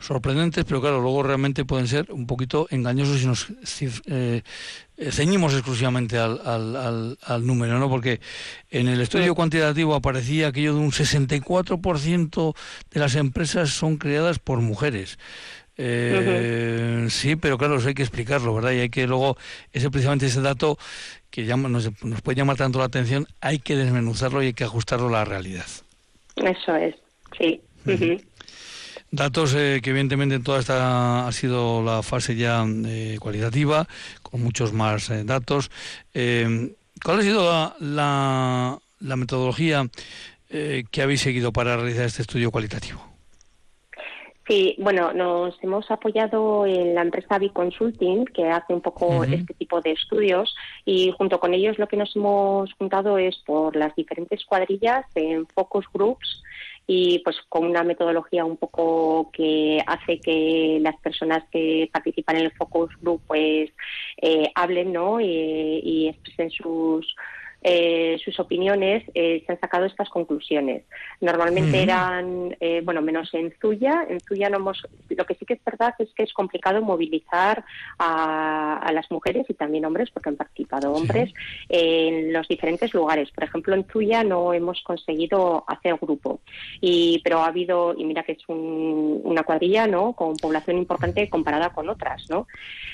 sorprendentes, 0.00 0.64
pero 0.64 0.80
claro, 0.80 1.00
luego 1.00 1.22
realmente 1.22 1.64
pueden 1.64 1.88
ser 1.88 2.12
un 2.12 2.26
poquito 2.26 2.66
engañosos 2.70 3.20
si 3.20 3.26
nos 3.26 3.52
eh, 4.10 4.42
ceñimos 5.10 5.54
exclusivamente 5.54 6.18
al, 6.18 6.40
al, 6.44 7.18
al, 7.22 7.46
número, 7.46 7.78
¿no? 7.78 7.88
Porque 7.88 8.20
en 8.70 8.88
el 8.88 9.00
estudio 9.00 9.34
cuantitativo 9.34 9.94
aparecía 9.94 10.48
aquello 10.48 10.74
de 10.74 10.80
un 10.80 10.92
64% 10.92 12.54
de 12.90 13.00
las 13.00 13.14
empresas 13.14 13.70
son 13.70 13.96
creadas 13.96 14.38
por 14.38 14.60
mujeres. 14.60 15.18
Eh, 15.80 17.06
sí, 17.08 17.36
pero 17.36 17.56
claro, 17.56 17.76
eso 17.76 17.86
hay 17.86 17.94
que 17.94 18.02
explicarlo, 18.02 18.52
¿verdad? 18.52 18.72
Y 18.72 18.80
hay 18.80 18.90
que 18.90 19.06
luego, 19.06 19.36
ese 19.72 19.90
precisamente 19.90 20.26
ese 20.26 20.40
dato 20.40 20.76
que 21.30 21.44
llama, 21.44 21.68
nos, 21.68 21.90
puede 22.22 22.36
llamar 22.36 22.56
tanto 22.56 22.80
la 22.80 22.86
atención, 22.86 23.28
hay 23.40 23.60
que 23.60 23.76
desmenuzarlo 23.76 24.42
y 24.42 24.46
hay 24.46 24.54
que 24.54 24.64
ajustarlo 24.64 25.06
a 25.08 25.12
la 25.12 25.24
realidad. 25.24 25.66
Eso 26.36 26.74
es, 26.74 26.96
sí. 27.38 27.60
Datos 29.10 29.54
eh, 29.54 29.80
que 29.82 29.90
evidentemente 29.90 30.34
en 30.34 30.42
toda 30.42 30.60
esta 30.60 31.26
ha 31.26 31.32
sido 31.32 31.82
la 31.82 32.02
fase 32.02 32.36
ya 32.36 32.66
eh, 32.86 33.16
cualitativa, 33.18 33.86
con 34.22 34.42
muchos 34.42 34.74
más 34.74 35.08
eh, 35.08 35.24
datos. 35.24 35.70
¿Cuál 36.12 37.20
ha 37.20 37.22
sido 37.22 37.74
la, 37.80 38.78
la, 39.00 39.16
metodología 39.16 39.88
que 40.48 41.02
habéis 41.02 41.20
seguido 41.20 41.52
para 41.52 41.76
realizar 41.76 42.06
este 42.06 42.22
estudio 42.22 42.50
cualitativo? 42.50 43.00
Sí, 44.48 44.74
bueno, 44.78 45.12
nos 45.12 45.62
hemos 45.62 45.90
apoyado 45.90 46.66
en 46.66 46.94
la 46.94 47.02
empresa 47.02 47.38
Biconsulting, 47.38 48.24
que 48.24 48.48
hace 48.48 48.72
un 48.72 48.80
poco 48.80 49.22
este 49.24 49.52
tipo 49.54 49.80
de 49.82 49.92
estudios, 49.92 50.56
y 50.86 51.12
junto 51.16 51.38
con 51.38 51.52
ellos 51.52 51.78
lo 51.78 51.86
que 51.86 51.98
nos 51.98 52.16
hemos 52.16 52.72
juntado 52.74 53.18
es 53.18 53.36
por 53.44 53.76
las 53.76 53.94
diferentes 53.94 54.44
cuadrillas 54.46 55.04
en 55.14 55.46
focus 55.48 55.84
groups 55.92 56.42
y 56.90 57.18
pues 57.18 57.36
con 57.50 57.66
una 57.66 57.84
metodología 57.84 58.46
un 58.46 58.56
poco 58.56 59.30
que 59.30 59.78
hace 59.86 60.18
que 60.20 60.78
las 60.80 60.96
personas 60.96 61.44
que 61.52 61.90
participan 61.92 62.36
en 62.36 62.46
el 62.46 62.52
focus 62.52 62.90
group 63.02 63.20
pues 63.26 63.70
eh, 64.16 64.50
hablen 64.54 64.94
¿no? 64.94 65.20
y 65.20 66.08
expresen 66.08 66.50
sus 66.50 67.14
eh, 67.60 68.20
sus 68.24 68.38
opiniones, 68.38 69.02
eh, 69.14 69.42
se 69.44 69.52
han 69.52 69.58
sacado 69.58 69.84
estas 69.84 70.08
conclusiones. 70.08 70.84
Normalmente 71.20 71.82
eran, 71.82 72.56
eh, 72.60 72.82
bueno, 72.84 73.02
menos 73.02 73.34
en 73.34 73.52
Zuya. 73.60 74.06
En 74.08 74.20
Zuya 74.20 74.48
no 74.48 74.58
hemos, 74.58 74.86
lo 75.08 75.26
que 75.26 75.34
sí 75.34 75.44
que 75.44 75.54
es 75.54 75.64
verdad 75.64 75.92
es 75.98 76.08
que 76.14 76.22
es 76.22 76.32
complicado 76.32 76.80
movilizar 76.82 77.64
a, 77.98 78.90
las 78.92 79.10
mujeres 79.10 79.44
y 79.48 79.54
también 79.54 79.84
hombres, 79.84 80.10
porque 80.10 80.30
han 80.30 80.36
participado 80.36 80.92
hombres, 80.92 81.32
en 81.68 82.32
los 82.32 82.46
diferentes 82.48 82.94
lugares. 82.94 83.30
Por 83.32 83.44
ejemplo, 83.44 83.74
en 83.74 83.84
Zuya 83.84 84.24
no 84.24 84.54
hemos 84.54 84.80
conseguido 84.82 85.64
hacer 85.66 85.96
grupo, 86.00 86.40
y, 86.80 87.20
pero 87.22 87.40
ha 87.40 87.46
habido, 87.46 87.94
y 87.96 88.04
mira 88.04 88.22
que 88.22 88.32
es 88.32 88.44
una 88.48 89.42
cuadrilla, 89.42 89.86
¿no? 89.86 90.14
Con 90.14 90.36
población 90.36 90.78
importante 90.78 91.28
comparada 91.28 91.70
con 91.70 91.88
otras, 91.88 92.28
¿no? 92.30 92.46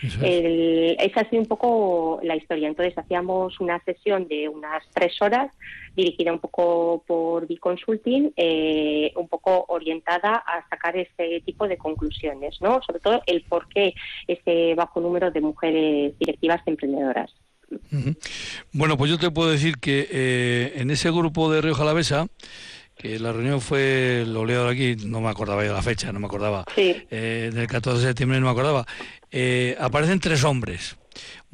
esa 0.02 1.20
ha 1.20 1.30
sido 1.30 1.42
un 1.42 1.48
poco 1.48 2.20
la 2.22 2.36
historia. 2.36 2.68
Entonces 2.68 2.96
hacíamos 2.96 3.60
una 3.60 3.78
sesión 3.84 4.26
de 4.26 4.48
unas 4.55 4.82
tres 4.92 5.20
horas, 5.20 5.52
dirigida 5.94 6.32
un 6.32 6.38
poco 6.38 7.05
por 7.07 7.46
Biconsulting, 7.46 8.32
eh, 8.36 9.12
un 9.16 9.28
poco 9.28 9.64
orientada 9.68 10.36
a 10.36 10.66
sacar 10.68 10.96
ese 10.96 11.40
tipo 11.44 11.68
de 11.68 11.76
conclusiones, 11.76 12.61
¿no? 12.61 12.80
Sobre 12.82 13.00
todo 13.00 13.22
el 13.26 13.42
por 13.42 13.68
qué 13.68 13.94
ese 14.26 14.74
bajo 14.74 15.00
número 15.00 15.30
de 15.30 15.40
mujeres 15.40 16.18
directivas 16.18 16.62
emprendedoras. 16.66 17.30
Bueno, 18.72 18.96
pues 18.96 19.11
yo 19.11 19.18
te 19.18 19.30
puedo 19.30 19.50
decir 19.50 19.78
que 19.78 20.09
eh, 20.11 20.72
en 20.76 20.90
ese 20.90 21.11
grupo 21.11 21.50
de 21.50 21.61
Río 21.61 21.74
Jalavesa, 21.74 22.26
que 22.96 23.18
la 23.18 23.32
reunión 23.32 23.61
fue, 23.61 24.24
lo 24.26 24.44
leo 24.44 24.68
aquí, 24.68 24.96
no 25.05 25.20
me 25.20 25.28
acordaba 25.28 25.64
yo 25.64 25.72
la 25.72 25.82
fecha, 25.82 26.12
no 26.12 26.20
me 26.20 26.26
acordaba, 26.26 26.64
eh, 26.76 27.50
del 27.52 27.66
14 27.66 28.00
de 28.00 28.07
septiembre 28.07 28.38
no 28.40 28.46
me 28.46 28.52
acordaba, 28.52 28.86
eh, 29.30 29.76
aparecen 29.80 30.20
tres 30.20 30.44
hombres. 30.44 30.96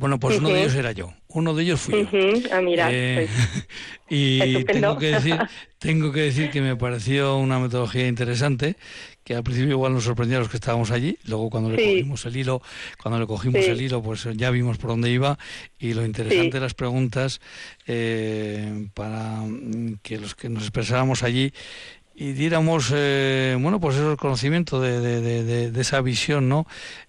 Bueno, 0.00 0.18
pues 0.18 0.38
uno 0.38 0.48
de 0.48 0.62
ellos 0.62 0.74
era 0.76 0.92
yo, 0.92 1.12
uno 1.28 1.52
de 1.52 1.62
ellos 1.62 1.78
fui 1.78 2.08
yo. 2.10 2.18
Ah, 2.50 2.62
mira, 2.62 2.88
eh, 2.90 3.28
pues, 3.28 3.68
y 4.08 4.64
tengo 4.64 4.96
que 4.96 5.08
decir, 5.08 5.36
tengo 5.78 6.10
que 6.10 6.22
decir 6.22 6.50
que 6.50 6.62
me 6.62 6.74
pareció 6.74 7.36
una 7.36 7.58
metodología 7.58 8.08
interesante, 8.08 8.76
que 9.24 9.34
al 9.34 9.42
principio 9.42 9.72
igual 9.72 9.92
nos 9.92 10.04
sorprendió 10.04 10.38
a 10.38 10.40
los 10.40 10.48
que 10.48 10.56
estábamos 10.56 10.90
allí, 10.90 11.18
luego 11.24 11.50
cuando 11.50 11.68
le 11.68 11.76
cogimos 11.76 12.24
el 12.24 12.34
hilo, 12.34 12.62
cuando 13.02 13.20
le 13.20 13.26
cogimos 13.26 13.60
el 13.66 13.78
hilo, 13.78 14.02
pues 14.02 14.26
ya 14.36 14.50
vimos 14.50 14.78
por 14.78 14.88
dónde 14.88 15.10
iba 15.10 15.38
y 15.78 15.92
lo 15.92 16.02
interesante 16.02 16.56
de 16.56 16.60
las 16.60 16.72
preguntas 16.72 17.42
eh, 17.86 18.88
para 18.94 19.44
que 20.00 20.16
los 20.16 20.34
que 20.34 20.48
nos 20.48 20.62
expresáramos 20.62 21.22
allí 21.22 21.52
y 22.14 22.32
diéramos, 22.32 22.92
eh, 22.94 23.56
bueno, 23.58 23.80
pues 23.80 23.96
eso, 23.96 24.10
el 24.10 24.16
conocimiento 24.16 24.80
de, 24.80 25.00
de, 25.00 25.70
de, 25.70 25.80
esa 25.80 26.00
visión, 26.00 26.48
¿no? 26.48 26.66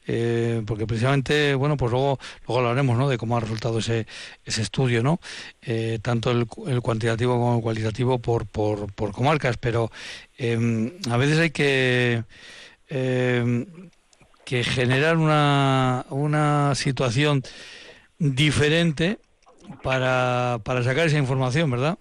Eh, 0.07 0.61
porque 0.65 0.87
precisamente, 0.87 1.53
bueno, 1.55 1.75
pues 1.75 1.91
luego, 1.91 2.19
luego 2.47 2.59
hablaremos, 2.59 2.97
¿no? 2.97 3.09
De 3.09 3.17
cómo 3.17 3.35
ha 3.35 3.39
resultado 3.39 3.79
ese, 3.79 4.07
ese 4.45 4.61
estudio, 4.61 5.03
¿no? 5.03 5.19
Eh, 5.61 5.99
tanto 6.01 6.31
el, 6.31 6.47
cuantitativo 6.47 7.33
como 7.33 7.57
el 7.57 7.61
cualitativo 7.61 8.19
por, 8.19 8.45
por, 8.45 8.93
por 8.93 9.11
comarcas, 9.11 9.57
pero 9.57 9.91
em, 10.37 10.91
a 11.09 11.17
veces 11.17 11.39
hay 11.39 11.49
que, 11.49 12.23
em, 12.87 13.65
que 14.45 14.63
generar 14.63 15.17
una, 15.17 16.05
una 16.09 16.73
situación 16.75 17.43
diferente 18.17 19.19
para, 19.83 20.59
para 20.63 20.83
sacar 20.83 21.07
esa 21.07 21.17
información, 21.17 21.69
¿verdad? 21.71 21.97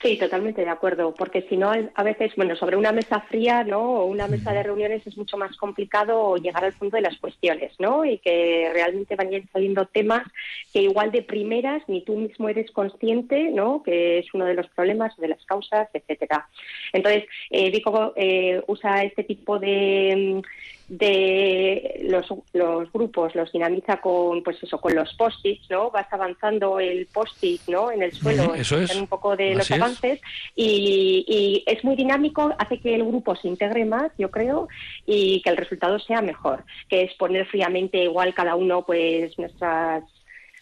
Sí, 0.00 0.16
totalmente 0.16 0.64
de 0.64 0.70
acuerdo, 0.70 1.12
porque 1.12 1.42
si 1.48 1.56
no, 1.56 1.72
a 1.72 2.02
veces, 2.04 2.32
bueno, 2.36 2.54
sobre 2.54 2.76
una 2.76 2.92
mesa 2.92 3.20
fría, 3.22 3.64
¿no? 3.64 3.80
O 3.80 4.04
una 4.04 4.28
mesa 4.28 4.52
de 4.52 4.62
reuniones 4.62 5.04
es 5.04 5.16
mucho 5.16 5.36
más 5.36 5.56
complicado 5.56 6.36
llegar 6.36 6.64
al 6.64 6.72
fondo 6.72 6.96
de 6.96 7.02
las 7.02 7.18
cuestiones, 7.18 7.72
¿no? 7.80 8.04
Y 8.04 8.18
que 8.18 8.70
realmente 8.72 9.16
vayan 9.16 9.48
saliendo 9.52 9.86
temas 9.86 10.22
que 10.72 10.82
igual 10.82 11.10
de 11.10 11.22
primeras 11.22 11.82
ni 11.88 12.02
tú 12.02 12.14
mismo 12.14 12.48
eres 12.48 12.70
consciente, 12.70 13.50
¿no? 13.50 13.82
Que 13.82 14.20
es 14.20 14.32
uno 14.34 14.44
de 14.44 14.54
los 14.54 14.68
problemas, 14.68 15.16
de 15.16 15.28
las 15.28 15.44
causas, 15.44 15.88
etcétera. 15.92 16.48
Entonces, 16.92 17.24
eh, 17.50 17.68
Vico 17.72 18.12
eh, 18.14 18.62
usa 18.68 19.02
este 19.02 19.24
tipo 19.24 19.58
de 19.58 20.42
de 20.88 22.00
los, 22.04 22.26
los, 22.54 22.90
grupos 22.92 23.34
los 23.34 23.52
dinamiza 23.52 23.98
con 24.00 24.42
pues 24.42 24.62
eso 24.62 24.80
con 24.80 24.94
los 24.94 25.12
post-its 25.14 25.68
no 25.68 25.90
vas 25.90 26.10
avanzando 26.10 26.80
el 26.80 27.06
post-it 27.06 27.60
no 27.68 27.92
en 27.92 28.02
el 28.02 28.12
suelo 28.12 28.54
eso 28.54 28.78
un 28.98 29.06
poco 29.06 29.36
de 29.36 29.54
los 29.54 29.70
avances. 29.70 30.20
Y, 30.56 31.24
y, 31.28 31.70
es 31.70 31.84
muy 31.84 31.94
dinámico 31.94 32.54
hace 32.58 32.80
que 32.80 32.94
el 32.94 33.04
grupo 33.04 33.36
se 33.36 33.48
integre 33.48 33.84
más 33.84 34.10
yo 34.16 34.30
creo 34.30 34.68
y 35.04 35.42
que 35.42 35.50
el 35.50 35.58
resultado 35.58 35.98
sea 35.98 36.22
mejor 36.22 36.64
que 36.88 37.02
es 37.02 37.14
poner 37.14 37.46
fríamente 37.46 38.02
igual 38.04 38.32
cada 38.32 38.54
uno 38.54 38.82
pues 38.82 39.38
nuestras 39.38 40.04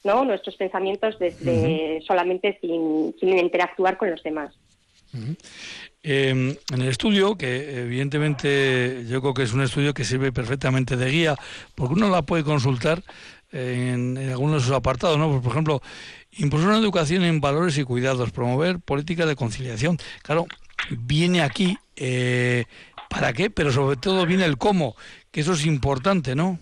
no 0.02 0.24
nuestros 0.24 0.56
pensamientos 0.56 1.18
desde 1.20 2.02
solamente 2.04 2.58
sin, 2.60 3.14
sin 3.20 3.38
interactuar 3.38 3.96
con 3.96 4.10
los 4.10 4.22
demás 4.24 4.52
Em, 6.08 6.54
en 6.72 6.82
el 6.82 6.86
estudio, 6.86 7.36
que 7.36 7.80
evidentemente 7.80 9.04
yo 9.08 9.20
creo 9.20 9.34
que 9.34 9.42
es 9.42 9.52
un 9.52 9.62
estudio 9.62 9.92
que 9.92 10.04
sirve 10.04 10.30
perfectamente 10.30 10.96
de 10.96 11.10
guía, 11.10 11.34
porque 11.74 11.94
uno 11.94 12.08
la 12.08 12.22
puede 12.22 12.44
consultar 12.44 13.02
en, 13.50 14.16
algunos 14.16 14.62
de 14.62 14.68
sus 14.68 14.76
apartados, 14.76 15.18
¿no? 15.18 15.28
Pues, 15.28 15.42
por 15.42 15.50
ejemplo, 15.50 15.82
impulsar 16.30 16.68
una 16.68 16.78
educación 16.78 17.24
en 17.24 17.40
valores 17.40 17.76
y 17.76 17.82
cuidados, 17.82 18.30
promover 18.30 18.78
políticas 18.78 19.26
de 19.26 19.34
conciliación. 19.34 19.98
Claro, 20.22 20.46
viene 20.90 21.42
aquí, 21.42 21.76
eh, 21.96 22.66
¿para 23.10 23.32
qué? 23.32 23.50
Pero 23.50 23.72
sobre 23.72 23.96
todo 23.96 24.26
viene 24.26 24.44
el 24.44 24.58
cómo, 24.58 24.94
que 25.32 25.40
eso 25.40 25.54
es 25.54 25.66
importante, 25.66 26.36
¿no? 26.36 26.60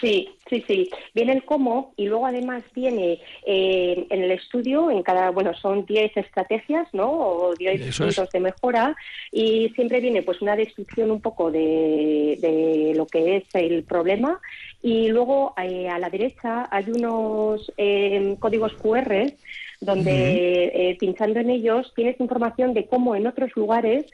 Sí, 0.00 0.28
sí, 0.50 0.64
sí. 0.66 0.90
Viene 1.14 1.32
el 1.32 1.44
cómo 1.44 1.92
y 1.96 2.06
luego 2.06 2.26
además 2.26 2.64
viene 2.74 3.20
eh, 3.46 4.06
en 4.10 4.22
el 4.22 4.32
estudio, 4.32 4.90
en 4.90 5.02
cada, 5.02 5.30
bueno, 5.30 5.54
son 5.54 5.86
10 5.86 6.16
estrategias, 6.16 6.88
¿no? 6.92 7.10
O 7.10 7.54
10 7.54 7.96
puntos 7.96 8.30
de 8.30 8.40
mejora 8.40 8.96
y 9.30 9.68
siempre 9.74 10.00
viene 10.00 10.22
pues 10.22 10.42
una 10.42 10.56
descripción 10.56 11.10
un 11.10 11.20
poco 11.20 11.50
de, 11.50 12.38
de 12.40 12.92
lo 12.96 13.06
que 13.06 13.36
es 13.36 13.44
el 13.54 13.84
problema 13.84 14.40
y 14.82 15.08
luego 15.08 15.54
eh, 15.62 15.88
a 15.88 15.98
la 15.98 16.10
derecha 16.10 16.68
hay 16.70 16.90
unos 16.90 17.72
eh, 17.76 18.36
códigos 18.40 18.72
QR 18.74 19.32
donde 19.80 20.96
pinchando 20.98 21.40
en 21.40 21.50
ellos 21.50 21.92
tienes 21.94 22.18
información 22.18 22.72
de 22.72 22.86
cómo 22.86 23.14
en 23.16 23.26
otros 23.26 23.50
lugares 23.54 24.06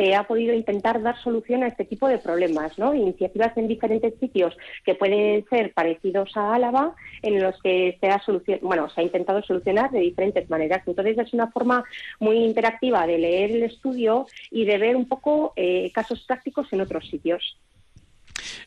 se 0.00 0.14
ha 0.14 0.24
podido 0.24 0.54
intentar 0.54 1.02
dar 1.02 1.20
solución 1.22 1.62
a 1.62 1.68
este 1.68 1.84
tipo 1.84 2.08
de 2.08 2.16
problemas, 2.16 2.78
¿no? 2.78 2.94
Iniciativas 2.94 3.54
en 3.58 3.68
diferentes 3.68 4.14
sitios 4.18 4.56
que 4.82 4.94
pueden 4.94 5.44
ser 5.50 5.74
parecidos 5.74 6.34
a 6.38 6.54
Álava, 6.54 6.94
en 7.20 7.42
los 7.42 7.60
que 7.60 7.98
se 8.00 8.08
ha 8.08 8.22
bueno, 8.62 8.88
se 8.88 9.02
ha 9.02 9.04
intentado 9.04 9.42
solucionar 9.42 9.90
de 9.90 10.00
diferentes 10.00 10.48
maneras. 10.48 10.82
Entonces 10.86 11.18
es 11.18 11.34
una 11.34 11.50
forma 11.50 11.84
muy 12.18 12.38
interactiva 12.38 13.06
de 13.06 13.18
leer 13.18 13.50
el 13.50 13.64
estudio 13.64 14.26
y 14.50 14.64
de 14.64 14.78
ver 14.78 14.96
un 14.96 15.06
poco 15.06 15.52
eh, 15.54 15.90
casos 15.92 16.24
prácticos 16.26 16.72
en 16.72 16.80
otros 16.80 17.06
sitios. 17.06 17.58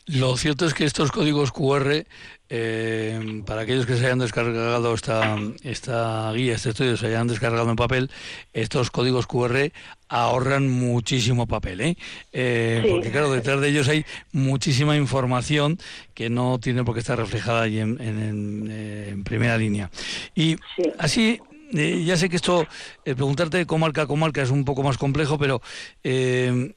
Lo 0.06 0.36
cierto 0.38 0.66
es 0.66 0.74
que 0.74 0.86
estos 0.86 1.12
códigos 1.12 1.52
QR, 1.52 2.06
eh, 2.50 3.42
para 3.46 3.62
aquellos 3.62 3.86
que 3.86 3.96
se 3.96 4.06
hayan 4.06 4.20
descargado 4.20 4.94
esta, 4.94 5.38
esta 5.64 6.32
guía, 6.34 6.56
este 6.56 6.70
estudio, 6.70 6.98
se 6.98 7.08
hayan 7.08 7.28
descargado 7.28 7.70
en 7.70 7.76
papel, 7.76 8.12
estos 8.54 8.92
códigos 8.92 9.28
QR 9.28 9.72
ahorran 10.10 10.70
muchísimo 10.70 11.48
papel, 11.48 11.82
¿eh? 11.82 11.98
eh 12.32 12.86
porque 12.90 13.10
claro, 13.10 13.32
detrás 13.32 13.60
de 13.62 13.70
ellos 13.70 13.88
hay 13.88 14.06
muchísima 14.32 14.96
información 14.96 15.80
que 16.14 16.30
no 16.30 16.60
tiene 16.60 16.84
por 16.84 16.94
qué 16.94 17.00
estar 17.00 17.18
reflejada 17.18 17.64
ahí 17.64 17.80
en, 17.80 18.00
en, 18.00 19.24
primera 19.24 19.58
línea. 19.58 19.90
Y 20.36 20.58
así 21.00 21.40
ya 21.72 22.18
sé 22.18 22.30
que 22.30 22.36
esto, 22.36 22.68
preguntarte 23.04 23.66
comarca 23.66 24.04
a 24.04 24.08
comarca 24.08 24.44
es 24.44 24.52
un 24.52 24.64
poco 24.64 24.84
más 24.84 24.98
complejo, 24.98 25.40
pero 25.40 25.62
eh, 26.04 26.76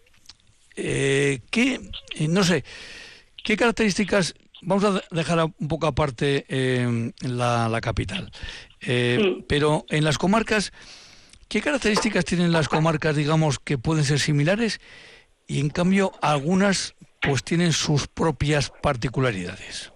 eh, 0.77 1.41
¿qué, 1.51 1.81
no 2.29 2.45
sé, 2.45 2.65
qué 3.45 3.57
características, 3.57 4.35
vamos 4.63 4.85
a 4.85 5.03
dejar 5.11 5.45
un 5.59 5.69
poco 5.69 5.87
aparte 5.87 6.45
eh, 6.49 7.13
la, 7.23 7.79
capital, 7.83 8.31
eh, 8.81 9.43
pero 9.49 9.85
en 9.89 10.05
las 10.05 10.19
comarcas, 10.19 10.73
¿qué 11.49 11.61
características 11.61 12.25
tienen 12.25 12.53
las 12.53 12.69
comarcas, 12.69 13.17
digamos, 13.17 13.59
que 13.59 13.79
pueden 13.79 14.05
ser 14.05 14.21
similares 14.21 14.81
y 15.47 15.61
en 15.61 15.71
cambio 15.71 16.13
algunas 16.21 16.95
pues 17.23 17.43
tienen 17.43 17.73
sus 17.73 18.07
propias 18.07 18.71
particularidades? 18.83 19.93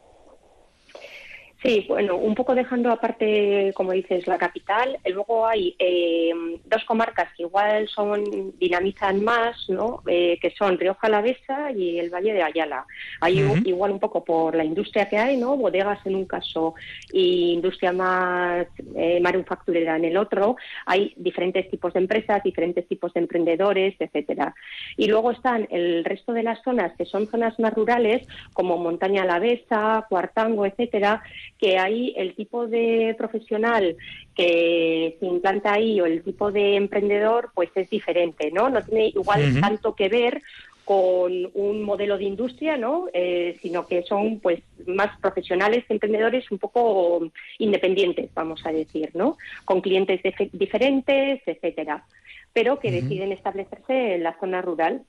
Sí, 1.63 1.85
bueno, 1.89 2.17
un 2.17 2.35
poco 2.35 2.55
dejando 2.55 2.91
aparte, 2.91 3.73
como 3.75 3.93
dices, 3.93 4.27
la 4.27 4.39
capital, 4.39 4.99
luego 5.05 5.47
hay 5.47 5.77
eh, 5.79 6.33
dos 6.65 6.83
comarcas 6.85 7.29
que 7.37 7.43
igual 7.43 7.87
son 7.89 8.55
dinamizan 8.59 9.23
más, 9.23 9.69
¿no? 9.69 10.03
Eh, 10.07 10.39
que 10.41 10.53
son 10.53 10.79
Rioja 10.79 11.07
Alavesa 11.07 11.71
y 11.73 11.99
el 11.99 12.09
Valle 12.09 12.33
de 12.33 12.43
Ayala. 12.43 12.87
Hay 13.21 13.41
igual 13.67 13.91
un 13.91 14.01
poco 14.01 14.25
por 14.25 14.55
la 14.55 14.65
industria 14.65 15.07
que 15.07 15.19
hay, 15.19 15.37
¿no? 15.37 15.55
Bodegas 15.59 15.99
en 16.07 16.15
un 16.17 16.25
caso 16.25 16.75
y 17.13 17.53
industria 17.53 17.93
más 17.93 18.67
eh, 18.97 19.21
manufacturera 19.21 19.97
en 19.97 20.07
el 20.07 20.17
otro. 20.17 20.57
Hay 20.87 21.13
diferentes 21.17 21.71
tipos 21.71 21.93
de 21.93 22.01
empresas, 22.01 22.43
diferentes 22.43 22.89
tipos 22.89 23.13
de 23.13 23.21
emprendedores, 23.21 23.97
etcétera. 23.99 24.55
Y 24.97 25.09
luego 25.09 25.31
están 25.31 25.69
el 25.71 26.07
resto 26.07 26.33
de 26.33 26.43
las 26.43 26.63
zonas 26.63 26.95
que 26.97 27.05
son 27.05 27.27
zonas 27.27 27.59
más 27.59 27.75
rurales, 27.75 28.27
como 28.55 28.79
Montaña 28.79 29.25
Alavesa, 29.25 30.07
Cuartango, 30.09 30.65
etcétera 30.65 31.23
que 31.61 31.79
ahí 31.79 32.15
el 32.17 32.35
tipo 32.35 32.67
de 32.67 33.15
profesional 33.19 33.97
que 34.35 35.17
se 35.21 35.27
implanta 35.27 35.75
ahí 35.75 36.01
o 36.01 36.07
el 36.07 36.23
tipo 36.23 36.51
de 36.51 36.77
emprendedor 36.77 37.51
pues 37.55 37.69
es 37.75 37.91
diferente, 37.91 38.51
¿no? 38.51 38.71
No 38.71 38.83
tiene 38.83 39.09
igual 39.09 39.61
tanto 39.61 39.95
que 39.95 40.09
ver 40.09 40.41
con 40.87 41.51
un 41.55 41.83
modelo 41.83 42.17
de 42.17 42.25
industria, 42.25 42.77
¿no? 42.77 43.07
Eh, 43.13 43.59
sino 43.61 43.87
que 43.87 44.03
son 44.03 44.41
pues 44.41 44.61
más 44.87 45.17
profesionales, 45.21 45.85
emprendedores 45.89 46.51
un 46.51 46.59
poco 46.59 47.31
independientes, 47.59 48.31
vamos 48.35 48.65
a 48.65 48.73
decir, 48.73 49.11
¿no? 49.15 49.37
Con 49.65 49.83
clientes 49.83 50.21
diferentes, 50.53 51.43
etcétera, 51.47 52.05
pero 52.53 52.81
que 52.81 52.91
deciden 52.91 53.33
establecerse 53.33 54.15
en 54.15 54.23
la 54.23 54.37
zona 54.41 54.63
rural. 54.63 55.03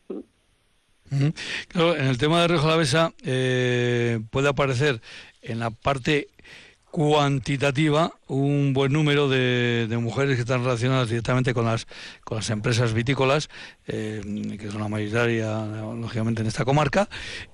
Claro, 1.67 1.95
en 1.95 2.05
el 2.07 2.17
tema 2.17 2.41
de 2.41 2.47
Río 2.47 2.61
Jalavesa 2.61 3.13
eh, 3.23 4.21
puede 4.29 4.47
aparecer 4.47 5.01
en 5.41 5.59
la 5.59 5.69
parte 5.69 6.29
cuantitativa 6.91 8.13
un 8.27 8.73
buen 8.73 8.91
número 8.91 9.29
de, 9.29 9.87
mujeres 9.99 10.35
que 10.35 10.41
están 10.41 10.63
relacionadas 10.63 11.09
directamente 11.09 11.53
con 11.53 11.65
las 11.65 11.87
con 12.23 12.37
las 12.37 12.49
empresas 12.49 12.93
vitícolas 12.93 13.49
eh, 13.87 14.21
que 14.59 14.69
son 14.69 14.81
la 14.81 14.89
mayoría 14.89 15.65
lógicamente 15.95 16.41
en 16.41 16.47
esta 16.47 16.65
comarca. 16.65 17.07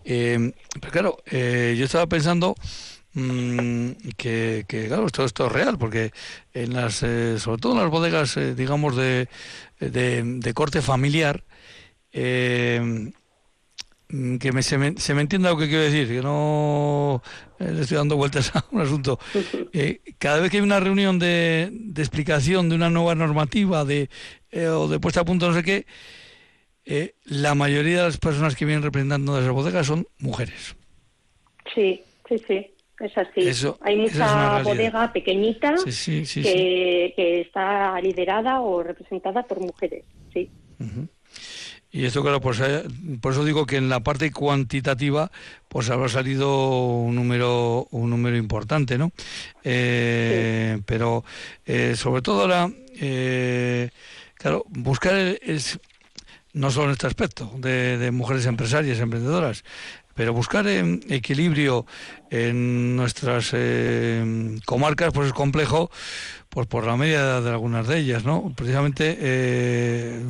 Eh, 0.03 0.51
pero 0.81 0.91
claro 0.91 1.17
eh, 1.27 1.75
yo 1.77 1.85
estaba 1.85 2.07
pensando 2.07 2.55
mm, 3.13 3.91
que, 4.17 4.65
claro 4.67 5.07
todo 5.09 5.25
esto 5.25 5.45
es 5.45 5.51
real 5.51 5.77
porque 5.77 6.11
en 6.53 6.73
las 6.73 6.95
sobre 6.95 7.61
todo 7.61 7.73
en 7.73 7.79
las 7.79 7.91
bodegas 7.91 8.37
digamos 8.55 8.95
de, 8.95 9.29
de, 9.79 10.53
corte 10.53 10.81
familiar 10.81 11.43
Mm, 12.17 13.09
que 14.07 14.51
me, 14.53 14.63
se, 14.63 14.77
me, 14.77 14.93
se, 14.97 15.13
me, 15.13 15.21
entienda 15.21 15.49
lo 15.49 15.57
que 15.57 15.67
quiero 15.67 15.83
decir, 15.83 16.07
que 16.07 16.21
no 16.21 17.21
eh, 17.59 17.71
le 17.73 17.81
estoy 17.81 17.97
dando 17.97 18.15
vueltas 18.15 18.51
a 18.55 18.65
un 18.71 18.81
asunto. 18.81 19.19
Eh, 19.73 20.01
cada 20.17 20.39
vez 20.39 20.49
que 20.49 20.57
hay 20.57 20.63
una 20.63 20.79
reunión 20.79 21.19
de, 21.19 21.69
de, 21.71 22.01
explicación 22.01 22.69
de 22.69 22.75
una 22.75 22.89
nueva 22.89 23.15
normativa 23.15 23.85
de, 23.85 24.09
eh, 24.49 24.67
o 24.67 24.87
de 24.87 24.99
puesta 24.99 25.21
a 25.21 25.25
punto 25.25 25.47
no 25.49 25.53
sé 25.53 25.63
qué, 25.63 25.85
la 27.25 27.53
mayoría 27.53 27.97
de 27.97 28.03
las 28.03 28.17
personas 28.17 28.55
que 28.55 28.65
vienen 28.65 28.81
representando 28.81 29.35
de 29.35 29.41
esas 29.41 29.53
bodegas 29.53 29.85
son 29.85 30.07
mujeres. 30.19 30.75
Sí, 31.75 32.01
sí, 32.27 32.37
sí. 32.47 32.67
Es 32.99 33.15
así. 33.15 33.75
Hay 33.81 33.97
mucha 33.97 34.63
bodega 34.63 35.11
pequeñita 35.13 35.75
que, 35.83 37.13
que, 37.15 37.41
está 37.41 37.99
liderada 38.01 38.61
o 38.61 38.81
representada 38.81 39.43
por 39.43 39.59
mujeres. 39.59 40.05
Sí. 40.33 40.49
Y 41.97 42.05
esto, 42.05 42.21
claro, 42.21 42.39
pues, 42.39 42.59
eh, 42.59 42.83
por 43.21 43.31
eso 43.31 43.43
digo 43.43 43.65
que 43.65 43.77
en 43.77 43.89
la 43.89 44.01
parte 44.01 44.31
cuantitativa, 44.31 45.31
pues 45.67 45.89
habrá 45.89 46.07
salido 46.07 46.91
un 46.95 47.15
número, 47.15 47.87
un 47.89 48.11
número 48.11 48.37
importante, 48.37 48.99
¿no? 48.99 49.11
Eh, 49.63 50.79
pero 50.85 51.25
eh, 51.65 51.95
sobre 51.95 52.21
todo 52.21 52.41
ahora, 52.41 52.69
claro, 54.35 54.63
buscar 54.69 55.15
es, 55.41 55.79
no 56.53 56.69
solo 56.69 56.85
en 56.85 56.91
este 56.91 57.07
aspecto 57.07 57.51
de, 57.57 57.97
de 57.97 58.11
mujeres 58.11 58.45
empresarias, 58.45 58.99
emprendedoras, 58.99 59.63
pero 60.13 60.33
buscar 60.33 60.67
equilibrio 60.67 61.87
en 62.29 62.95
nuestras 62.95 63.55
comarcas 64.65 65.13
pues 65.13 65.27
es 65.27 65.33
complejo 65.33 65.89
pues 66.57 66.65
por 66.65 66.87
la 66.87 66.97
media 66.97 67.39
de 67.39 67.51
algunas 67.51 67.87
de 67.87 67.99
ellas, 67.99 68.25
¿no? 68.25 68.51
Precisamente 68.55 69.15
eh, 69.19 70.23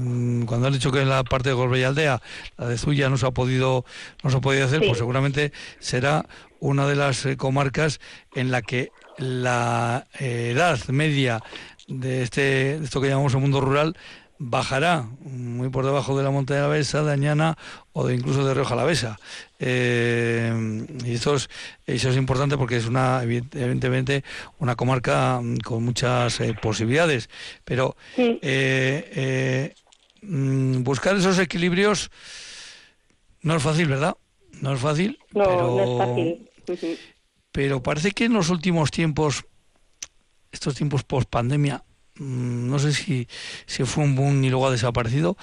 cuando 0.45 0.67
han 0.67 0.73
dicho 0.73 0.91
que 0.91 0.99
en 0.99 1.07
la 1.07 1.23
parte 1.23 1.47
de 1.47 1.55
Gorbella 1.55 1.83
y 1.83 1.85
Aldea, 1.85 2.21
la 2.57 2.67
de 2.67 2.77
Zuya 2.77 3.09
no 3.09 3.15
se 3.15 3.27
ha 3.27 3.31
podido, 3.31 3.85
no 4.25 4.29
se 4.29 4.35
ha 4.35 4.41
podido 4.41 4.65
hacer, 4.65 4.81
pues 4.85 4.97
seguramente 4.97 5.53
será 5.79 6.25
una 6.59 6.85
de 6.85 6.97
las 6.97 7.25
eh, 7.25 7.37
comarcas 7.37 8.01
en 8.35 8.51
la 8.51 8.61
que 8.61 8.91
la 9.17 10.05
eh, 10.19 10.51
edad 10.53 10.77
media 10.89 11.41
de 11.87 12.23
este 12.23 12.41
de 12.77 12.83
esto 12.83 12.99
que 12.99 13.07
llamamos 13.07 13.33
el 13.33 13.39
mundo 13.39 13.61
rural 13.61 13.95
bajará 14.39 15.07
muy 15.21 15.69
por 15.69 15.85
debajo 15.85 16.17
de 16.17 16.23
la 16.23 16.31
montaña 16.31 16.61
de 16.61 16.67
la 16.67 16.73
Besa, 16.73 17.03
de 17.03 17.11
Añana 17.11 17.57
o 17.93 18.05
de 18.05 18.15
incluso 18.15 18.45
de 18.45 18.53
Rioja 18.53 18.75
la 18.75 18.83
Besa. 18.83 19.19
Eh, 19.59 20.85
y 21.03 21.13
eso 21.13 21.35
es, 21.35 21.49
eso 21.85 22.09
es 22.09 22.17
importante 22.17 22.57
porque 22.57 22.77
es 22.77 22.85
una 22.85 23.23
evidentemente 23.23 24.23
una 24.59 24.75
comarca 24.75 25.39
mm, 25.41 25.57
con 25.57 25.83
muchas 25.83 26.39
eh, 26.39 26.53
posibilidades. 26.61 27.29
Pero 27.63 27.95
eh, 28.17 29.73
mm, 30.21 30.83
buscar 30.83 31.15
esos 31.15 31.39
equilibrios 31.39 32.11
no 33.41 33.55
es 33.55 33.63
fácil, 33.63 33.87
¿verdad? 33.87 34.15
No 34.61 34.73
es 34.73 34.79
fácil. 34.79 35.17
No, 35.33 35.43
pero, 35.43 35.75
no 35.75 35.83
es 35.83 36.67
fácil. 36.67 36.99
Pero 37.51 37.81
parece 37.81 38.11
que 38.11 38.25
en 38.25 38.33
los 38.33 38.49
últimos 38.49 38.91
tiempos, 38.91 39.45
estos 40.51 40.75
tiempos 40.75 41.03
post 41.03 41.29
pandemia, 41.29 41.83
no 42.19 42.79
sé 42.79 42.93
si, 42.93 43.27
si 43.65 43.83
fue 43.83 44.03
un 44.03 44.15
boom 44.15 44.43
y 44.43 44.49
luego 44.49 44.67
ha 44.67 44.71
desaparecido. 44.71 45.37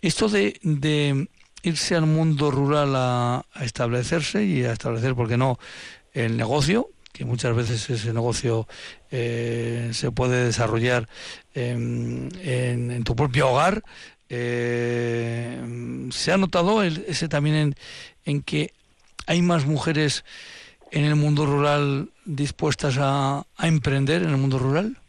Esto 0.00 0.28
de, 0.28 0.58
de 0.62 1.28
irse 1.62 1.94
al 1.94 2.06
mundo 2.06 2.50
rural 2.50 2.94
a, 2.96 3.44
establecerse 3.60 4.44
y 4.44 4.64
a 4.64 4.72
establecer, 4.72 5.14
¿por 5.14 5.28
qué 5.28 5.36
no?, 5.36 5.58
el 6.12 6.36
negocio, 6.36 6.90
que 7.12 7.24
muchas 7.24 7.54
veces 7.54 7.88
ese 7.88 8.12
negocio 8.12 8.66
eh, 9.10 9.90
se 9.92 10.10
puede 10.10 10.44
desarrollar 10.44 11.08
en, 11.54 13.02
tu 13.04 13.16
propio 13.16 13.50
hogar. 13.50 13.82
Eh, 14.28 16.08
¿Se 16.10 16.32
ha 16.32 16.36
notado 16.36 16.82
ese 16.82 17.28
también 17.28 17.56
en, 17.56 17.74
en 18.24 18.42
que 18.42 18.72
hay 19.26 19.40
más 19.42 19.66
mujeres 19.66 20.24
en 20.90 21.04
el 21.04 21.16
mundo 21.16 21.46
rural 21.46 22.10
dispuestas 22.24 22.96
a, 22.98 23.46
a 23.56 23.68
emprender 23.68 24.22
en 24.22 24.30
el 24.30 24.36
mundo 24.36 24.58
rural? 24.58 25.01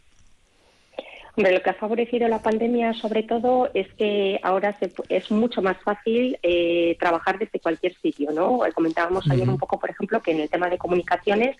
Hombre, 1.36 1.52
lo 1.52 1.62
que 1.62 1.70
ha 1.70 1.74
favorecido 1.74 2.28
la 2.28 2.42
pandemia, 2.42 2.94
sobre 2.94 3.24
todo, 3.24 3.68
es 3.74 3.92
que 3.94 4.38
ahora 4.44 4.76
es 5.08 5.30
mucho 5.32 5.62
más 5.62 5.76
fácil 5.82 6.38
eh, 6.44 6.96
trabajar 7.00 7.40
desde 7.40 7.58
cualquier 7.58 7.92
sitio, 7.96 8.30
¿no? 8.30 8.60
Comentábamos 8.72 9.28
ayer 9.28 9.48
un 9.48 9.58
poco, 9.58 9.80
por 9.80 9.90
ejemplo, 9.90 10.22
que 10.22 10.30
en 10.30 10.40
el 10.40 10.48
tema 10.48 10.70
de 10.70 10.78
comunicaciones, 10.78 11.56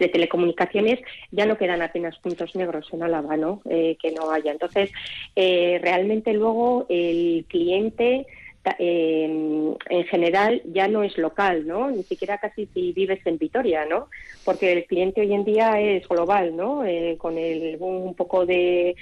de 0.00 0.08
telecomunicaciones, 0.08 0.98
ya 1.30 1.46
no 1.46 1.56
quedan 1.56 1.82
apenas 1.82 2.18
puntos 2.18 2.56
negros 2.56 2.88
en 2.92 3.04
Álava, 3.04 3.36
¿no? 3.36 3.62
Eh, 3.70 3.96
que 4.02 4.10
no 4.10 4.32
haya. 4.32 4.50
Entonces, 4.50 4.90
eh, 5.36 5.78
realmente 5.80 6.32
luego 6.32 6.86
el 6.88 7.44
cliente 7.48 8.26
en 8.78 10.04
general 10.04 10.62
ya 10.66 10.86
no 10.88 11.02
es 11.02 11.18
local, 11.18 11.66
¿no? 11.66 11.90
Ni 11.90 12.04
siquiera 12.04 12.38
casi 12.38 12.66
si 12.66 12.92
vives 12.92 13.20
en 13.24 13.38
Vitoria, 13.38 13.84
¿no? 13.86 14.08
Porque 14.44 14.72
el 14.72 14.84
cliente 14.84 15.20
hoy 15.20 15.34
en 15.34 15.44
día 15.44 15.80
es 15.80 16.06
global, 16.08 16.56
¿no? 16.56 16.84
Eh, 16.84 17.16
con 17.18 17.38
el, 17.38 17.76
un 17.80 18.14
poco 18.14 18.46
de 18.46 18.94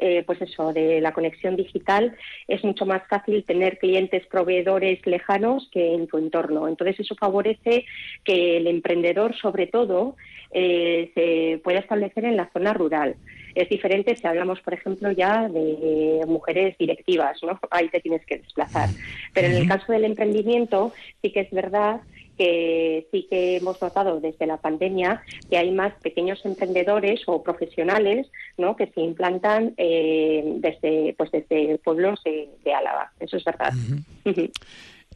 eh, 0.00 0.22
pues 0.24 0.40
eso, 0.40 0.72
de 0.72 1.00
la 1.00 1.12
conexión 1.12 1.56
digital, 1.56 2.16
es 2.46 2.62
mucho 2.62 2.86
más 2.86 3.02
fácil 3.08 3.42
tener 3.42 3.78
clientes 3.78 4.24
proveedores 4.26 5.04
lejanos 5.04 5.68
que 5.72 5.92
en 5.92 6.06
tu 6.06 6.18
entorno. 6.18 6.68
Entonces, 6.68 7.00
eso 7.00 7.16
favorece 7.16 7.84
que 8.22 8.58
el 8.58 8.68
emprendedor, 8.68 9.36
sobre 9.36 9.66
todo, 9.66 10.14
eh, 10.52 11.10
se 11.14 11.60
pueda 11.64 11.80
establecer 11.80 12.24
en 12.24 12.36
la 12.36 12.48
zona 12.52 12.72
rural. 12.74 13.16
Es 13.58 13.68
diferente 13.68 14.14
si 14.14 14.24
hablamos, 14.24 14.60
por 14.60 14.72
ejemplo, 14.72 15.10
ya 15.10 15.48
de 15.48 16.20
mujeres 16.28 16.78
directivas, 16.78 17.42
¿no? 17.42 17.58
Ahí 17.70 17.88
te 17.88 18.00
tienes 18.00 18.24
que 18.24 18.38
desplazar. 18.38 18.88
Pero 19.34 19.48
en 19.48 19.54
el 19.54 19.68
caso 19.68 19.90
del 19.92 20.04
emprendimiento, 20.04 20.92
sí 21.20 21.32
que 21.32 21.40
es 21.40 21.50
verdad 21.50 22.00
que 22.36 23.08
sí 23.10 23.26
que 23.28 23.56
hemos 23.56 23.82
notado 23.82 24.20
desde 24.20 24.46
la 24.46 24.58
pandemia 24.58 25.22
que 25.50 25.58
hay 25.58 25.72
más 25.72 25.92
pequeños 25.94 26.40
emprendedores 26.44 27.20
o 27.26 27.42
profesionales 27.42 28.28
¿no? 28.56 28.76
que 28.76 28.86
se 28.86 29.00
implantan 29.00 29.74
eh, 29.76 30.44
desde 30.58 31.16
pues 31.18 31.32
desde 31.32 31.78
pueblos 31.78 32.20
de, 32.24 32.48
Álava. 32.72 33.12
Eso 33.18 33.38
es 33.38 33.44
verdad. 33.44 33.72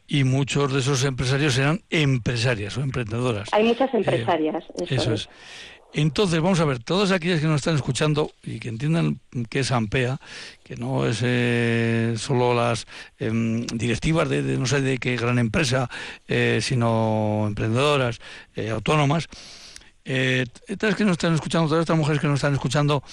Y 0.05 0.25
muchos 0.25 0.73
de 0.73 0.79
esos 0.79 1.05
empresarios 1.05 1.57
eran 1.57 1.79
empresarias 1.89 2.77
o 2.77 2.81
emprendedoras. 2.81 3.47
Hay 3.53 3.63
muchas 3.63 3.93
empresarias. 3.93 4.65
eso, 4.89 5.13
es. 5.13 5.29
Entonces, 5.95 6.41
vamos 6.41 6.59
a 6.59 6.65
ver, 6.65 6.79
todos 6.79 7.11
aquellos 7.11 7.39
que 7.39 7.45
nos 7.45 7.57
están 7.57 7.75
escuchando 7.75 8.31
y 8.43 8.59
que 8.59 8.69
entiendan 8.69 9.19
que 9.47 9.59
es 9.59 9.71
AMPEA, 9.71 10.17
que 10.63 10.75
no 10.75 11.05
es 11.05 11.21
eh, 11.23 12.15
solo 12.17 12.55
las 12.55 12.87
em, 13.19 13.67
directivas 13.67 14.27
de, 14.27 14.41
no 14.41 14.65
sé 14.65 14.81
de 14.81 14.97
qué 14.97 15.15
gran 15.15 15.37
empresa, 15.37 15.87
eh, 16.27 16.59
sino 16.61 17.45
emprendedoras, 17.47 18.19
eh, 18.55 18.71
autónomas, 18.71 19.27
todas 20.79 20.95
que 20.95 21.05
nos 21.05 21.13
están 21.13 21.35
escuchando, 21.35 21.69
todas 21.69 21.83
estas 21.83 21.97
mujeres 21.97 22.19
que 22.19 22.27
nos 22.27 22.39
están 22.39 22.53
escuchando 22.53 23.03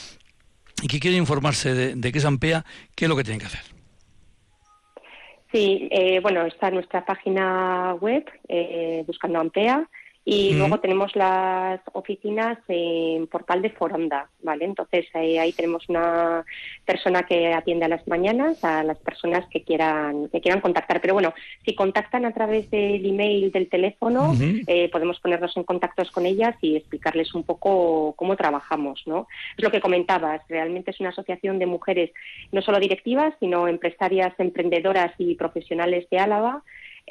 y 0.82 0.88
que 0.88 0.98
quieren 0.98 1.20
informarse 1.20 1.74
de, 1.74 1.94
de 1.94 2.12
qué 2.12 2.18
es 2.18 2.24
AMPEA, 2.24 2.64
¿qué 2.96 3.04
es 3.04 3.08
lo 3.10 3.16
que 3.16 3.24
tienen 3.24 3.40
que 3.40 3.46
hacer? 3.46 3.60
Sí, 5.52 5.90
bueno, 6.22 6.46
está 6.46 6.70
nuestra 6.70 7.04
página 7.04 7.94
web, 8.00 8.24
buscando 9.06 9.38
AMPEA, 9.40 9.86
y 10.24 10.54
luego 10.54 10.80
tenemos 10.80 11.14
las 11.16 11.80
oficinas 11.92 12.58
en 12.68 13.26
Portal 13.26 13.62
de 13.62 13.70
Foronda, 13.70 14.28
¿vale? 14.42 14.64
Entonces 14.64 15.06
eh, 15.14 15.38
ahí 15.38 15.52
tenemos 15.52 15.88
una 15.88 16.44
persona 16.84 17.22
que 17.22 17.52
atiende 17.52 17.86
a 17.86 17.88
las 17.88 18.06
mañanas 18.06 18.62
a 18.64 18.82
las 18.82 18.98
personas 18.98 19.46
que 19.50 19.62
quieran 19.62 20.28
que 20.28 20.40
quieran 20.40 20.60
contactar. 20.60 21.00
Pero 21.00 21.14
bueno, 21.14 21.32
si 21.64 21.74
contactan 21.74 22.24
a 22.24 22.34
través 22.34 22.70
del 22.70 23.04
email, 23.04 23.50
del 23.50 23.68
teléfono, 23.68 24.34
eh, 24.66 24.88
podemos 24.90 25.18
ponernos 25.20 25.56
en 25.56 25.64
contacto 25.64 26.00
con 26.12 26.26
ellas 26.26 26.56
y 26.60 26.76
explicarles 26.76 27.34
un 27.34 27.42
poco 27.42 28.14
cómo 28.16 28.36
trabajamos, 28.36 29.02
¿no? 29.06 29.26
Es 29.56 29.62
lo 29.62 29.70
que 29.70 29.80
comentabas, 29.80 30.40
realmente 30.48 30.92
es 30.92 31.00
una 31.00 31.10
asociación 31.10 31.58
de 31.58 31.66
mujeres 31.66 32.10
no 32.52 32.62
solo 32.62 32.80
directivas, 32.80 33.34
sino 33.40 33.68
empresarias, 33.68 34.32
emprendedoras 34.38 35.12
y 35.18 35.34
profesionales 35.34 36.08
de 36.10 36.18
Álava 36.18 36.62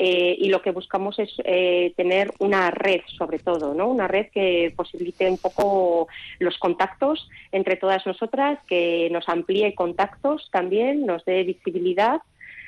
eh, 0.01 0.37
y 0.39 0.47
lo 0.47 0.61
que 0.61 0.71
buscamos 0.71 1.19
es 1.19 1.29
eh, 1.43 1.91
tener 1.97 2.31
una 2.39 2.71
red, 2.71 3.01
sobre 3.17 3.37
todo, 3.37 3.73
¿no? 3.73 3.89
Una 3.89 4.07
red 4.07 4.27
que 4.33 4.71
posibilite 4.73 5.29
un 5.29 5.37
poco 5.37 6.07
los 6.39 6.57
contactos 6.57 7.27
entre 7.51 7.75
todas 7.75 8.05
nosotras, 8.05 8.59
que 8.65 9.09
nos 9.11 9.27
amplíe 9.27 9.75
contactos 9.75 10.47
también, 10.53 11.05
nos 11.05 11.25
dé 11.25 11.43
visibilidad 11.43 12.21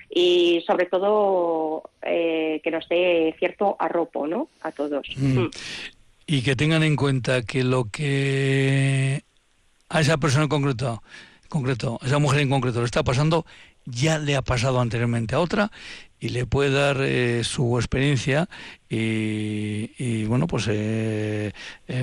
y 0.10 0.62
sobre 0.68 0.88
todo 0.88 1.84
eh, 2.02 2.60
que 2.66 2.70
nos 2.70 2.90
dé 2.90 3.34
cierto 3.40 3.78
arropo, 3.80 4.28
¿no? 4.28 4.50
A 4.62 4.74
todos. 4.74 5.08
Mm. 5.16 5.44
Mm. 5.44 5.52
y 6.28 6.42
que 6.42 6.58
tengan 6.58 6.84
en 6.84 6.98
cuenta 6.98 7.44
que 7.44 7.64
lo 7.64 7.86
que 7.86 9.22
a 9.88 10.02
esa 10.02 10.18
persona 10.18 10.44
en 10.44 10.50
concreto, 10.50 11.02
concreto, 11.48 11.98
a 12.02 12.08
esa 12.08 12.20
mujer 12.20 12.42
en 12.42 12.50
concreto 12.50 12.80
le 12.80 12.86
está 12.88 13.04
pasando, 13.06 13.46
ya 13.86 14.20
le 14.20 14.36
ha 14.36 14.42
pasado 14.42 14.82
anteriormente 14.82 15.34
a 15.34 15.40
otra 15.40 15.72
y 16.22 16.30
le 16.30 16.46
puede 16.46 16.70
dar 16.70 17.02
eh, 17.02 17.44
su 17.44 17.78
experiencia 17.78 18.48
y, 18.88 20.24
bueno 20.26 20.48
pues 20.48 20.68
eh, 20.70 21.52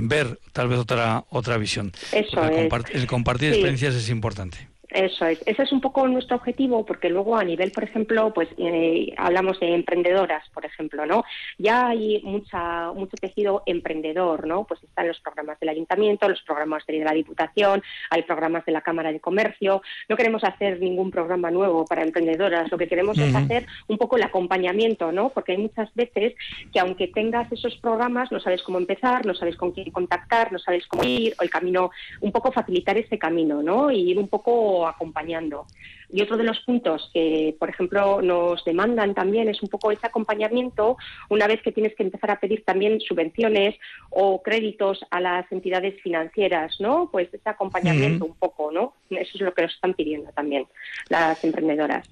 ver 0.03 0.41
tal 0.53 0.69
vez 0.69 0.79
otra 0.79 1.25
otra 1.31 1.57
visión. 1.57 1.93
Eso 2.12 2.43
el, 2.43 3.07
compartir 3.07 3.51
experiencias 3.51 3.95
es 3.95 4.11
importante 4.11 4.69
eso 4.91 5.26
es, 5.26 5.43
ese 5.45 5.62
es 5.62 5.72
un 5.72 5.80
poco 5.80 6.09
nuestro 6.09 6.36
objetivo, 6.36 6.84
porque 6.86 7.11
luego 7.11 7.36
a 7.36 7.45
nivel, 7.45 7.72
por 7.72 7.84
ejemplo, 7.84 8.32
pues 8.32 8.49
eh, 8.57 9.12
hablamos 9.18 9.61
de 9.61 9.74
emprendedoras, 9.74 10.49
por 10.55 10.64
ejemplo, 10.64 11.05
¿no? 11.05 11.24
Ya 11.59 11.89
hay 11.89 12.22
mucha, 12.24 12.93
mucho 12.93 13.16
tejido 13.20 13.62
emprendedor, 13.66 14.47
¿no? 14.47 14.64
Pues 14.64 14.82
están 14.82 15.09
los 15.09 15.20
programas 15.20 15.61
del 15.61 15.68
ayuntamiento, 15.68 16.28
los 16.28 16.43
programas 16.43 16.86
de 16.86 17.01
la 17.01 17.12
Diputación, 17.12 17.82
hay 18.11 18.22
programas 18.22 18.64
de 18.64 18.72
la 18.72 18.80
Cámara 18.80 19.12
de 19.12 19.20
Comercio. 19.20 19.82
No 20.09 20.16
queremos 20.16 20.43
hacer 20.45 20.80
ningún 20.80 21.11
programa 21.11 21.51
nuevo 21.51 21.84
para 21.84 22.03
emprendedoras, 22.03 22.70
lo 22.70 22.78
que 22.78 22.89
queremos 22.89 23.18
es 23.18 23.34
hacer 23.34 23.66
un 23.89 23.99
poco 23.99 24.16
el 24.16 24.22
acompañamiento, 24.22 25.12
¿no? 25.12 25.28
Porque 25.28 25.53
hay 25.53 25.59
muchas 25.59 25.95
veces 25.95 26.34
que 26.72 26.80
aunque 26.80 27.09
tengas 27.09 27.51
esos 27.53 27.76
programas, 27.76 28.32
no 28.32 28.41
sabes 28.41 28.62
cómo 28.62 28.78
empezar, 28.78 29.26
no 29.26 29.34
sabes 29.34 29.57
con 29.57 29.72
quién 29.72 29.91
contactar, 29.91 30.51
no 30.51 30.59
sabes 30.59 30.86
cómo 30.86 31.05
ir, 31.05 31.34
o 31.39 31.43
el 31.43 31.51
camino, 31.51 31.91
un 32.20 32.32
poco 32.32 32.53
facilitar 32.53 32.97
ese 32.97 33.18
camino, 33.18 33.62
¿no? 33.62 33.91
Y 33.91 34.11
ir 34.12 34.18
un 34.18 34.28
poco 34.28 34.78
acompañando. 34.87 35.66
Y 36.11 36.22
otro 36.22 36.37
de 36.37 36.45
los 36.45 36.59
puntos 36.61 37.11
que, 37.12 37.55
por 37.59 37.68
ejemplo, 37.68 38.22
nos 38.22 38.64
demandan 38.64 39.14
también 39.14 39.49
es 39.49 39.62
un 39.62 39.68
poco 39.68 39.91
ese 39.91 40.07
acompañamiento 40.07 40.97
una 41.29 41.47
vez 41.47 41.61
que 41.62 41.72
tienes 41.72 41.95
que 41.95 42.03
empezar 42.03 42.31
a 42.31 42.41
pedir 42.41 42.64
también 42.64 43.01
subvenciones 43.01 43.74
o 44.11 44.43
créditos 44.43 45.01
a 45.11 45.20
las 45.20 45.51
entidades 45.53 46.01
financieras, 46.03 46.76
¿no? 46.81 47.11
Pues 47.12 47.29
ese 47.33 47.49
acompañamiento 47.49 48.24
un 48.24 48.35
poco, 48.35 48.72
¿no? 48.72 48.95
Eso 49.11 49.33
es 49.35 49.41
lo 49.41 49.53
que 49.53 49.62
nos 49.62 49.74
están 49.74 49.95
pidiendo 49.95 50.31
también 50.33 50.66
las 51.11 51.43
emprendedoras. 51.45 52.09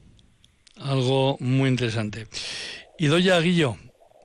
Algo 0.79 1.37
muy 1.41 1.71
interesante. 1.71 2.27
Y 2.99 3.07
Doña 3.07 3.41
Guillo, 3.41 3.77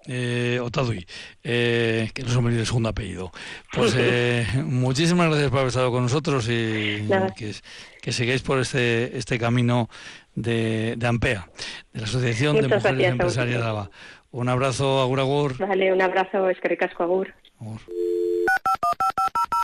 eh, 0.08 0.60
Otadui, 0.62 1.06
eh, 1.44 2.10
que 2.14 2.24
no 2.24 2.30
es 2.30 2.36
un 2.36 2.66
segundo 2.66 2.90
apellido. 2.90 3.32
Pues 3.72 3.96
eh, 3.98 4.46
muchísimas 4.66 5.28
gracias 5.30 5.50
por 5.50 5.60
haber 5.60 5.70
estado 5.70 5.92
con 5.92 6.04
nosotros 6.04 6.46
y 6.48 7.08
que, 7.36 7.54
que, 8.02 8.12
sigáis 8.12 8.42
por 8.42 8.60
este, 8.60 9.18
este 9.18 9.38
camino 9.38 9.90
de, 10.36 10.96
de 10.98 11.08
AMPEA, 11.08 11.50
de 11.94 12.00
la 12.00 12.08
Asociación 12.08 12.56
de 12.56 12.64
Mujeres 12.64 13.10
Empresarias 13.10 13.60
de 13.60 13.64
Alaba. 13.64 13.92
Un 14.32 14.48
abrazo, 14.48 15.02
Agur 15.02 15.20
Agur. 15.20 15.58
Vale, 15.58 15.92
un 15.92 16.02
abrazo, 16.02 16.50
es 16.50 16.58
que 16.60 16.78
Agur. 17.00 17.34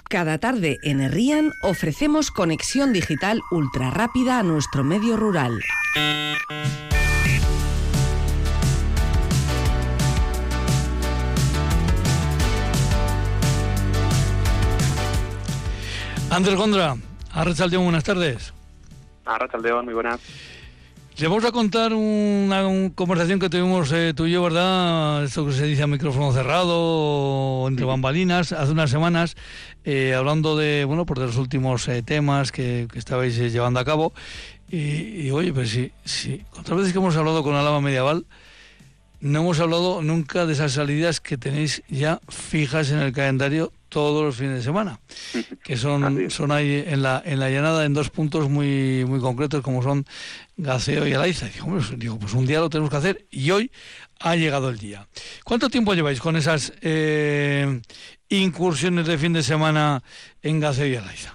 Cada 0.10 0.38
tarde 0.38 0.78
en 0.84 1.02
Herrian 1.02 1.52
ofrecemos 1.64 2.32
conexión 2.32 2.94
digital 2.94 3.42
ultra 3.52 3.92
rápida 3.92 4.40
a 4.40 4.44
nuestro 4.44 4.84
medio 4.84 5.18
rural. 5.18 5.60
Andrés 16.38 16.56
Gondra, 16.56 16.96
Arrachaldeón, 17.32 17.86
buenas 17.86 18.04
tardes. 18.04 18.54
Arrachaldeón, 19.26 19.86
muy 19.86 19.96
buenas. 19.96 20.20
Le 21.18 21.28
vamos 21.28 21.44
a 21.46 21.52
contar 21.52 21.96
una, 21.96 22.62
conversación 22.94 23.40
que 23.40 23.50
tuvimos 23.50 23.92
eh, 23.92 24.14
tú 24.16 24.28
y 24.28 24.34
yo, 24.34 24.44
¿verdad? 24.44 25.24
Esto 25.24 25.48
que 25.48 25.54
se 25.54 25.66
dice 25.66 25.82
a 25.82 25.88
micrófono 25.88 26.32
cerrado, 26.32 27.68
entre 27.68 27.86
bambalinas, 27.86 28.52
hace 28.52 28.72
unas 28.72 28.92
semanas, 28.92 29.36
eh, 29.84 30.14
hablando 30.14 30.56
de, 30.56 30.86
bueno, 30.86 31.08
pues 31.08 31.20
de 31.22 31.26
los 31.26 31.38
últimos 31.38 31.88
eh, 31.88 32.04
temas 32.04 32.52
que, 32.52 32.88
estabais 32.94 33.36
llevando 33.36 33.80
a 33.80 33.84
cabo. 33.84 34.14
Y, 34.70 35.32
oye, 35.32 35.52
pues 35.52 35.72
sí, 35.72 35.92
sí, 36.06 36.46
otras 36.52 36.78
veces 36.78 36.94
que 36.94 37.00
hemos 37.00 37.18
hablado 37.18 37.42
con 37.42 37.56
Alaba 37.56 37.82
Medieval, 37.82 38.28
no 39.22 39.40
hemos 39.40 39.60
hablado 39.60 40.04
nunca 40.04 40.46
de 40.46 40.54
esas 40.54 40.74
salidas 40.74 41.20
que 41.20 41.36
tenéis 41.36 41.82
ya 41.90 42.22
fijas 42.30 42.92
en 42.92 43.00
el 43.00 43.12
calendario 43.12 43.72
todos 43.90 44.24
los 44.24 44.36
fines 44.36 44.56
de 44.56 44.62
semana, 44.62 45.00
que 45.64 45.78
son, 45.78 46.30
son 46.30 46.52
ahí 46.52 46.84
en 46.86 47.02
la, 47.02 47.22
en 47.26 47.40
la 47.40 47.50
llanada 47.50 47.86
en 47.86 47.94
dos 47.94 48.10
puntos 48.10 48.50
muy, 48.50 49.06
muy 49.06 49.20
concretos 49.20 49.62
como 49.62 49.82
son 49.82 50.06
Gaceo 50.58 51.08
y 51.08 51.14
Alaiza. 51.14 51.48
Digo, 51.48 51.68
pues, 51.68 51.98
digo, 51.98 52.20
pues 52.20 52.34
un 52.34 52.46
día 52.46 52.60
lo 52.60 52.70
tenemos 52.70 52.90
que 52.90 52.98
hacer 52.98 53.26
y 53.32 53.52
hoy 53.52 53.72
ha 54.20 54.36
llegado 54.36 54.70
el 54.70 54.78
día. 54.78 55.08
¿Cuánto 55.44 55.70
tiempo 55.70 55.94
lleváis 55.94 56.20
con 56.20 56.36
esas 56.36 56.74
eh, 56.82 57.82
incursiones 58.30 59.08
de 59.08 59.18
fin 59.18 59.34
de 59.34 59.44
semana 59.44 60.02
en 60.42 60.60
Gaceo 60.60 60.88
y 60.88 60.96
Alaiza? 60.96 61.34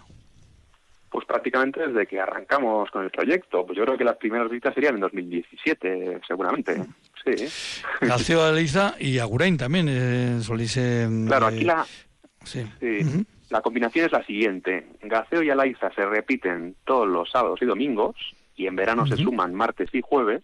Pues 1.11 1.27
prácticamente 1.27 1.87
desde 1.87 2.07
que 2.07 2.19
arrancamos 2.19 2.91
con 2.91 3.05
el 3.05 3.11
proyecto. 3.11 3.67
Pues 3.67 3.77
yo 3.77 3.85
creo 3.85 3.99
que 3.99 4.05
las 4.05 4.17
primeras 4.17 4.49
visitas 4.49 4.75
serían 4.75 4.95
en 4.95 5.01
2017, 5.01 6.21
seguramente. 6.27 6.85
Sí. 7.23 7.47
Gaceo, 8.01 8.43
Alaiza 8.43 8.95
y 8.99 9.19
Agurain 9.19 9.57
también, 9.57 9.87
eh, 9.89 10.41
Claro, 11.27 11.47
aquí 11.47 11.65
la, 11.65 11.87
Sí. 12.45 12.65
La 13.51 13.61
combinación 13.61 14.07
es 14.07 14.13
la 14.13 14.25
siguiente. 14.25 14.87
Gaceo 15.03 15.43
y 15.43 15.51
Alaiza 15.51 15.93
se 15.93 16.07
repiten 16.07 16.75
todos 16.85 17.07
los 17.07 17.31
sábados 17.31 17.61
y 17.61 17.67
domingos 17.67 18.17
y 18.57 18.67
en 18.67 18.77
verano 18.77 19.07
se 19.07 19.17
suman 19.17 19.55
martes 19.55 19.91
y 19.93 20.01
jueves 20.01 20.43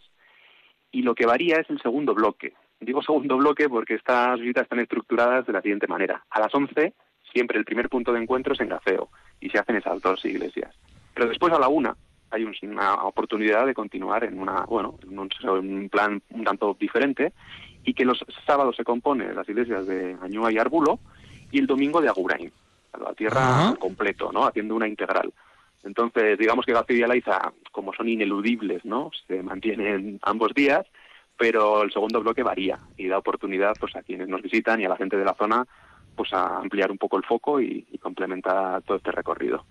y 0.90 1.02
lo 1.02 1.14
que 1.14 1.26
varía 1.26 1.56
es 1.56 1.70
el 1.70 1.80
segundo 1.80 2.14
bloque. 2.14 2.52
Digo 2.80 3.02
segundo 3.02 3.36
bloque 3.36 3.68
porque 3.68 3.94
estas 3.94 4.38
visitas 4.40 4.64
están 4.64 4.80
estructuradas 4.80 5.46
de 5.46 5.52
la 5.52 5.62
siguiente 5.62 5.86
manera. 5.86 6.24
A 6.30 6.40
las 6.40 6.54
11 6.54 6.92
siempre 7.32 7.58
el 7.58 7.64
primer 7.64 7.88
punto 7.88 8.12
de 8.12 8.20
encuentro 8.20 8.54
es 8.54 8.60
en 8.60 8.68
Gaceo 8.68 9.08
y 9.40 9.50
se 9.50 9.58
hacen 9.58 9.76
esas 9.76 10.00
dos 10.00 10.24
iglesias. 10.24 10.74
Pero 11.14 11.28
después 11.28 11.52
a 11.52 11.58
la 11.58 11.68
una 11.68 11.96
hay 12.30 12.44
una 12.62 13.04
oportunidad 13.04 13.66
de 13.66 13.74
continuar 13.74 14.24
en 14.24 14.38
una 14.38 14.64
bueno 14.66 14.98
en 15.02 15.18
un, 15.18 15.88
plan 15.88 16.22
un 16.30 16.44
tanto 16.44 16.76
diferente 16.78 17.32
y 17.84 17.94
que 17.94 18.04
los 18.04 18.22
sábados 18.46 18.76
se 18.76 18.84
compone 18.84 19.32
las 19.32 19.48
iglesias 19.48 19.86
de 19.86 20.16
Añúa 20.20 20.52
y 20.52 20.58
Arbulo 20.58 21.00
y 21.50 21.58
el 21.58 21.66
domingo 21.66 22.00
de 22.00 22.08
Agurain, 22.08 22.52
la 23.00 23.14
tierra 23.14 23.74
completo, 23.78 24.30
¿no? 24.32 24.46
Haciendo 24.46 24.74
una 24.74 24.88
integral. 24.88 25.32
Entonces, 25.84 26.38
digamos 26.38 26.66
que 26.66 26.72
García 26.72 26.98
y 26.98 27.02
Alaiza, 27.02 27.52
como 27.72 27.92
son 27.94 28.08
ineludibles, 28.08 28.84
¿no? 28.84 29.10
Se 29.26 29.42
mantienen 29.42 30.18
ambos 30.22 30.52
días, 30.54 30.86
pero 31.36 31.82
el 31.82 31.92
segundo 31.92 32.20
bloque 32.20 32.42
varía 32.42 32.78
y 32.96 33.06
da 33.06 33.18
oportunidad 33.18 33.74
pues 33.78 33.94
a 33.94 34.02
quienes 34.02 34.28
nos 34.28 34.42
visitan 34.42 34.80
y 34.80 34.84
a 34.84 34.88
la 34.88 34.96
gente 34.96 35.16
de 35.16 35.24
la 35.24 35.34
zona 35.34 35.66
pues 36.16 36.32
a 36.32 36.58
ampliar 36.58 36.90
un 36.90 36.98
poco 36.98 37.16
el 37.16 37.24
foco 37.24 37.60
y, 37.60 37.86
complementar 38.02 38.82
todo 38.82 38.96
este 38.96 39.12
recorrido. 39.12 39.64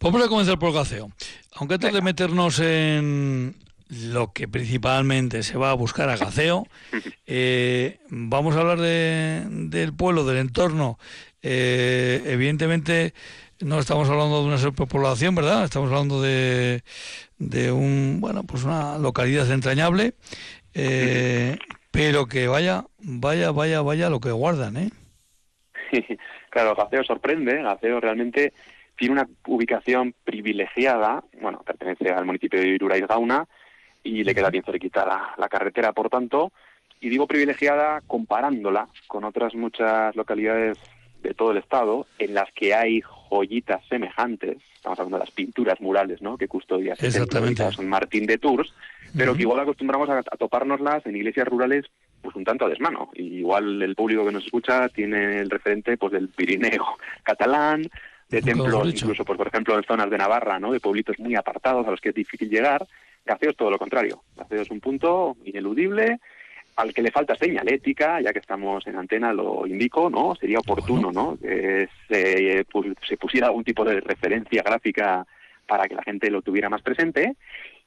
Vamos 0.00 0.24
a 0.24 0.28
comenzar 0.28 0.58
por 0.58 0.72
Gaceo. 0.72 1.10
Aunque 1.56 1.74
antes 1.74 1.92
de 1.92 2.00
meternos 2.00 2.60
en, 2.60 3.54
lo 3.88 4.32
que 4.32 4.48
principalmente 4.48 5.42
se 5.42 5.58
va 5.58 5.70
a 5.70 5.74
buscar 5.74 6.08
a 6.08 6.16
Gaceo. 6.16 6.66
Eh, 7.30 7.98
vamos 8.08 8.56
a 8.56 8.60
hablar 8.60 8.78
de, 8.78 9.44
del 9.50 9.92
pueblo, 9.92 10.24
del 10.24 10.38
entorno. 10.38 10.98
Eh, 11.42 12.22
evidentemente 12.24 13.12
no 13.60 13.78
estamos 13.78 14.08
hablando 14.08 14.40
de 14.40 14.48
una 14.48 14.56
superpoblación, 14.56 15.34
¿verdad? 15.34 15.64
Estamos 15.64 15.90
hablando 15.90 16.22
de, 16.22 16.82
de 17.38 17.70
un, 17.70 18.18
bueno, 18.20 18.44
pues 18.44 18.64
una 18.64 18.96
localidad 18.96 19.50
entrañable, 19.50 20.14
eh, 20.74 21.58
pero 21.90 22.26
que 22.26 22.48
vaya, 22.48 22.84
vaya, 22.98 23.50
vaya, 23.50 23.82
vaya 23.82 24.10
lo 24.10 24.20
que 24.20 24.30
guardan, 24.30 24.76
¿eh? 24.78 24.90
claro, 26.50 26.74
Gaceo 26.74 27.04
sorprende, 27.04 27.62
Gaceo 27.62 28.00
realmente 28.00 28.52
tiene 28.96 29.12
una 29.12 29.28
ubicación 29.46 30.14
privilegiada, 30.24 31.24
bueno, 31.40 31.62
pertenece 31.64 32.10
al 32.10 32.24
municipio 32.24 32.60
de 32.60 32.68
Iruraiz 32.68 33.06
Gauna, 33.06 33.46
y 34.02 34.24
le 34.24 34.34
queda 34.34 34.50
bien 34.50 34.64
cerquita 34.64 35.06
la, 35.06 35.34
la 35.36 35.48
carretera, 35.48 35.92
por 35.92 36.08
tanto, 36.08 36.52
y 37.00 37.08
digo 37.08 37.26
privilegiada 37.26 38.00
comparándola 38.06 38.88
con 39.06 39.24
otras 39.24 39.54
muchas 39.54 40.14
localidades 40.16 40.78
de 41.22 41.34
todo 41.34 41.50
el 41.50 41.58
estado 41.58 42.06
en 42.18 42.34
las 42.34 42.50
que 42.52 42.74
hay 42.74 43.00
joyitas 43.00 43.84
semejantes, 43.88 44.58
estamos 44.74 44.98
hablando 44.98 45.18
de 45.18 45.24
las 45.24 45.30
pinturas 45.32 45.80
murales, 45.80 46.22
¿no? 46.22 46.38
Que 46.38 46.48
custodia 46.48 46.94
San 46.96 47.88
Martín 47.88 48.26
de 48.26 48.38
Tours, 48.38 48.72
pero 49.16 49.34
que 49.34 49.42
igual 49.42 49.60
acostumbramos 49.60 50.08
a, 50.08 50.22
topárnoslas 50.22 51.04
en 51.06 51.16
iglesias 51.16 51.48
rurales 51.48 51.86
pues 52.22 52.34
un 52.34 52.44
tanto 52.44 52.66
a 52.66 52.68
desmano. 52.68 53.10
Y 53.14 53.38
igual 53.38 53.82
el 53.82 53.94
público 53.94 54.24
que 54.24 54.32
nos 54.32 54.44
escucha 54.44 54.88
tiene 54.88 55.38
el 55.38 55.50
referente 55.50 55.96
pues 55.96 56.12
del 56.12 56.28
Pirineo 56.28 56.84
catalán, 57.22 57.82
de 58.28 58.42
templos 58.42 58.88
incluso 58.88 59.24
pues 59.24 59.36
por 59.36 59.48
ejemplo 59.48 59.76
en 59.76 59.84
zonas 59.84 60.10
de 60.10 60.18
Navarra, 60.18 60.58
¿no? 60.60 60.72
De 60.72 60.80
pueblitos 60.80 61.18
muy 61.18 61.34
apartados 61.34 61.86
a 61.86 61.90
los 61.90 62.00
que 62.00 62.10
es 62.10 62.14
difícil 62.14 62.48
llegar 62.48 62.86
Gaceo 63.28 63.50
es 63.50 63.56
todo 63.56 63.70
lo 63.70 63.78
contrario. 63.78 64.22
Gaceo 64.36 64.62
es 64.62 64.70
un 64.70 64.80
punto 64.80 65.36
ineludible 65.44 66.18
al 66.76 66.94
que 66.94 67.02
le 67.02 67.10
falta 67.10 67.34
señalética, 67.34 68.20
ya 68.20 68.32
que 68.32 68.38
estamos 68.38 68.86
en 68.86 68.96
antena, 68.96 69.32
lo 69.32 69.66
indico, 69.66 70.08
¿no? 70.08 70.34
Sería 70.36 70.60
oportuno, 70.60 71.10
¿no? 71.12 71.36
Que 71.38 71.88
se, 72.08 72.64
se 73.06 73.16
pusiera 73.16 73.48
algún 73.48 73.64
tipo 73.64 73.84
de 73.84 74.00
referencia 74.00 74.62
gráfica 74.62 75.26
para 75.66 75.88
que 75.88 75.96
la 75.96 76.04
gente 76.04 76.30
lo 76.30 76.40
tuviera 76.40 76.68
más 76.68 76.80
presente. 76.82 77.36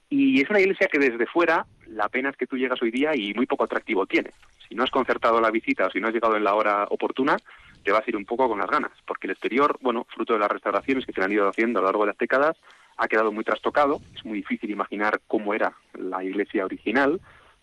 Y 0.10 0.42
es 0.42 0.50
una 0.50 0.60
iglesia 0.60 0.90
que 0.92 1.00
desde 1.00 1.26
fuera, 1.26 1.66
la 1.88 2.10
pena 2.10 2.30
es 2.30 2.36
que 2.36 2.48
tú 2.48 2.58
llegas 2.58 2.82
hoy 2.82 2.92
día 2.92 3.16
y 3.16 3.34
muy 3.34 3.46
poco 3.46 3.64
atractivo 3.64 4.06
tiene. 4.06 4.32
Si 4.68 4.76
no 4.76 4.84
has 4.84 4.92
concertado 4.92 5.40
la 5.40 5.52
visita 5.52 5.88
o 5.88 5.90
si 5.90 6.02
no 6.02 6.10
has 6.10 6.14
llegado 6.14 6.36
en 6.36 6.44
la 6.44 6.54
hora 6.54 6.86
oportuna, 6.90 7.38
te 7.84 7.94
vas 7.94 8.06
a 8.06 8.10
ir 8.10 8.18
un 8.18 8.26
poco 8.26 8.50
con 8.50 8.60
las 8.60 8.70
ganas, 8.70 8.92
porque 9.08 9.28
el 9.28 9.32
exterior, 9.32 9.78
bueno, 9.82 10.06
fruto 10.14 10.34
de 10.34 10.40
las 10.40 10.52
restauraciones 10.52 11.06
que 11.06 11.14
se 11.14 11.24
han 11.24 11.32
ido 11.32 11.48
haciendo 11.48 11.80
a 11.80 11.82
lo 11.82 11.88
largo 11.88 12.04
de 12.04 12.12
las 12.12 12.18
décadas, 12.18 12.58
ha 12.98 13.08
quedado 13.08 13.32
muy 13.32 13.44
trastocado. 13.44 14.02
Es 14.16 14.26
muy 14.26 14.38
difícil 14.38 14.70
imaginar 14.70 15.22
cómo 15.28 15.54
era 15.54 15.74
la 15.94 16.24
iglesia 16.24 16.66
original. 16.66 17.20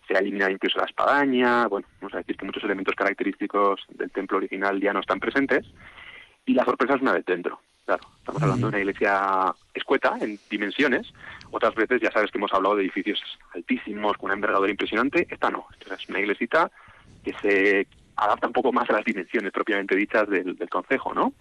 Se 0.07 0.15
ha 0.15 0.19
eliminado 0.19 0.51
incluso 0.51 0.79
la 0.79 0.85
espadaña. 0.85 1.67
Bueno, 1.67 1.87
vamos 2.01 2.13
a 2.13 2.17
decir 2.17 2.35
que 2.35 2.45
muchos 2.45 2.63
elementos 2.63 2.95
característicos 2.95 3.81
del 3.89 4.11
templo 4.11 4.37
original 4.37 4.79
ya 4.81 4.93
no 4.93 4.99
están 4.99 5.19
presentes. 5.19 5.65
Y 6.45 6.53
la 6.53 6.65
sorpresa 6.65 6.95
es 6.95 7.01
una 7.01 7.13
vez 7.13 7.25
dentro. 7.25 7.59
Claro, 7.85 8.03
estamos 8.19 8.41
hablando 8.41 8.67
de 8.67 8.69
una 8.69 8.79
iglesia 8.79 9.53
escueta 9.73 10.17
en 10.21 10.39
dimensiones. 10.49 11.11
Otras 11.51 11.73
veces 11.75 12.01
ya 12.01 12.11
sabes 12.11 12.31
que 12.31 12.37
hemos 12.37 12.53
hablado 12.53 12.75
de 12.75 12.83
edificios 12.83 13.19
altísimos, 13.53 14.17
con 14.17 14.25
una 14.25 14.35
envergadura 14.35 14.69
impresionante. 14.69 15.27
Esta 15.29 15.49
no. 15.49 15.67
Esta 15.79 15.95
es 15.95 16.09
una 16.09 16.19
iglesita 16.19 16.71
que 17.23 17.33
se 17.41 17.87
adapta 18.15 18.47
un 18.47 18.53
poco 18.53 18.71
más 18.71 18.89
a 18.89 18.93
las 18.93 19.05
dimensiones 19.05 19.51
propiamente 19.51 19.95
dichas 19.95 20.27
del, 20.29 20.55
del 20.55 20.69
concejo, 20.69 21.13
¿no? 21.13 21.33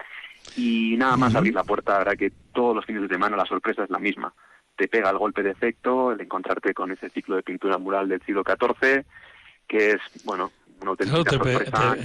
Y 0.57 0.97
nada 0.97 1.17
más 1.17 1.35
abrir 1.35 1.55
la 1.55 1.65
puerta, 1.65 2.01
hará 2.01 2.17
que 2.17 2.33
todos 2.53 2.75
los 2.75 2.85
fines 2.85 3.03
de 3.03 3.09
semana 3.09 3.37
la 3.37 3.47
sorpresa 3.47 3.85
es 3.85 3.91
la 3.91 3.99
misma. 3.99 4.33
Te 4.77 4.89
pega 4.89 5.11
el 5.11 5.19
golpe 5.19 5.43
de 5.43 5.51
efecto, 5.51 6.13
el 6.13 6.21
encontrarte 6.21 6.73
con 6.75 6.91
ese 6.93 7.11
ciclo 7.11 7.37
de 7.37 7.43
pintura 7.43 7.79
mural 7.79 8.09
del 8.09 8.23
siglo 8.23 8.43
XIV, 8.45 9.05
que 9.67 9.91
es, 9.91 10.01
bueno, 10.25 10.53
una 10.81 10.91
auténtica 10.91 11.25
te, 11.25 11.31
sorpresa. 11.31 11.97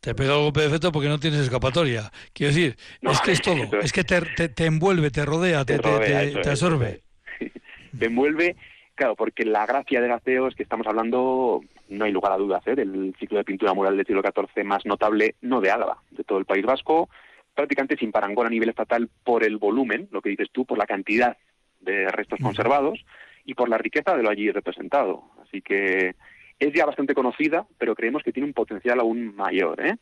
te, 0.00 0.14
pega 0.14 0.34
el 0.34 0.42
golpe 0.42 0.60
de 0.60 0.66
efecto 0.66 0.92
porque 0.92 1.08
no 1.08 1.18
tienes 1.18 1.40
escapatoria. 1.40 2.10
Quiero 2.32 2.54
decir, 2.54 2.76
es 3.00 3.20
que 3.20 3.32
es 3.32 3.42
todo, 3.42 3.80
es. 3.80 3.92
que 3.92 4.04
te, 4.04 4.48
te, 4.48 4.66
envuelve, 4.66 5.10
te 5.10 5.24
rodea, 5.24 5.64
te, 5.64 5.78
te 5.78 6.48
absorbe. 6.48 7.02
te 7.98 8.06
envuelve, 8.06 8.56
claro, 8.94 9.16
porque 9.16 9.44
la 9.44 9.66
gracia 9.66 10.00
de 10.00 10.08
Gaceo 10.08 10.48
es 10.48 10.54
que 10.54 10.62
estamos 10.62 10.86
hablando, 10.86 11.62
no 11.88 12.04
hay 12.04 12.12
lugar 12.12 12.32
a 12.32 12.36
dudas, 12.38 12.66
¿eh? 12.66 12.74
del 12.74 13.14
ciclo 13.18 13.38
de 13.38 13.44
pintura 13.44 13.74
mural 13.74 13.96
del 13.96 14.06
siglo 14.06 14.22
XIV 14.22 14.64
más 14.64 14.86
notable, 14.86 15.34
no 15.42 15.60
de 15.60 15.70
Álava, 15.70 15.98
de 16.10 16.24
todo 16.24 16.38
el 16.38 16.44
País 16.44 16.64
Vasco, 16.64 17.08
prácticamente 17.54 17.96
sin 17.96 18.12
parangón 18.12 18.46
a 18.46 18.50
nivel 18.50 18.68
estatal 18.68 19.08
por 19.22 19.44
el 19.44 19.56
volumen, 19.56 20.08
lo 20.10 20.20
que 20.20 20.30
dices 20.30 20.48
tú, 20.52 20.64
por 20.64 20.78
la 20.78 20.86
cantidad 20.86 21.36
de 21.80 22.10
restos 22.10 22.40
conservados 22.42 23.04
y 23.44 23.54
por 23.54 23.68
la 23.68 23.78
riqueza 23.78 24.16
de 24.16 24.22
lo 24.22 24.30
allí 24.30 24.50
representado. 24.50 25.24
Así 25.42 25.62
que 25.62 26.14
es 26.58 26.72
ya 26.72 26.86
bastante 26.86 27.14
conocida, 27.14 27.66
pero 27.78 27.94
creemos 27.94 28.22
que 28.22 28.32
tiene 28.32 28.48
un 28.48 28.54
potencial 28.54 29.00
aún 29.00 29.34
mayor. 29.34 29.80
¿eh? 29.84 29.96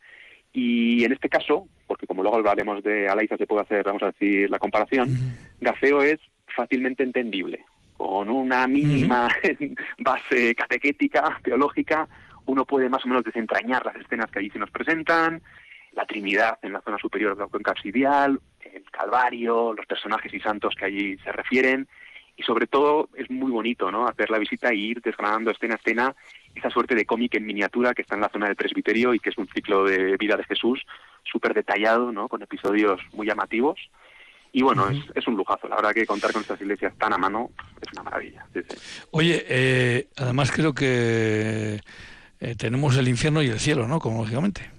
Y 0.53 1.03
en 1.03 1.11
este 1.11 1.29
caso, 1.29 1.67
porque 1.87 2.07
como 2.07 2.23
luego 2.23 2.37
hablaremos 2.37 2.83
de 2.83 3.07
Alaiza, 3.07 3.37
se 3.37 3.47
puede 3.47 3.63
hacer, 3.63 3.83
vamos 3.83 4.03
a 4.03 4.07
decir, 4.07 4.49
la 4.49 4.59
comparación, 4.59 5.09
Gafeo 5.59 6.01
es 6.01 6.19
fácilmente 6.55 7.03
entendible. 7.03 7.65
Con 7.97 8.29
una 8.29 8.67
mínima 8.67 9.27
base 9.99 10.55
catequética, 10.55 11.39
teológica, 11.43 12.07
uno 12.45 12.65
puede 12.65 12.89
más 12.89 13.05
o 13.05 13.07
menos 13.07 13.23
desentrañar 13.23 13.85
las 13.85 13.95
escenas 13.95 14.29
que 14.29 14.39
allí 14.39 14.49
se 14.49 14.59
nos 14.59 14.71
presentan, 14.71 15.41
la 15.95 16.05
Trinidad 16.05 16.59
en 16.61 16.73
la 16.73 16.81
zona 16.81 16.97
superior 16.97 17.35
de 17.35 17.43
la 17.43 17.47
cuenca 17.47 17.71
absidial, 17.71 18.39
el 18.61 18.83
Calvario, 18.91 19.73
los 19.73 19.85
personajes 19.85 20.33
y 20.33 20.39
santos 20.39 20.75
que 20.75 20.85
allí 20.85 21.17
se 21.19 21.31
refieren, 21.31 21.87
y 22.35 22.43
sobre 22.43 22.67
todo 22.67 23.09
es 23.15 23.29
muy 23.29 23.51
bonito 23.51 23.91
¿no? 23.91 24.07
hacer 24.07 24.29
la 24.29 24.39
visita 24.39 24.69
e 24.69 24.75
ir 24.75 25.01
desgranando 25.01 25.51
escena 25.51 25.75
a 25.75 25.77
escena 25.77 26.15
esa 26.55 26.69
suerte 26.69 26.95
de 26.95 27.05
cómic 27.05 27.35
en 27.35 27.45
miniatura 27.45 27.93
que 27.93 28.01
está 28.01 28.15
en 28.15 28.21
la 28.21 28.29
zona 28.29 28.47
del 28.47 28.55
presbiterio 28.55 29.13
y 29.13 29.19
que 29.19 29.29
es 29.29 29.37
un 29.37 29.47
ciclo 29.47 29.85
de 29.85 30.17
vida 30.17 30.35
de 30.35 30.43
Jesús 30.43 30.83
súper 31.23 31.53
detallado, 31.53 32.11
¿no? 32.11 32.27
con 32.27 32.41
episodios 32.41 32.99
muy 33.13 33.27
llamativos. 33.27 33.79
Y 34.51 34.61
bueno, 34.61 34.87
es, 34.87 34.99
es, 35.15 35.27
un 35.27 35.35
lujazo. 35.35 35.67
La 35.67 35.77
verdad 35.77 35.93
que 35.93 36.05
contar 36.05 36.31
con 36.31 36.43
estas 36.43 36.61
iglesias 36.61 36.93
tan 36.99 37.11
a 37.11 37.17
mano 37.17 37.49
es 37.81 37.91
una 37.93 38.03
maravilla. 38.03 38.45
Oye, 39.09 39.43
eh, 39.49 40.07
además 40.15 40.51
creo 40.51 40.75
que 40.75 41.79
eh, 42.39 42.55
tenemos 42.55 42.95
el 42.97 43.07
infierno 43.07 43.41
y 43.41 43.47
el 43.47 43.59
cielo, 43.59 43.87
¿no? 43.87 43.99
Como 43.99 44.19
lógicamente. 44.19 44.69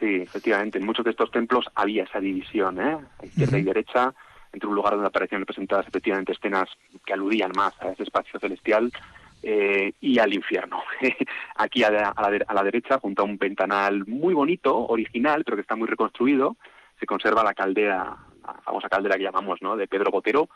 Sí, 0.00 0.16
efectivamente. 0.22 0.78
En 0.78 0.86
muchos 0.86 1.04
de 1.04 1.10
estos 1.10 1.30
templos 1.30 1.66
había 1.74 2.04
esa 2.04 2.20
división, 2.20 2.80
¿eh? 2.80 2.96
izquierda 3.22 3.58
y 3.58 3.62
derecha, 3.62 4.14
entre 4.50 4.68
un 4.68 4.74
lugar 4.74 4.94
donde 4.94 5.08
aparecían 5.08 5.42
representadas 5.42 5.86
efectivamente 5.86 6.32
escenas 6.32 6.70
que 7.04 7.12
aludían 7.12 7.52
más 7.54 7.74
a 7.82 7.90
ese 7.90 8.04
espacio 8.04 8.40
celestial 8.40 8.90
eh, 9.42 9.92
y 10.00 10.18
al 10.18 10.32
infierno. 10.32 10.82
Aquí 11.56 11.84
a 11.84 11.90
la, 11.90 12.08
a, 12.08 12.54
la, 12.54 12.62
derecha, 12.64 12.98
junto 12.98 13.22
a 13.22 13.26
un 13.26 13.36
ventanal 13.36 14.06
muy 14.06 14.32
bonito, 14.32 14.86
original, 14.86 15.44
pero 15.44 15.58
que 15.58 15.62
está 15.62 15.76
muy 15.76 15.86
reconstruido, 15.86 16.56
se 16.98 17.04
conserva 17.04 17.44
la 17.44 17.52
caldera, 17.52 18.16
la 18.42 18.54
famosa 18.64 18.88
caldera 18.88 19.18
que 19.18 19.24
llamamos, 19.24 19.60
¿no? 19.60 19.76
De 19.76 19.86
Pedro 19.86 20.10
Botero, 20.10 20.48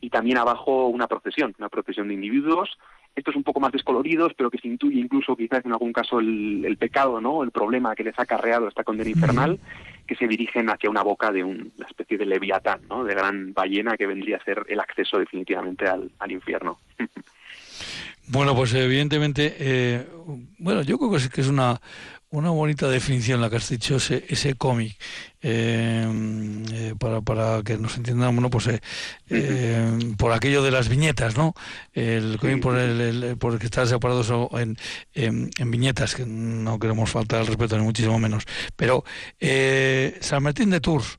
y 0.00 0.10
también 0.10 0.38
abajo 0.38 0.88
una 0.88 1.06
procesión, 1.06 1.54
una 1.58 1.68
procesión 1.68 2.08
de 2.08 2.14
individuos 2.14 2.78
estos 3.18 3.36
un 3.36 3.42
poco 3.42 3.60
más 3.60 3.72
descoloridos, 3.72 4.32
pero 4.36 4.50
que 4.50 4.58
se 4.58 4.68
intuye 4.68 5.00
incluso 5.00 5.36
quizás 5.36 5.64
en 5.64 5.72
algún 5.72 5.92
caso 5.92 6.20
el, 6.20 6.76
pecado, 6.78 7.20
¿no? 7.20 7.42
El 7.42 7.50
problema 7.50 7.94
que 7.94 8.04
les 8.04 8.18
ha 8.18 8.22
acarreado 8.22 8.68
esta 8.68 8.84
condena 8.84 9.10
infernal, 9.10 9.58
que 10.06 10.14
se 10.14 10.26
dirigen 10.26 10.70
hacia 10.70 10.90
una 10.90 11.02
boca 11.02 11.30
de 11.32 11.44
una 11.44 11.86
especie 11.88 12.16
de 12.16 12.26
leviatán, 12.26 12.80
¿no? 12.88 13.04
De 13.04 13.14
gran 13.14 13.52
ballena 13.52 13.96
que 13.96 14.06
vendría 14.06 14.36
a 14.38 14.44
ser 14.44 14.64
el 14.68 14.80
acceso 14.80 15.18
definitivamente 15.18 15.86
al, 15.86 16.10
al 16.18 16.32
infierno. 16.32 16.78
Bueno, 18.30 18.54
pues 18.54 18.74
evidentemente, 18.74 19.56
eh, 19.58 20.06
bueno, 20.58 20.82
yo 20.82 20.98
creo 20.98 21.10
que 21.10 21.40
es 21.40 21.48
una 21.48 21.80
una 22.30 22.50
bonita 22.50 22.88
definición 22.88 23.40
la 23.40 23.48
que 23.48 23.56
has 23.56 23.68
dicho, 23.68 23.96
ese, 23.96 24.24
ese 24.28 24.54
cómic, 24.54 24.96
eh, 25.40 26.06
eh, 26.72 26.94
para, 26.98 27.22
para 27.22 27.62
que 27.62 27.78
nos 27.78 27.96
entendamos, 27.96 28.42
¿no? 28.42 28.50
pues 28.50 28.68
eh, 29.30 29.98
por 30.18 30.32
aquello 30.32 30.62
de 30.62 30.70
las 30.70 30.88
viñetas, 30.88 31.36
¿no? 31.36 31.54
El 31.94 32.38
cómic 32.38 32.60
por 32.60 32.76
el, 32.76 33.36
por 33.38 33.54
el 33.54 33.58
que 33.58 33.66
está 33.66 33.86
separado 33.86 34.50
en, 34.58 34.76
en, 35.14 35.70
viñetas, 35.70 36.14
que 36.14 36.26
no 36.26 36.78
queremos 36.78 37.10
faltar 37.10 37.40
al 37.40 37.46
respeto, 37.46 37.78
ni 37.78 37.84
muchísimo 37.84 38.18
menos. 38.18 38.44
Pero 38.76 39.04
San 40.20 40.42
Martín 40.42 40.70
de 40.70 40.80
Tours, 40.80 41.18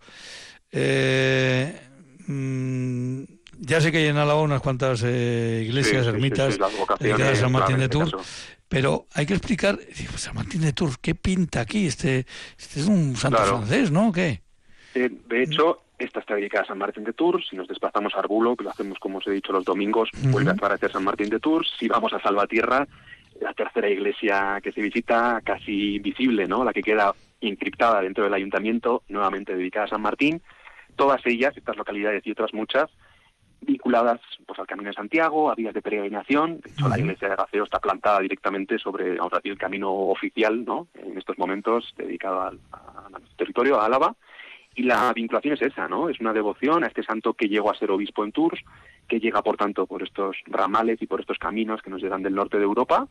mm, 2.27 3.23
ya 3.61 3.81
sé 3.81 3.91
que 3.91 3.97
hay 3.97 4.07
en 4.07 4.17
Álava 4.17 4.41
unas 4.41 4.61
cuantas 4.61 5.01
iglesias, 5.01 6.05
ermitas, 6.05 6.59
de 6.99 7.35
San 7.35 7.51
Martín 7.51 7.79
de 7.79 7.89
Tours. 7.89 8.13
Pero 8.69 9.07
hay 9.15 9.25
que 9.25 9.33
explicar, 9.33 9.79
San 10.15 10.35
Martín 10.35 10.61
de 10.61 10.73
Tours, 10.73 10.97
¿qué 10.99 11.15
pinta 11.15 11.61
aquí? 11.61 11.87
Este, 11.87 12.27
este 12.57 12.79
es 12.79 12.87
un 12.87 13.15
santo 13.15 13.39
francés, 13.39 13.91
¿no? 13.91 14.11
¿Qué? 14.11 14.41
Eh, 14.93 15.09
de 15.27 15.43
hecho, 15.43 15.81
esta 15.97 16.19
está 16.19 16.35
dedicada 16.35 16.65
a 16.65 16.67
San 16.67 16.77
Martín 16.77 17.03
de 17.03 17.13
Tours. 17.13 17.47
Si 17.49 17.55
nos 17.55 17.67
desplazamos 17.67 18.13
a 18.13 18.19
Arbulo, 18.19 18.55
que 18.55 18.63
lo 18.63 18.69
hacemos 18.69 18.99
como 18.99 19.17
os 19.17 19.27
he 19.27 19.31
dicho 19.31 19.51
los 19.51 19.65
domingos, 19.65 20.09
vuelve 20.23 20.51
a 20.51 20.53
aparecer 20.53 20.91
San 20.91 21.03
Martín 21.03 21.29
de 21.29 21.39
Tours. 21.39 21.67
Si 21.79 21.87
vamos 21.87 22.13
a 22.13 22.21
Salvatierra, 22.21 22.87
la 23.41 23.53
tercera 23.53 23.89
iglesia 23.89 24.59
que 24.61 24.71
se 24.71 24.81
visita, 24.81 25.41
casi 25.43 25.97
visible, 25.97 26.47
¿no? 26.47 26.63
La 26.63 26.71
que 26.71 26.83
queda 26.83 27.13
encriptada 27.41 28.01
dentro 28.01 28.23
del 28.23 28.33
ayuntamiento, 28.33 29.01
nuevamente 29.09 29.55
dedicada 29.55 29.85
a 29.85 29.89
San 29.89 30.01
Martín. 30.01 30.41
Todas 30.95 31.25
ellas, 31.25 31.57
estas 31.57 31.75
localidades 31.75 32.25
y 32.27 32.31
otras 32.31 32.53
muchas, 32.53 32.89
vinculadas 33.61 34.19
pues 34.45 34.59
al 34.59 34.67
Camino 34.67 34.89
de 34.89 34.95
Santiago, 34.95 35.51
a 35.51 35.55
vías 35.55 35.73
de 35.73 35.81
peregrinación. 35.81 36.59
De 36.61 36.71
hecho, 36.71 36.87
la 36.87 36.99
iglesia 36.99 37.29
de 37.29 37.35
Gaceo 37.35 37.63
está 37.63 37.79
plantada 37.79 38.19
directamente 38.19 38.77
sobre, 38.79 39.17
vamos 39.17 39.33
a 39.33 39.37
decir, 39.37 39.51
el 39.51 39.57
camino 39.57 39.91
oficial, 39.91 40.65
¿no? 40.65 40.87
En 40.93 41.17
estos 41.17 41.37
momentos 41.37 41.93
dedicado 41.97 42.41
al, 42.41 42.59
territorio, 43.37 43.79
a 43.79 43.85
Álava. 43.85 44.15
Y 44.75 44.83
la 44.83 45.11
vinculación 45.13 45.55
es 45.55 45.61
esa, 45.61 45.87
¿no? 45.87 46.09
Es 46.09 46.19
una 46.19 46.31
devoción 46.31 46.83
a 46.83 46.87
este 46.87 47.03
santo 47.03 47.33
que 47.33 47.47
llegó 47.47 47.71
a 47.71 47.75
ser 47.75 47.91
obispo 47.91 48.23
en 48.23 48.31
Tours, 48.31 48.61
que 49.07 49.19
llega, 49.19 49.41
por 49.41 49.57
tanto, 49.57 49.85
por 49.87 50.03
estos 50.03 50.37
ramales 50.45 51.01
y 51.01 51.07
por 51.07 51.19
estos 51.19 51.37
caminos 51.37 51.81
que 51.81 51.89
nos 51.89 52.01
llegan 52.01 52.23
del 52.23 52.35
norte 52.35 52.57
de 52.57 52.63
Europa, 52.63 53.07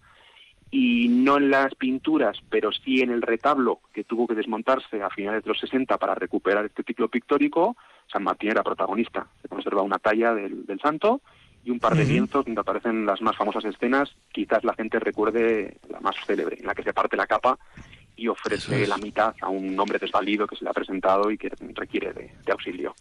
y 0.70 1.08
no 1.08 1.38
en 1.38 1.50
las 1.50 1.74
pinturas, 1.74 2.38
pero 2.50 2.70
sí 2.72 3.00
en 3.00 3.10
el 3.10 3.22
retablo 3.22 3.80
que 3.92 4.04
tuvo 4.04 4.26
que 4.26 4.34
desmontarse 4.34 5.02
a 5.02 5.10
finales 5.10 5.42
de 5.44 5.48
los 5.48 5.60
60 5.60 5.96
para 5.96 6.14
recuperar 6.14 6.66
este 6.66 6.82
ciclo 6.82 7.08
pictórico, 7.08 7.76
San 8.10 8.22
Martín 8.22 8.50
era 8.50 8.62
protagonista. 8.62 9.26
Se 9.40 9.48
conserva 9.48 9.82
una 9.82 9.98
talla 9.98 10.34
del, 10.34 10.66
santo 10.82 11.22
y 11.64 11.70
un 11.70 11.80
par 11.80 11.96
de 11.96 12.04
lienzos 12.04 12.44
donde 12.44 12.60
aparecen 12.60 13.06
las 13.06 13.20
más 13.22 13.36
famosas 13.36 13.64
escenas. 13.64 14.14
Quizás 14.32 14.62
la 14.64 14.74
gente 14.74 14.98
recuerde 14.98 15.78
la 15.88 16.00
más 16.00 16.16
célebre, 16.26 16.58
en 16.60 16.66
la 16.66 16.74
que 16.74 16.82
se 16.82 16.92
parte 16.92 17.16
la 17.16 17.26
capa 17.26 17.58
y 18.16 18.26
ofrece 18.26 18.86
la 18.86 18.98
mitad 18.98 19.34
a 19.40 19.48
un 19.48 19.78
hombre 19.78 19.98
desvalido 19.98 20.46
que 20.46 20.56
se 20.56 20.64
le 20.64 20.70
ha 20.70 20.74
presentado 20.74 21.30
y 21.30 21.38
que 21.38 21.50
requiere 21.74 22.12
de, 22.12 22.52
auxilio. 22.52 22.94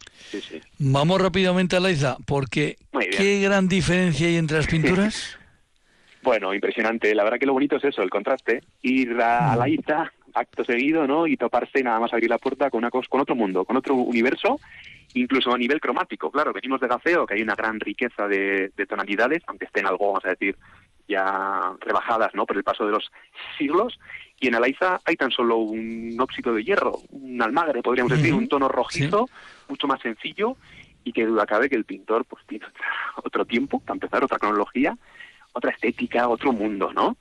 Vamos 0.78 1.20
rápidamente 1.20 1.76
a 1.76 1.80
la 1.80 1.89
isla, 1.89 2.18
porque 2.26 2.78
¿qué 3.18 3.41
gran 3.41 3.68
diferencia 3.68 4.28
hay 4.28 4.38
entre 4.38 4.57
las 4.57 4.68
pinturas? 4.68 5.38
Bueno, 6.28 6.53
impresionante. 6.53 7.15
La 7.15 7.23
verdad 7.23 7.39
que 7.39 7.45
lo 7.45 7.53
bonito 7.53 7.78
es 7.78 7.86
eso, 7.86 8.01
el 8.01 8.09
contraste. 8.09 8.61
Ir 8.82 9.13
a, 9.21 9.55
la 9.55 9.69
isla, 9.69 10.11
acto 10.34 10.65
seguido, 10.65 11.07
¿no? 11.07 11.25
Y 11.25 11.38
toparse 11.38 11.82
nada 11.82 12.01
más 12.01 12.11
abrir 12.11 12.30
la 12.30 12.38
puerta 12.38 12.69
con, 12.69 12.80
una 12.80 12.91
cosa, 12.91 13.07
con 13.09 13.21
otro 13.21 13.34
mundo, 13.34 13.63
con 13.63 13.78
otro 13.78 13.95
universo, 13.95 14.59
incluso 15.13 15.55
a 15.55 15.57
nivel 15.57 15.80
cromático. 15.80 16.30
Claro, 16.30 16.51
venimos 16.51 16.82
de 16.82 16.89
Gafeo, 16.89 17.25
que 17.25 17.36
hay 17.36 17.41
una 17.41 17.55
gran 17.55 17.80
riqueza 17.80 18.28
de, 18.28 18.73
tonalidades, 18.89 19.41
aunque 19.47 19.67
estén 19.67 19.88
algo, 19.88 20.07
vamos 20.07 20.25
a 20.25 20.32
decir, 20.32 20.57
ya 21.07 21.71
rebajadas, 21.80 22.36
¿no? 22.36 22.45
Por 22.45 22.57
el 22.57 22.65
paso 22.65 22.86
de 22.86 22.91
los 22.91 23.09
siglos. 23.57 23.97
Y 24.38 24.49
en 24.49 24.55
Alaiza 24.55 24.99
hay 25.05 25.15
tan 25.15 25.32
solo 25.32 25.55
un 25.59 26.13
óxido 26.19 26.53
de 26.53 26.65
hierro, 26.65 27.03
un 27.09 27.41
almagre, 27.41 27.82
podríamos 27.82 28.11
decir, 28.11 28.34
un 28.34 28.49
tono 28.49 28.67
rojizo, 28.67 29.30
mucho 29.69 29.88
más 29.88 30.01
sencillo 30.01 30.57
y 31.05 31.13
que 31.13 31.25
duda 31.25 31.45
cabe 31.45 31.69
que 31.69 31.78
el 31.78 31.86
pintor 31.86 32.25
pues 32.25 32.45
tiene 32.47 32.65
otro 33.23 33.45
tiempo, 33.45 33.80
para 33.80 33.95
empezar, 33.95 34.25
otra 34.25 34.39
cronología, 34.39 34.97
otra 35.54 35.72
estética, 35.72 36.28
otro 36.28 36.54
mundo, 36.54 36.91
¿no? 36.93 37.18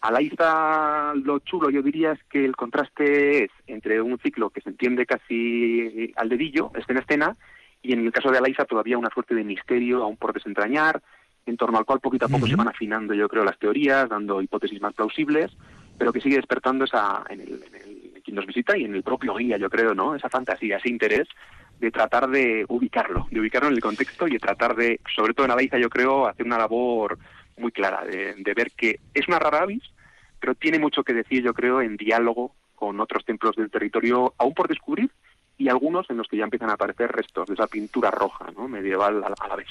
A 0.00 0.12
Laiza 0.12 1.12
lo 1.14 1.40
chulo 1.40 1.70
yo 1.70 1.82
diría 1.82 2.12
es 2.12 2.22
que 2.24 2.44
el 2.44 2.54
contraste 2.54 3.44
es 3.44 3.50
entre 3.66 4.00
un 4.00 4.18
ciclo 4.18 4.50
que 4.50 4.60
se 4.60 4.68
entiende 4.68 5.06
casi 5.06 6.12
al 6.16 6.28
dedillo, 6.28 6.70
escena 6.76 7.00
a 7.00 7.02
escena, 7.02 7.36
y 7.82 7.92
en 7.92 8.04
el 8.04 8.12
caso 8.12 8.30
de 8.30 8.38
Alaiza 8.38 8.64
todavía 8.64 8.98
una 8.98 9.10
suerte 9.10 9.34
de 9.34 9.44
misterio 9.44 10.02
aún 10.02 10.16
por 10.16 10.32
desentrañar, 10.32 11.02
en 11.46 11.56
torno 11.56 11.78
al 11.78 11.84
cual 11.84 12.00
poquito 12.00 12.26
a 12.26 12.28
poco 12.28 12.46
se 12.46 12.56
van 12.56 12.68
afinando 12.68 13.14
yo 13.14 13.28
creo 13.28 13.44
las 13.44 13.58
teorías, 13.58 14.08
dando 14.08 14.42
hipótesis 14.42 14.80
más 14.80 14.94
plausibles, 14.94 15.56
pero 15.96 16.12
que 16.12 16.20
sigue 16.20 16.36
despertando 16.36 16.84
esa 16.84 17.24
en 17.28 17.40
el, 17.40 18.20
quien 18.22 18.36
nos 18.36 18.46
visita 18.46 18.76
y 18.76 18.84
en 18.84 18.94
el 18.94 19.02
propio 19.02 19.34
guía 19.34 19.56
yo 19.56 19.70
creo, 19.70 19.94
¿no? 19.94 20.14
Esa 20.14 20.28
fantasía, 20.28 20.76
ese 20.76 20.90
interés 20.90 21.26
de 21.80 21.90
tratar 21.90 22.28
de 22.28 22.64
ubicarlo, 22.68 23.26
de 23.30 23.40
ubicarlo 23.40 23.68
en 23.68 23.74
el 23.74 23.80
contexto 23.80 24.28
y 24.28 24.32
de 24.32 24.38
tratar 24.38 24.76
de, 24.76 25.00
sobre 25.14 25.34
todo 25.34 25.46
en 25.46 25.52
Alaiza 25.52 25.78
yo 25.78 25.88
creo, 25.88 26.26
hacer 26.26 26.44
una 26.46 26.58
labor 26.58 27.18
muy 27.58 27.72
clara, 27.72 28.04
de, 28.04 28.54
ver 28.54 28.70
que 28.72 29.00
es 29.14 29.28
una 29.28 29.38
rara 29.38 29.62
avis, 29.62 29.82
pero 30.40 30.54
tiene 30.54 30.78
mucho 30.78 31.02
que 31.02 31.12
decir, 31.12 31.42
yo 31.42 31.54
creo, 31.54 31.80
en 31.80 31.96
diálogo 31.96 32.54
con 32.74 33.00
otros 33.00 33.24
templos 33.24 33.56
del 33.56 33.70
territorio 33.70 34.34
aún 34.38 34.54
por 34.54 34.68
descubrir 34.68 35.10
y 35.56 35.68
algunos 35.68 36.08
en 36.10 36.16
los 36.16 36.28
que 36.28 36.36
ya 36.36 36.44
empiezan 36.44 36.70
a 36.70 36.74
aparecer 36.74 37.10
restos 37.10 37.48
de 37.48 37.54
esa 37.54 37.66
pintura 37.66 38.10
roja 38.10 38.46
¿no? 38.56 38.68
medieval 38.68 39.24
a 39.24 39.48
la, 39.48 39.56
vez. 39.56 39.66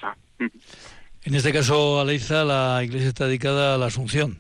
En 1.24 1.36
este 1.36 1.54
caso, 1.54 2.02
Aleiza, 2.02 2.44
la 2.44 2.84
iglesia 2.84 3.08
está 3.08 3.26
dedicada 3.26 3.76
a 3.76 3.78
la 3.78 3.86
Asunción. 3.86 4.38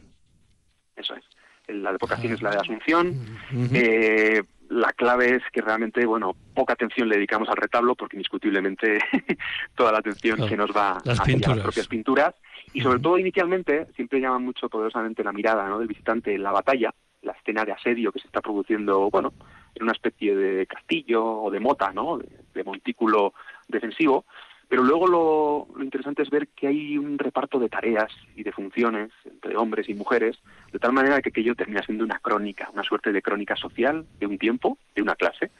Eso 0.95 1.15
es. 1.15 1.23
La 1.67 1.91
advocación 1.91 2.33
es 2.33 2.41
la 2.41 2.51
de 2.51 2.57
Asunción. 2.57 3.39
eh, 3.73 4.43
la 4.69 4.91
clave 4.93 5.35
es 5.35 5.43
que 5.51 5.61
realmente, 5.61 6.05
bueno, 6.05 6.35
poca 6.53 6.73
atención 6.73 7.07
le 7.09 7.15
dedicamos 7.15 7.49
al 7.49 7.57
retablo 7.57 7.95
porque 7.95 8.17
indiscutiblemente 8.17 8.99
toda 9.75 9.91
la 9.91 9.99
atención 9.99 10.47
que 10.47 10.57
nos 10.57 10.71
va 10.71 10.97
las 11.03 11.19
a 11.19 11.27
las 11.27 11.59
propias 11.59 11.87
pinturas 11.87 12.35
y 12.73 12.81
sobre 12.81 12.99
todo 12.99 13.17
inicialmente 13.17 13.87
siempre 13.95 14.19
llama 14.19 14.39
mucho 14.39 14.69
poderosamente 14.69 15.23
la 15.23 15.31
mirada 15.31 15.67
¿no? 15.67 15.79
del 15.79 15.87
visitante 15.87 16.35
en 16.35 16.43
la 16.43 16.51
batalla, 16.51 16.93
la 17.21 17.33
escena 17.33 17.65
de 17.65 17.71
asedio 17.71 18.11
que 18.11 18.19
se 18.19 18.27
está 18.27 18.41
produciendo, 18.41 19.09
bueno, 19.09 19.33
en 19.75 19.83
una 19.83 19.93
especie 19.93 20.35
de 20.35 20.65
castillo 20.65 21.23
o 21.23 21.51
de 21.51 21.59
mota, 21.59 21.91
¿no? 21.93 22.17
De, 22.17 22.63
montículo 22.63 23.33
defensivo. 23.67 24.25
Pero 24.69 24.83
luego 24.83 25.07
lo, 25.07 25.67
lo, 25.75 25.83
interesante 25.83 26.23
es 26.23 26.29
ver 26.29 26.49
que 26.49 26.67
hay 26.67 26.97
un 26.97 27.17
reparto 27.17 27.57
de 27.57 27.69
tareas 27.69 28.11
y 28.35 28.43
de 28.43 28.51
funciones 28.51 29.11
entre 29.25 29.55
hombres 29.55 29.87
y 29.87 29.93
mujeres, 29.93 30.37
de 30.73 30.79
tal 30.79 30.91
manera 30.91 31.21
que 31.21 31.29
aquello 31.29 31.55
termina 31.55 31.81
siendo 31.83 32.03
una 32.03 32.19
crónica, 32.19 32.69
una 32.73 32.83
suerte 32.83 33.13
de 33.13 33.21
crónica 33.21 33.55
social 33.55 34.05
de 34.19 34.25
un 34.25 34.37
tiempo, 34.37 34.77
de 34.93 35.01
una 35.01 35.15
clase, 35.15 35.51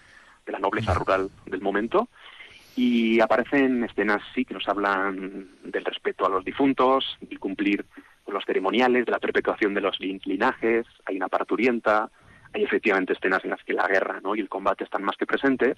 de 0.45 0.51
la 0.51 0.60
nobleza 0.60 0.93
rural 0.93 1.30
del 1.45 1.62
momento, 1.62 2.10
y 2.76 3.20
aparecen 3.22 3.84
escenas 3.84 4.22
sí 4.36 4.45
que 4.45 4.53
nos 4.53 4.68
hablan 4.68 5.49
del 5.64 5.86
respeto 5.86 6.26
a 6.26 6.30
los 6.30 6.43
difuntos, 6.43 7.18
y 7.30 7.38
cumplir 7.38 7.86
los 8.28 8.43
ceremoniales, 8.45 9.05
de 9.05 9.12
la 9.12 9.20
perpetuación 9.20 9.74
de 9.74 9.82
los 9.82 9.99
linajes, 9.99 10.86
hay 11.05 11.16
una 11.16 11.30
parturienta, 11.30 12.10
hay 12.53 12.64
efectivamente 12.64 13.14
escenas 13.14 13.43
en 13.43 13.51
las 13.51 13.64
que 13.64 13.74
la 13.74 13.88
guerra 13.88 14.20
¿no? 14.22 14.36
y 14.36 14.41
el 14.41 14.49
combate 14.49 14.84
están 14.84 15.03
más 15.03 15.18
que 15.18 15.26
presentes, 15.26 15.78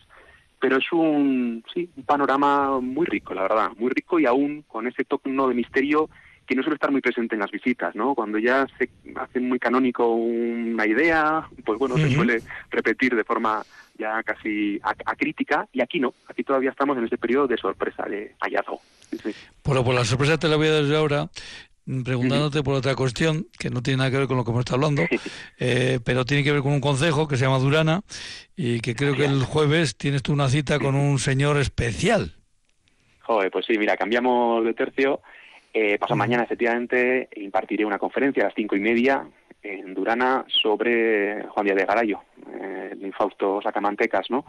pero 0.59 0.77
es 0.77 0.91
un, 0.91 1.63
sí, 1.73 1.89
un 1.95 2.03
panorama 2.03 2.79
muy 2.79 3.05
rico, 3.05 3.33
la 3.33 3.43
verdad, 3.43 3.69
muy 3.77 3.89
rico 3.89 4.19
y 4.19 4.25
aún 4.25 4.63
con 4.67 4.87
ese 4.87 5.05
toque 5.05 5.29
de 5.29 5.53
misterio 5.53 6.09
que 6.45 6.55
no 6.55 6.63
suele 6.63 6.75
estar 6.75 6.91
muy 6.91 6.99
presente 6.99 7.35
en 7.35 7.41
las 7.41 7.51
visitas, 7.51 7.95
¿no? 7.95 8.15
Cuando 8.15 8.39
ya 8.39 8.65
se 8.79 8.89
hace 9.15 9.39
muy 9.39 9.59
canónico 9.59 10.15
una 10.15 10.87
idea, 10.87 11.47
pues 11.63 11.77
bueno, 11.77 11.95
se 11.95 12.09
suele 12.09 12.41
repetir 12.71 13.15
de 13.15 13.23
forma 13.23 13.63
ya 13.99 14.23
casi 14.23 14.79
acrítica, 14.81 15.67
y 15.71 15.81
aquí 15.81 15.99
no, 15.99 16.13
aquí 16.27 16.43
todavía 16.43 16.71
estamos 16.71 16.97
en 16.97 17.03
ese 17.03 17.17
periodo 17.19 17.47
de 17.47 17.57
sorpresa, 17.57 18.03
de 18.05 18.33
hallazgo. 18.39 18.81
Bueno, 19.63 19.83
pues 19.83 19.95
la 19.95 20.05
sorpresa 20.05 20.39
te 20.39 20.47
la 20.47 20.55
voy 20.55 20.69
a 20.69 20.81
dar 20.81 20.95
ahora, 20.95 21.25
mm, 21.25 21.29
preguntándote 22.03 22.63
por 22.63 22.75
otra 22.75 22.95
cuestión 22.95 23.47
que 23.57 23.69
no 23.69 23.81
tiene 23.81 23.97
nada 23.97 24.11
que 24.11 24.17
ver 24.17 24.27
con 24.27 24.37
lo 24.37 24.43
que 24.43 24.51
hemos 24.51 24.61
estado 24.61 24.77
hablando, 24.77 25.03
eh, 25.59 25.99
pero 26.03 26.25
tiene 26.25 26.43
que 26.43 26.51
ver 26.51 26.61
con 26.61 26.71
un 26.71 26.81
consejo 26.81 27.27
que 27.27 27.37
se 27.37 27.45
llama 27.45 27.59
Durana 27.59 28.01
y 28.55 28.79
que 28.79 28.95
creo 28.95 29.15
que 29.15 29.25
el 29.25 29.43
jueves 29.43 29.97
tienes 29.97 30.21
tú 30.23 30.33
una 30.33 30.49
cita 30.49 30.79
con 30.79 30.95
un 30.95 31.19
señor 31.19 31.57
especial. 31.57 32.33
Joder, 33.21 33.51
pues 33.51 33.65
sí, 33.65 33.77
mira, 33.77 33.97
cambiamos 33.97 34.63
de 34.65 34.73
tercio. 34.73 35.21
Eh, 35.73 35.97
paso 35.99 36.15
mañana, 36.15 36.43
efectivamente, 36.43 37.29
impartiré 37.35 37.85
una 37.85 37.99
conferencia 37.99 38.43
a 38.43 38.45
las 38.47 38.55
cinco 38.55 38.75
y 38.75 38.79
media 38.79 39.27
en 39.61 39.93
Durana 39.93 40.45
sobre 40.47 41.43
Juan 41.49 41.65
Díaz 41.65 41.77
de 41.77 41.85
Garayo, 41.85 42.19
eh, 42.59 42.89
el 42.93 43.05
infausto 43.05 43.61
Sacamantecas, 43.61 44.29
¿no? 44.29 44.45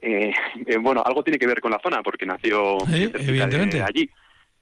Eh, 0.00 0.32
eh, 0.66 0.76
bueno, 0.78 1.02
algo 1.04 1.22
tiene 1.22 1.38
que 1.38 1.46
ver 1.46 1.60
con 1.60 1.70
la 1.70 1.80
zona, 1.80 2.02
porque 2.02 2.26
nació 2.26 2.78
evidentemente. 2.88 3.82
allí, 3.82 4.08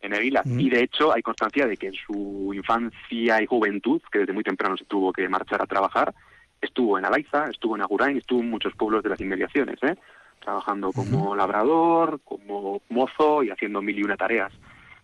en 0.03 0.15
Evila. 0.15 0.43
Mm. 0.45 0.61
Y 0.61 0.71
de 0.71 0.83
hecho 0.83 1.15
hay 1.15 1.23
constancia 1.23 1.67
de 1.67 1.77
que 1.77 1.87
en 1.87 1.95
su 1.95 2.53
infancia 2.55 3.41
y 3.41 3.47
juventud, 3.47 4.03
que 4.11 4.21
desde 4.21 4.33
muy 4.33 4.45
temprano 4.45 4.77
se 4.77 4.85
tuvo 4.85 5.13
que 5.13 5.29
marchar 5.29 5.63
a 5.63 5.67
trabajar, 5.67 6.13
estuvo 6.61 6.99
en 6.99 7.05
Alaiza, 7.05 7.49
estuvo 7.49 7.77
en 7.77 7.83
Agurain, 7.83 8.17
estuvo 8.17 8.41
en 8.41 8.51
muchos 8.51 8.75
pueblos 8.75 9.03
de 9.03 9.11
las 9.11 9.21
inmediaciones, 9.21 9.83
¿eh? 9.83 9.97
trabajando 10.41 10.93
como 10.93 11.37
labrador, 11.37 12.21
como 12.25 12.83
mozo 12.89 13.43
y 13.43 13.51
haciendo 13.51 13.81
mil 13.81 13.99
y 13.99 14.03
una 14.03 14.17
tareas. 14.17 14.53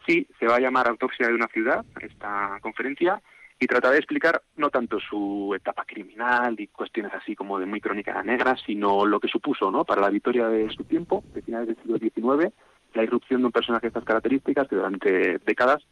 Sí, 0.07 0.27
se 0.39 0.47
va 0.47 0.57
a 0.57 0.61
llamar 0.61 0.89
Autopsia 0.89 1.29
de 1.29 1.35
una 1.35 1.47
ciudad, 1.49 1.85
esta 2.01 2.59
conferencia, 2.61 3.23
y 3.61 3.67
trataré 3.67 3.95
de 3.95 3.99
explicar 3.99 4.43
no 4.57 4.71
tanto 4.71 4.99
su 5.01 5.53
etapa 5.55 5.85
criminal 5.85 6.55
y 6.59 6.69
cuestiones 6.69 7.13
así 7.13 7.35
como 7.35 7.59
de 7.59 7.67
muy 7.67 7.81
crónica 7.81 8.23
negra, 8.23 8.57
sino 8.65 9.05
lo 9.05 9.19
que 9.21 9.29
supuso 9.29 9.71
¿no? 9.71 9.85
para 9.85 10.01
la 10.01 10.11
victoria 10.11 10.49
de 10.49 10.71
su 10.71 10.85
tiempo, 10.85 11.25
de 11.35 11.43
finales 11.43 11.69
del 11.69 11.77
siglo 11.77 11.99
XIX, 11.99 12.53
la 12.99 13.05
irrupción 13.05 13.41
de 13.41 13.47
un 13.47 13.53
personaje 13.53 13.87
de 13.87 13.89
estas 13.89 14.05
características 14.05 14.69
que 14.69 14.77
durante 14.77 15.39
décadas 15.39 15.83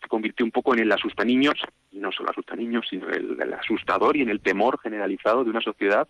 se 0.00 0.08
convirtió 0.08 0.44
un 0.44 0.52
poco 0.52 0.74
en 0.74 0.80
el 0.80 0.94
niños, 1.24 1.54
y 1.90 1.98
no 1.98 2.12
solo 2.12 2.30
niños, 2.56 2.86
sino 2.90 3.08
el, 3.08 3.40
el 3.40 3.54
asustador 3.54 4.16
y 4.16 4.22
en 4.22 4.28
el 4.28 4.40
temor 4.40 4.78
generalizado 4.80 5.44
de 5.44 5.50
una 5.50 5.60
sociedad 5.60 6.06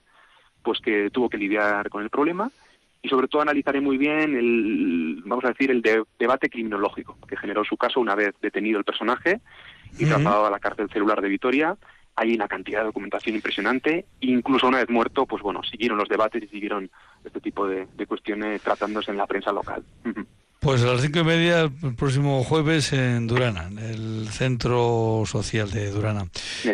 pues 0.63 0.81
que 0.81 1.11
tuvo 1.11 1.29
que 1.29 1.39
lidiar 1.39 1.89
con 1.91 2.03
el 2.03 2.11
problema 2.11 2.51
y 3.07 3.09
sobre 3.09 3.29
todo 3.29 3.43
analizaré 3.43 3.81
muy 3.81 3.99
bien 3.99 4.35
el, 4.35 5.23
vamos 5.25 5.45
a 5.45 5.49
decir, 5.49 5.71
el 5.71 5.83
debate 6.19 6.51
criminológico 6.51 7.17
que 7.29 7.37
generó 7.37 7.65
su 7.65 7.77
caso 7.77 8.01
una 8.01 8.17
vez 8.17 8.35
detenido 8.43 8.79
el 8.79 8.85
personaje 8.85 9.41
y 9.97 10.07
trasladado 10.07 10.47
a 10.47 10.51
la 10.51 10.59
cárcel 10.59 10.91
celular 10.91 11.21
de 11.21 11.29
Vitoria. 11.29 11.77
Hay 12.17 12.35
una 12.35 12.49
cantidad 12.49 12.81
de 12.81 12.87
documentación 12.87 13.37
impresionante. 13.37 14.07
Incluso 14.21 14.67
una 14.67 14.79
vez 14.79 14.89
muerto, 14.89 15.25
pues 15.25 15.41
bueno, 15.41 15.63
siguieron 15.63 15.99
los 15.99 16.09
debates 16.09 16.43
y 16.43 16.49
siguieron 16.49 16.91
este 17.25 17.41
tipo 17.41 17.69
de, 17.69 17.87
de 17.95 18.07
cuestiones 18.07 18.61
tratándose 18.63 19.13
en 19.13 19.19
la 19.19 19.27
prensa 19.29 19.53
local. 19.53 19.85
Pues 20.61 20.83
a 20.83 20.87
las 20.87 21.01
cinco 21.03 21.21
y 21.21 21.25
media 21.25 21.61
el 21.61 21.95
próximo 21.95 22.43
jueves 22.43 22.93
en 22.93 23.27
Durana, 23.27 23.69
en 23.69 23.79
el 23.79 24.29
Centro 24.31 25.23
Social 25.27 25.71
de 25.71 25.91
Durana. 25.91 26.27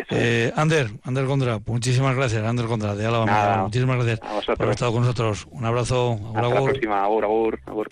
Eh, 0.09 0.51
Ander, 0.55 0.89
Ander 1.03 1.25
Gondra, 1.25 1.59
muchísimas 1.65 2.15
gracias, 2.15 2.43
Ander 2.43 2.65
Gondra 2.65 2.95
de 2.95 3.05
Álava. 3.05 3.63
Muchísimas 3.63 3.97
gracias 3.97 4.19
por 4.45 4.61
haber 4.61 4.69
estado 4.71 4.93
con 4.93 5.01
nosotros. 5.01 5.47
Un 5.51 5.65
abrazo. 5.65 6.19
Hasta 6.27 6.41
la 6.41 6.63
próxima. 6.63 7.03
Abur, 7.03 7.25
abur, 7.25 7.59
abur. 7.65 7.89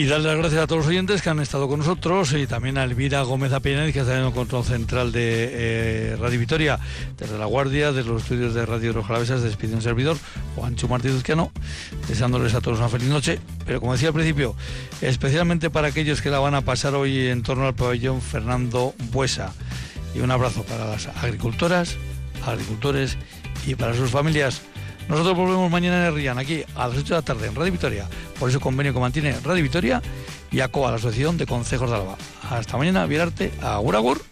Y 0.00 0.06
darle 0.06 0.28
las 0.28 0.38
gracias 0.38 0.62
a 0.62 0.66
todos 0.66 0.78
los 0.78 0.88
oyentes 0.88 1.20
que 1.20 1.28
han 1.28 1.40
estado 1.40 1.68
con 1.68 1.80
nosotros 1.80 2.32
y 2.32 2.46
también 2.46 2.78
a 2.78 2.84
Elvira 2.84 3.20
Gómez 3.20 3.52
Apeñez, 3.52 3.92
que 3.92 4.00
está 4.00 4.18
en 4.18 4.24
el 4.24 4.32
control 4.32 4.64
central 4.64 5.12
de 5.12 5.50
eh, 5.52 6.16
Radio 6.18 6.40
Vitoria, 6.40 6.78
desde 7.18 7.36
La 7.36 7.44
Guardia, 7.44 7.92
de 7.92 8.02
los 8.02 8.22
estudios 8.22 8.54
de 8.54 8.64
Radio 8.64 8.94
Rojalavesas, 8.94 9.42
despide 9.42 9.74
un 9.74 9.82
servidor, 9.82 10.16
Juancho 10.56 10.88
Martínez 10.88 11.18
Uzquiano, 11.18 11.52
deseándoles 12.08 12.54
a 12.54 12.62
todos 12.62 12.78
una 12.78 12.88
feliz 12.88 13.08
noche. 13.08 13.40
Pero 13.66 13.80
como 13.80 13.92
decía 13.92 14.08
al 14.08 14.14
principio, 14.14 14.56
especialmente 15.02 15.68
para 15.68 15.88
aquellos 15.88 16.22
que 16.22 16.30
la 16.30 16.38
van 16.38 16.54
a 16.54 16.62
pasar 16.62 16.94
hoy 16.94 17.26
en 17.26 17.42
torno 17.42 17.66
al 17.66 17.74
pabellón 17.74 18.22
Fernando 18.22 18.94
Buesa. 19.12 19.52
Y 20.14 20.20
un 20.20 20.30
abrazo 20.30 20.62
para 20.62 20.86
las 20.86 21.08
agricultoras, 21.08 21.98
agricultores 22.46 23.18
y 23.66 23.74
para 23.74 23.92
sus 23.92 24.10
familias. 24.10 24.62
Nosotros 25.10 25.36
volvemos 25.36 25.68
mañana 25.72 26.06
en 26.06 26.16
el 26.16 26.38
aquí 26.38 26.62
a 26.76 26.86
las 26.86 26.96
8 26.96 27.02
de 27.02 27.20
la 27.20 27.22
tarde 27.22 27.48
en 27.48 27.56
Radio 27.56 27.72
Victoria, 27.72 28.08
por 28.38 28.48
ese 28.48 28.60
convenio 28.60 28.94
que 28.94 29.00
mantiene 29.00 29.34
Radio 29.40 29.60
Victoria 29.60 30.00
y 30.52 30.60
ACOA, 30.60 30.92
la 30.92 30.98
Asociación 30.98 31.36
de 31.36 31.46
Consejos 31.46 31.90
de 31.90 31.96
Alba. 31.96 32.16
Hasta 32.48 32.76
mañana, 32.76 33.06
Virarte, 33.06 33.50
agur 33.60 33.96
agur. 33.96 34.22